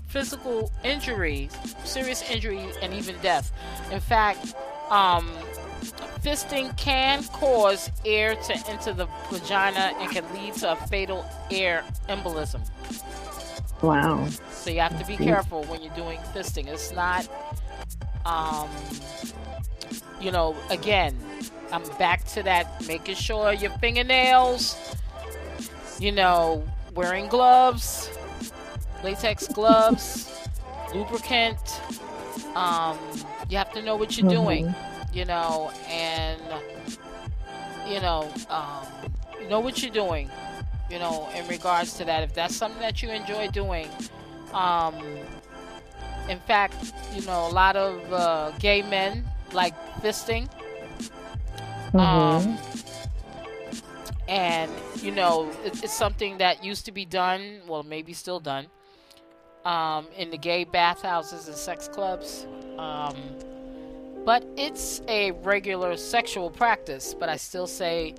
physical, 0.07 0.71
injury, 0.83 1.49
serious 1.83 2.27
injury, 2.29 2.65
and 2.81 2.93
even 2.93 3.15
death. 3.21 3.51
In 3.91 3.99
fact, 3.99 4.55
um, 4.89 5.29
fisting 6.21 6.75
can 6.77 7.23
cause 7.25 7.91
air 8.03 8.35
to 8.35 8.53
enter 8.69 8.93
the 8.93 9.07
vagina 9.29 9.93
and 9.99 10.09
can 10.11 10.25
lead 10.33 10.55
to 10.55 10.71
a 10.71 10.75
fatal 10.87 11.25
air 11.51 11.83
embolism. 12.09 12.61
Wow. 13.81 14.27
So 14.49 14.71
you 14.71 14.79
have 14.79 14.97
to 14.99 15.05
be 15.05 15.17
careful 15.17 15.63
when 15.65 15.83
you're 15.83 15.93
doing 15.93 16.17
fisting. 16.33 16.67
It's 16.67 16.91
not, 16.91 17.27
um, 18.25 18.69
you 20.19 20.31
know, 20.31 20.55
again, 20.69 21.17
I'm 21.71 21.83
back 21.97 22.25
to 22.25 22.43
that 22.43 22.87
making 22.87 23.15
sure 23.15 23.53
your 23.53 23.71
fingernails, 23.71 24.77
you 25.99 26.11
know, 26.11 26.63
wearing 26.93 27.27
gloves, 27.27 28.09
latex 29.03 29.47
gloves, 29.47 30.47
lubricant. 30.93 31.81
Um, 32.55 32.97
you 33.49 33.57
have 33.57 33.71
to 33.73 33.81
know 33.81 33.95
what 33.95 34.17
you're 34.17 34.29
mm-hmm. 34.29 34.43
doing, 34.43 34.75
you 35.13 35.25
know, 35.25 35.71
and 35.87 36.41
you 37.87 37.99
know, 37.99 38.31
um, 38.49 39.11
you 39.39 39.47
know 39.49 39.59
what 39.59 39.81
you're 39.81 39.91
doing, 39.91 40.29
you 40.89 40.97
know, 40.99 41.29
in 41.35 41.47
regards 41.47 41.93
to 41.97 42.05
that. 42.05 42.23
If 42.23 42.33
that's 42.33 42.55
something 42.55 42.81
that 42.81 43.03
you 43.03 43.09
enjoy 43.09 43.49
doing, 43.49 43.89
um, 44.53 44.95
in 46.29 46.39
fact, 46.39 46.93
you 47.13 47.21
know, 47.25 47.47
a 47.47 47.51
lot 47.51 47.75
of 47.75 48.13
uh, 48.13 48.51
gay 48.59 48.81
men 48.81 49.25
like 49.53 49.73
fisting. 50.01 50.49
Mm-hmm. 51.93 51.97
Um, 51.97 52.57
and 54.27 54.71
you 55.01 55.11
know, 55.11 55.51
it, 55.63 55.83
it's 55.83 55.93
something 55.93 56.37
that 56.39 56.63
used 56.63 56.85
to 56.85 56.91
be 56.91 57.05
done, 57.05 57.61
well, 57.67 57.83
maybe 57.83 58.13
still 58.13 58.39
done, 58.39 58.67
um, 59.65 60.07
in 60.17 60.29
the 60.29 60.37
gay 60.37 60.63
bathhouses 60.63 61.47
and 61.47 61.55
sex 61.55 61.87
clubs. 61.87 62.47
Um, 62.77 63.15
but 64.25 64.43
it's 64.57 65.01
a 65.07 65.31
regular 65.31 65.95
sexual 65.97 66.49
practice. 66.49 67.13
But 67.13 67.29
I 67.29 67.37
still 67.37 67.67
say, 67.67 68.15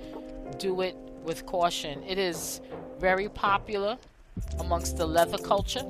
do 0.59 0.81
it 0.81 0.97
with 1.25 1.45
caution. 1.47 2.03
It 2.05 2.19
is 2.19 2.61
very 3.01 3.29
popular 3.29 3.99
amongst 4.61 4.97
the 4.97 5.07
leather 5.07 5.39
culture. 5.39 5.85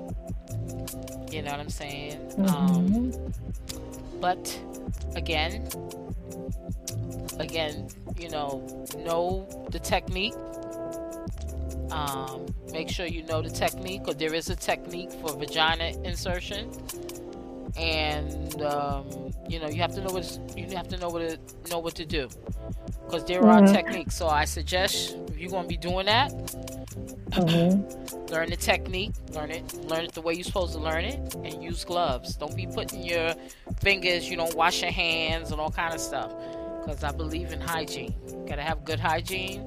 You 1.31 1.43
know 1.43 1.51
what 1.51 1.61
I'm 1.61 1.69
saying? 1.69 2.19
Mm-hmm. 2.19 2.47
Um, 2.49 3.33
but 4.21 4.59
again, 5.15 5.69
again, 7.39 7.89
you 8.19 8.29
know, 8.31 8.87
know 8.99 9.47
the 9.71 9.79
technique. 9.79 10.35
Um, 11.91 12.47
make 12.73 12.91
sure 12.91 13.07
you 13.07 13.23
know 13.25 13.41
the 13.43 13.51
technique, 13.51 14.03
or 14.07 14.15
there 14.15 14.35
is 14.35 14.51
a 14.51 14.57
technique 14.57 15.13
for 15.13 15.37
vagina 15.37 15.93
insertion, 16.05 16.71
and 17.77 18.63
um, 18.63 19.33
you 19.49 19.61
know 19.61 19.69
you 19.69 19.81
have 19.81 19.95
to 19.95 20.01
know 20.01 20.13
what 20.13 20.39
you 20.57 20.77
have 20.77 20.89
to 20.89 20.97
know 20.99 21.09
what 21.09 21.23
to 21.29 21.71
know 21.71 21.79
what 21.79 21.95
to 21.95 22.05
do, 22.05 22.29
because 23.05 23.25
there 23.25 23.43
mm-hmm. 23.43 23.65
are 23.65 23.73
techniques. 23.73 24.17
So 24.17 24.29
I 24.29 24.45
suggest 24.45 25.17
if 25.29 25.39
you're 25.39 25.51
going 25.51 25.65
to 25.65 25.69
be 25.69 25.77
doing 25.77 26.07
that, 26.07 26.33
mm-hmm. 27.31 28.16
learn 28.31 28.51
the 28.51 28.57
technique, 28.57 29.13
learn 29.33 29.51
it, 29.51 29.75
learn 29.85 30.05
it 30.05 30.13
the 30.13 30.21
way 30.21 30.35
you're 30.35 30.45
supposed 30.45 30.73
to 30.73 30.79
learn 30.79 31.05
it, 31.05 31.35
and 31.37 31.63
use 31.63 31.85
gloves. 31.85 32.37
Don't 32.37 32.57
be 32.57 32.67
putting 32.67 33.03
your 33.03 33.35
fingers. 33.81 34.29
You 34.29 34.37
don't 34.37 34.55
wash 34.55 34.83
your 34.83 34.91
hands 34.91 35.53
and 35.53 35.61
all 35.61 35.71
kind 35.71 35.95
of 35.95 36.01
stuff 36.01 36.33
because 36.85 37.03
I 37.03 37.13
believe 37.13 37.53
in 37.53 37.61
hygiene. 37.61 38.15
Got 38.47 38.57
to 38.57 38.63
have 38.63 38.85
good 38.85 39.01
hygiene 39.01 39.67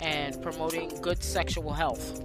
and 0.00 0.40
promoting 0.42 1.00
good 1.00 1.22
sexual 1.22 1.72
health. 1.72 2.20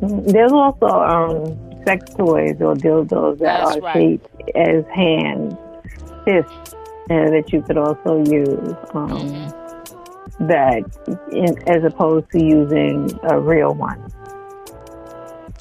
There's 0.00 0.52
also 0.52 0.86
um, 0.86 1.84
sex 1.84 2.14
toys 2.14 2.56
or 2.60 2.74
dildos 2.74 3.38
that 3.38 3.64
That's 3.64 3.76
are 3.76 3.80
right. 3.80 3.94
shaped 3.94 4.56
as 4.56 4.84
hands, 4.94 5.54
fists, 6.24 6.74
uh, 7.10 7.30
that 7.30 7.52
you 7.52 7.62
could 7.62 7.76
also 7.76 8.24
use. 8.24 8.74
Um, 8.94 9.10
mm-hmm. 9.10 9.60
That, 10.48 10.82
in, 11.30 11.68
as 11.68 11.84
opposed 11.84 12.28
to 12.32 12.44
using 12.44 13.08
a 13.22 13.38
real 13.38 13.72
one. 13.72 14.12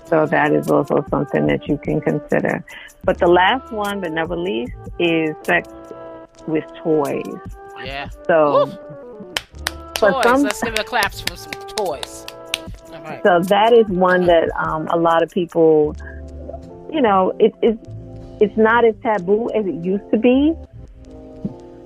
So 0.06 0.26
that 0.26 0.52
is 0.52 0.70
also 0.70 1.06
something 1.10 1.48
that 1.48 1.68
you 1.68 1.78
can 1.78 2.02
consider. 2.02 2.64
But 3.04 3.18
the 3.20 3.28
last 3.28 3.72
one, 3.72 4.02
but 4.02 4.12
never 4.12 4.36
least, 4.36 4.74
is 5.00 5.36
sex 5.44 5.68
with 6.48 6.66
toys. 6.84 7.24
Yeah. 7.84 8.10
So, 8.28 8.66
toys. 9.96 10.24
Some, 10.24 10.44
Let's 10.44 10.62
give 10.62 10.78
a 10.78 10.84
claps 10.84 11.22
for 11.22 11.36
some 11.36 11.52
toys. 11.76 12.26
So 13.24 13.42
that 13.42 13.74
is 13.74 13.88
one 13.88 14.26
that 14.28 14.50
um, 14.56 14.88
a 14.88 14.98
lot 14.98 15.24
of 15.24 15.30
people, 15.30 15.96
you 16.92 17.02
know, 17.02 17.34
it, 17.40 17.54
it's 17.62 17.78
it's 18.42 18.58
not 18.58 18.86
as 18.86 18.96
taboo 19.02 19.50
as 19.56 19.66
it 19.66 19.84
used 19.84 20.10
to 20.12 20.18
be. 20.18 20.54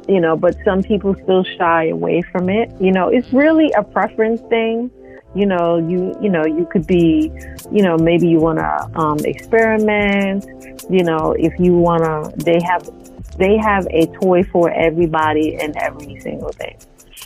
You 0.07 0.21
know, 0.21 0.37
but 0.37 0.55
some 0.63 0.83
people 0.83 1.15
still 1.23 1.43
shy 1.57 1.87
away 1.87 2.21
from 2.31 2.49
it. 2.49 2.71
You 2.79 2.91
know, 2.91 3.09
it's 3.09 3.31
really 3.33 3.71
a 3.71 3.83
preference 3.83 4.41
thing. 4.49 4.89
You 5.35 5.45
know, 5.45 5.77
you 5.77 6.15
you 6.21 6.29
know 6.29 6.45
you 6.45 6.67
could 6.71 6.87
be, 6.87 7.31
you 7.71 7.83
know, 7.83 7.97
maybe 7.97 8.27
you 8.27 8.39
want 8.39 8.59
to 8.59 8.99
um, 8.99 9.19
experiment. 9.19 10.45
You 10.89 11.03
know, 11.03 11.35
if 11.37 11.53
you 11.59 11.73
want 11.75 12.03
to, 12.03 12.43
they 12.43 12.59
have 12.61 12.89
they 13.37 13.57
have 13.57 13.87
a 13.91 14.07
toy 14.19 14.43
for 14.43 14.71
everybody 14.71 15.55
and 15.55 15.75
every 15.77 16.19
single 16.21 16.51
thing. 16.51 16.77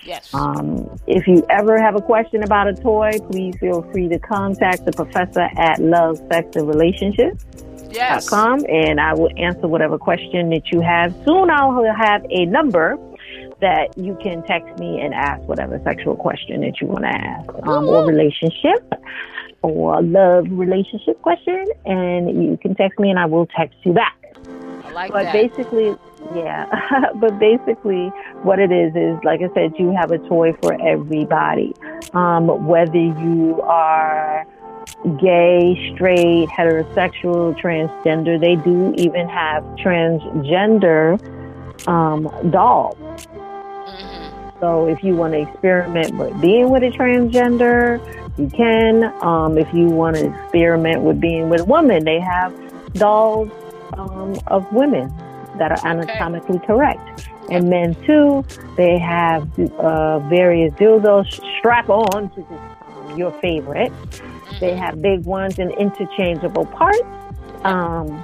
Yes. 0.04 0.34
Um, 0.34 0.99
if 1.06 1.28
you 1.28 1.45
ever 1.49 1.80
have 1.80 1.95
a 1.95 2.02
question 2.02 2.43
about 2.43 2.68
a 2.68 2.74
toy, 2.74 3.12
please 3.30 3.56
feel 3.60 3.84
free 3.91 4.08
to 4.10 4.20
contact 4.20 4.86
the 4.86 4.91
professor 4.91 5.47
at 5.58 5.80
Love, 5.80 6.18
Sex, 6.32 6.56
and 6.56 6.68
Relationships. 6.68 7.45
Yes. 7.91 8.30
.com, 8.30 8.66
and 8.70 9.02
I 9.02 9.14
will 9.14 9.32
answer 9.38 9.68
whatever 9.68 9.97
question 9.97 10.49
that 10.52 10.72
you 10.72 10.80
have. 10.80 11.14
Soon 11.26 11.49
I'll 11.49 11.84
have 11.93 12.26
a 12.30 12.45
number 12.45 12.97
that 13.62 13.97
you 13.97 14.18
can 14.22 14.43
text 14.43 14.78
me 14.80 14.99
and 14.99 15.14
ask 15.14 15.41
whatever 15.43 15.80
sexual 15.84 16.16
question 16.16 16.62
that 16.62 16.82
you 16.82 16.88
want 16.88 17.03
to 17.03 17.09
ask, 17.16 17.49
um, 17.68 17.88
or 17.88 18.05
relationship 18.05 18.93
or 19.62 20.01
love 20.01 20.45
relationship 20.49 21.22
question, 21.22 21.66
and 21.86 22.43
you 22.43 22.57
can 22.57 22.76
text 22.76 22.99
me 22.99 23.09
and 23.09 23.20
I 23.20 23.26
will 23.26 23.45
text 23.45 23.78
you 23.84 23.93
back. 23.93 24.18
I 24.86 24.91
like 24.91 25.12
But 25.12 25.24
that. 25.24 25.34
basically, 25.34 25.95
yeah. 26.36 26.66
but 27.16 27.38
basically, 27.39 28.07
what 28.43 28.59
it 28.59 28.72
is 28.72 28.95
is, 28.95 29.24
like 29.24 29.41
I 29.41 29.53
said, 29.53 29.74
you 29.78 29.91
have 29.95 30.12
a 30.12 30.18
toy 30.28 30.53
for 30.62 30.74
everybody. 30.82 31.74
Um, 32.14 32.68
whether 32.68 32.97
you 32.97 33.62
are 33.62 34.45
gay, 35.20 35.93
straight, 35.93 36.47
heterosexual, 36.49 37.59
transgender, 37.59 38.39
they 38.39 38.55
do 38.55 38.93
even 38.97 39.28
have 39.30 39.64
transgender 39.78 41.20
um, 41.88 42.30
dolls. 42.51 42.97
So 44.62 44.88
if 44.88 45.03
you 45.03 45.16
want 45.16 45.34
to 45.34 45.39
experiment 45.41 46.14
with 46.14 46.39
being 46.39 46.70
with 46.70 46.84
a 46.84 46.91
transgender, 46.91 47.99
you 48.38 48.47
can. 48.47 49.05
Um, 49.24 49.57
if 49.57 49.74
you 49.74 49.88
want 49.88 50.18
to 50.18 50.28
experiment 50.28 51.01
with 51.01 51.20
being 51.20 51.49
with 51.49 51.62
a 51.62 51.66
woman, 51.66 52.05
they 52.05 52.20
have 52.20 52.53
dolls 52.93 53.49
um, 53.93 54.39
of 54.47 54.72
women 54.72 55.12
that 55.57 55.72
are 55.72 55.84
anatomically 55.84 56.59
correct. 56.59 57.28
And 57.49 57.72
men 57.72 57.95
too, 58.05 58.45
they 58.78 58.99
have 58.99 59.49
uh, 59.59 60.20
various 60.30 60.72
dildos 60.76 61.41
strap-on, 61.57 62.28
which 62.28 62.45
is 62.45 62.62
um, 62.86 63.18
your 63.18 63.32
favorite. 63.41 63.91
They 64.59 64.76
have 64.78 65.01
big 65.01 65.26
ones 65.26 65.57
and 65.57 65.72
interchangeable 65.72 66.68
parts. 66.68 67.01
Um, 67.64 68.24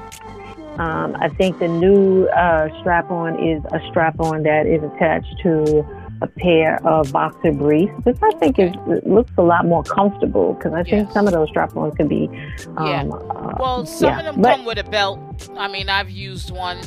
um, 0.77 1.17
I 1.19 1.29
think 1.29 1.57
the 1.57 1.67
new 1.67 2.27
uh, 2.27 2.69
strap-on 2.79 3.43
is 3.43 3.63
a 3.71 3.81
strap-on 3.89 4.43
that 4.43 4.67
is 4.67 4.83
attached 4.83 5.35
to 5.41 5.83
a 6.21 6.27
pair 6.27 6.85
of 6.87 7.11
boxer 7.11 7.51
briefs, 7.51 7.93
which 8.03 8.17
I 8.21 8.31
think 8.39 8.57
is 8.59 8.73
it 8.87 9.07
looks 9.07 9.31
a 9.37 9.41
lot 9.43 9.65
more 9.65 9.83
comfortable 9.83 10.53
because 10.53 10.73
I 10.73 10.83
think 10.83 11.05
Yes. 11.07 11.13
some 11.13 11.27
of 11.27 11.33
those 11.33 11.49
strap-ons 11.49 11.95
can 11.95 12.07
be. 12.07 12.27
Um, 12.77 12.87
Yeah. 12.87 13.03
uh, 13.03 13.55
Well, 13.59 13.85
some 13.85 14.09
yeah, 14.09 14.19
of 14.19 14.25
them 14.25 14.41
but- 14.41 14.55
come 14.55 14.65
with 14.65 14.77
a 14.79 14.83
belt. 14.83 15.19
I 15.57 15.67
mean, 15.67 15.89
I've 15.89 16.09
used 16.09 16.51
one, 16.51 16.77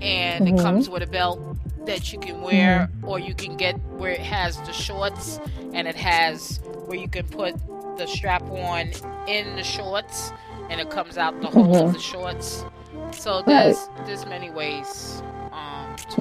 and 0.00 0.46
Mhm. 0.46 0.58
it 0.58 0.62
comes 0.62 0.88
with 0.88 1.02
a 1.02 1.06
belt 1.06 1.40
that 1.86 2.12
you 2.12 2.18
can 2.18 2.40
wear, 2.42 2.88
Mm-hmm. 2.90 3.08
or 3.08 3.18
you 3.18 3.34
can 3.34 3.56
get 3.56 3.76
where 3.98 4.10
it 4.12 4.20
has 4.20 4.56
the 4.62 4.72
shorts, 4.72 5.40
and 5.72 5.86
it 5.86 5.96
has 5.96 6.60
where 6.86 6.98
you 6.98 7.08
can 7.08 7.26
put 7.26 7.54
the 7.98 8.06
strap 8.06 8.42
on 8.50 8.90
in 9.28 9.56
the 9.56 9.62
shorts, 9.62 10.32
and 10.70 10.80
it 10.80 10.90
comes 10.90 11.18
out 11.18 11.40
the 11.40 11.48
hole 11.48 11.74
of 11.76 11.90
Mhm. 11.90 11.92
the 11.94 11.98
shorts. 12.00 12.64
So 13.12 13.42
there's 13.42 13.88
there's 14.06 14.24
many 14.26 14.50
ways 14.50 15.22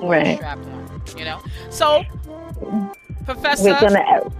Right. 0.02 0.38
strap 0.38 0.58
on. 0.60 1.02
You 1.18 1.26
know. 1.26 1.39
So, 1.70 2.04
Professor. 3.26 3.70
We're 3.72 3.80
gonna, 3.80 4.32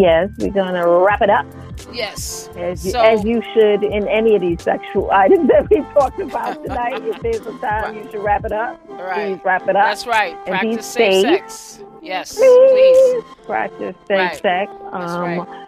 yes, 0.00 0.30
we're 0.38 0.50
gonna 0.50 0.86
wrap 0.88 1.20
it 1.22 1.30
up 1.30 1.46
yes. 1.92 2.48
as 2.56 2.84
you, 2.84 2.92
So- 2.92 3.00
as 3.00 3.24
you 3.24 3.42
should 3.54 3.82
in 3.82 4.06
any 4.08 4.34
of 4.36 4.40
these 4.40 4.62
sexual 4.62 5.10
items 5.10 5.48
that 5.48 5.68
we 5.70 5.80
talked 5.94 6.20
about 6.20 6.62
tonight. 6.62 7.02
if 7.04 7.20
there's 7.20 7.46
a 7.46 7.58
time 7.58 7.96
you 7.96 8.08
should 8.10 8.22
wrap 8.22 8.44
it 8.44 8.52
up, 8.52 8.80
Right. 8.88 9.34
please 9.36 9.44
wrap 9.44 9.62
it 9.68 9.76
up. 9.76 9.84
That's 9.84 10.06
right. 10.06 10.34
And 10.46 10.58
Practice 10.58 10.86
safe 10.86 11.22
safe. 11.22 11.38
sex. 11.50 11.84
Yes, 12.00 12.34
please. 12.34 12.70
please 12.72 13.24
practice 13.46 13.96
safe 14.08 14.18
Right. 14.18 14.36
sex. 14.42 14.72
That's 14.92 15.12
Um, 15.12 15.22
right. 15.38 15.66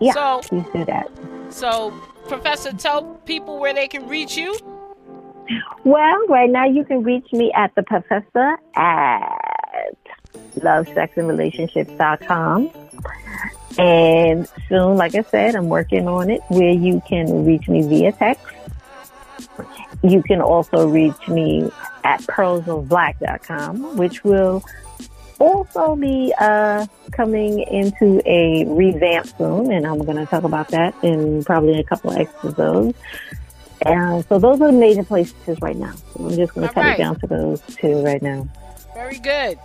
yeah. 0.00 0.12
So, 0.12 0.40
please 0.48 0.64
do 0.72 0.84
that. 0.84 1.10
so 1.50 1.92
Professor, 2.28 2.72
tell 2.72 3.02
people 3.24 3.58
where 3.58 3.72
they 3.72 3.86
can 3.88 4.08
reach 4.08 4.36
you. 4.36 4.56
Well, 5.84 6.26
right 6.28 6.50
now 6.50 6.66
you 6.66 6.84
can 6.84 7.02
reach 7.02 7.32
me 7.32 7.50
at 7.52 7.74
the 7.74 7.82
professor 7.82 8.58
at 8.74 9.96
lovesexandrelationships.com. 10.58 12.70
And 13.78 14.48
soon, 14.68 14.96
like 14.96 15.14
I 15.14 15.22
said, 15.22 15.54
I'm 15.54 15.68
working 15.68 16.08
on 16.08 16.30
it 16.30 16.40
where 16.48 16.72
you 16.72 17.02
can 17.06 17.44
reach 17.44 17.68
me 17.68 17.86
via 17.86 18.12
text. 18.12 18.46
You 20.02 20.22
can 20.22 20.40
also 20.40 20.88
reach 20.88 21.28
me 21.28 21.70
at 22.04 22.22
pearlsofblack.com, 22.22 23.96
which 23.96 24.24
will 24.24 24.64
also 25.38 25.96
be 25.96 26.32
uh, 26.38 26.86
coming 27.12 27.60
into 27.60 28.22
a 28.26 28.64
revamp 28.66 29.26
soon. 29.38 29.72
And 29.72 29.86
I'm 29.86 30.04
going 30.04 30.16
to 30.16 30.26
talk 30.26 30.44
about 30.44 30.68
that 30.68 30.94
in 31.02 31.44
probably 31.44 31.78
a 31.78 31.84
couple 31.84 32.10
of 32.10 32.18
episodes. 32.18 32.96
And 33.84 34.24
so 34.26 34.38
those 34.38 34.60
are 34.60 34.72
the 34.72 34.78
major 34.78 35.04
places 35.04 35.58
right 35.60 35.76
now. 35.76 35.92
So 35.92 36.24
I'm 36.24 36.36
just 36.36 36.54
going 36.54 36.66
to 36.66 36.72
cut 36.74 36.80
right. 36.84 36.98
it 36.98 37.02
down 37.02 37.20
to 37.20 37.26
those 37.26 37.60
two 37.60 38.02
right 38.02 38.22
now. 38.22 38.48
Very 38.94 39.18
good. 39.18 39.58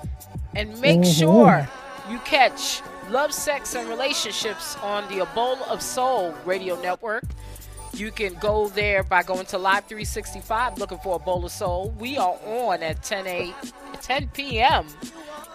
And 0.55 0.79
make 0.81 0.99
Mhm. 0.99 1.17
sure 1.19 1.67
you 2.09 2.19
catch 2.19 2.81
Love, 3.09 3.33
Sex, 3.33 3.75
and 3.75 3.87
Relationships 3.89 4.75
on 4.83 5.07
the 5.09 5.19
A 5.19 5.25
Bowl 5.27 5.57
of 5.69 5.81
Soul 5.81 6.33
radio 6.45 6.79
network. 6.81 7.23
You 7.93 8.11
can 8.11 8.33
go 8.35 8.69
there 8.69 9.03
by 9.03 9.23
going 9.23 9.45
to 9.47 9.57
Live 9.57 9.85
365 9.85 10.77
looking 10.77 10.97
for 10.99 11.15
A 11.15 11.19
Bowl 11.19 11.45
of 11.45 11.51
Soul. 11.51 11.93
We 11.99 12.17
are 12.17 12.37
on 12.45 12.83
at 12.83 13.03
10, 13.03 13.27
a, 13.27 13.53
10 14.01 14.29
p.m. 14.29 14.87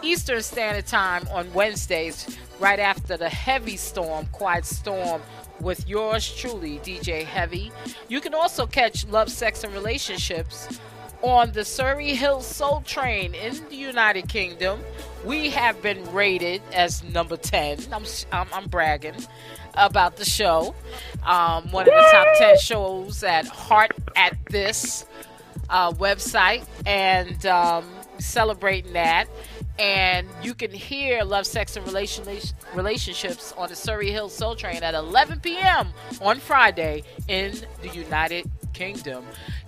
Eastern 0.02 0.42
Standard 0.42 0.86
Time 0.86 1.26
on 1.32 1.52
Wednesdays, 1.54 2.36
right 2.61 2.78
after 2.78 3.16
the 3.16 3.28
heavy 3.30 3.76
storm, 3.78 4.26
quiet 4.32 4.66
storm, 4.66 5.22
with 5.61 5.88
yours 5.88 6.32
truly, 6.34 6.78
DJ 6.78 7.24
Heavy. 7.24 7.72
You 8.09 8.20
can 8.20 8.34
also 8.34 8.66
catch 8.66 9.07
Love, 9.09 9.30
Sex, 9.30 9.64
and 9.64 9.72
Relationships 9.72 10.80
on 11.22 11.52
the 11.52 11.64
Surrey 11.64 12.14
Hill 12.14 12.40
Soul 12.40 12.82
Train 12.82 13.34
in 13.34 13.54
the 13.68 13.76
United 13.76 14.28
Kingdom. 14.28 14.80
We 15.24 15.50
have 15.50 15.80
been 15.82 16.12
rated 16.12 16.62
as 16.72 17.02
number 17.02 17.36
10. 17.36 17.78
I'm, 17.92 18.04
I'm, 18.32 18.46
I'm 18.52 18.68
bragging 18.68 19.16
about 19.74 20.16
the 20.16 20.24
show. 20.24 20.74
Um, 21.24 21.70
one 21.70 21.88
of 21.88 21.94
the 21.94 22.09
top 22.12 22.26
10 22.38 22.59
shows 22.59 23.22
at 23.22 23.46
Heart 23.46 23.92
at 24.14 24.36
This 24.50 25.04
uh, 25.68 25.92
website 25.92 26.64
and 26.86 27.44
um, 27.46 27.84
celebrating 28.18 28.92
that. 28.92 29.26
And 29.78 30.26
you 30.42 30.54
can 30.54 30.70
hear 30.70 31.22
Love, 31.22 31.44
Sex, 31.46 31.76
and 31.76 31.86
Relation- 31.86 32.24
Relationships 32.74 33.52
on 33.58 33.68
the 33.68 33.76
Surrey 33.76 34.10
Hill 34.10 34.30
Soul 34.30 34.56
Train 34.56 34.82
at 34.82 34.94
11 34.94 35.40
p.m. 35.40 35.88
on 36.20 36.38
Friday 36.38 37.02
in 37.28 37.52
the 37.82 37.88
United 37.88 38.50
Kingdom. 38.72 39.26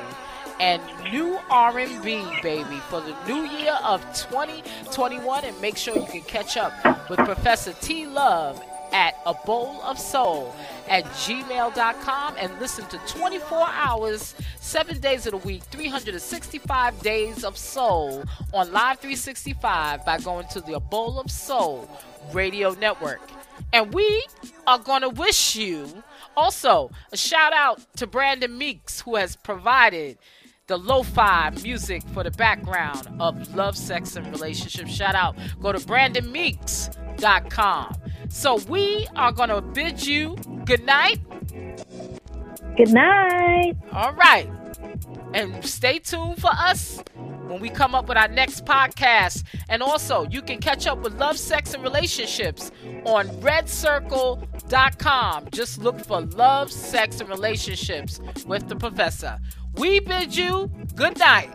and 0.61 0.83
new 1.13 1.39
R&B, 1.51 2.25
baby, 2.43 2.77
for 2.89 3.01
the 3.01 3.15
new 3.27 3.47
year 3.47 3.77
of 3.85 4.01
2021. 4.15 5.45
And 5.45 5.61
make 5.61 5.77
sure 5.77 5.97
you 5.97 6.07
can 6.07 6.23
catch 6.23 6.57
up 6.57 6.73
with 7.09 7.19
Professor 7.21 7.73
T 7.81 8.07
Love 8.07 8.63
at 8.93 9.19
a 9.27 9.35
bowl 9.35 9.81
of 9.83 9.99
soul 9.99 10.55
at 10.89 11.05
gmail.com 11.05 12.35
and 12.39 12.59
listen 12.59 12.87
to 12.87 12.99
24 13.07 13.67
hours, 13.69 14.35
seven 14.61 15.01
days 15.01 15.27
of 15.27 15.33
the 15.33 15.39
week, 15.39 15.63
365 15.65 17.01
days 17.01 17.45
of 17.45 17.57
soul 17.57 18.25
on 18.55 18.73
Live 18.73 18.99
365 18.99 20.05
by 20.05 20.19
going 20.19 20.47
to 20.49 20.61
the 20.61 20.75
A 20.75 20.81
Bowl 20.81 21.21
of 21.21 21.31
Soul 21.31 21.89
radio 22.33 22.73
network. 22.73 23.21
And 23.73 23.93
we 23.93 24.25
are 24.67 24.79
going 24.79 25.03
to 25.03 25.11
wish 25.11 25.57
you 25.57 26.03
also 26.37 26.91
a 27.13 27.17
shout 27.17 27.53
out 27.53 27.81
to 27.97 28.07
Brandon 28.07 28.57
Meeks, 28.57 29.01
who 29.01 29.17
has 29.17 29.37
provided 29.37 30.19
the 30.69 30.79
lo-fi 30.79 31.51
music 31.63 32.03
for 32.13 32.23
the 32.23 32.31
background 32.31 33.09
of 33.19 33.55
love, 33.55 33.75
sex, 33.77 34.17
and 34.17 34.27
relationships. 34.31 34.93
Shout 34.93 35.15
out. 35.15 35.37
Go 35.61 35.73
to 35.73 35.79
brandonmeeks.com. 35.79 37.95
So 38.29 38.57
we 38.69 39.07
are 39.17 39.33
going 39.33 39.49
to 39.49 39.63
bid 39.63 40.07
you 40.07 40.37
good 40.67 40.85
night. 40.85 41.21
Good 42.77 42.93
night. 42.93 43.77
All 43.93 44.13
right. 44.13 44.51
And 45.35 45.65
stay 45.65 45.99
tuned 45.99 46.41
for 46.41 46.51
us 46.53 47.03
when 47.49 47.61
we 47.61 47.69
come 47.71 47.95
up 47.95 48.09
with 48.09 48.19
our 48.19 48.29
next 48.29 48.65
podcast. 48.65 49.45
And 49.69 49.83
also, 49.83 50.27
you 50.31 50.43
can 50.43 50.59
catch 50.59 50.87
up 50.87 50.99
with 50.99 51.15
Love, 51.15 51.37
Sex, 51.39 51.75
and 51.75 51.83
Relationships 51.83 52.71
on 53.05 53.27
redcircle.com. 53.41 55.49
Just 55.51 55.79
look 55.79 55.99
for 56.05 56.21
Love, 56.21 56.71
Sex, 56.71 57.21
and 57.21 57.29
Relationships 57.29 58.21
with 58.47 58.69
the 58.69 58.77
professor. 58.77 59.41
We 59.75 60.01
bid 60.01 60.35
you 60.35 60.71
good 60.95 61.19
night. 61.19 61.51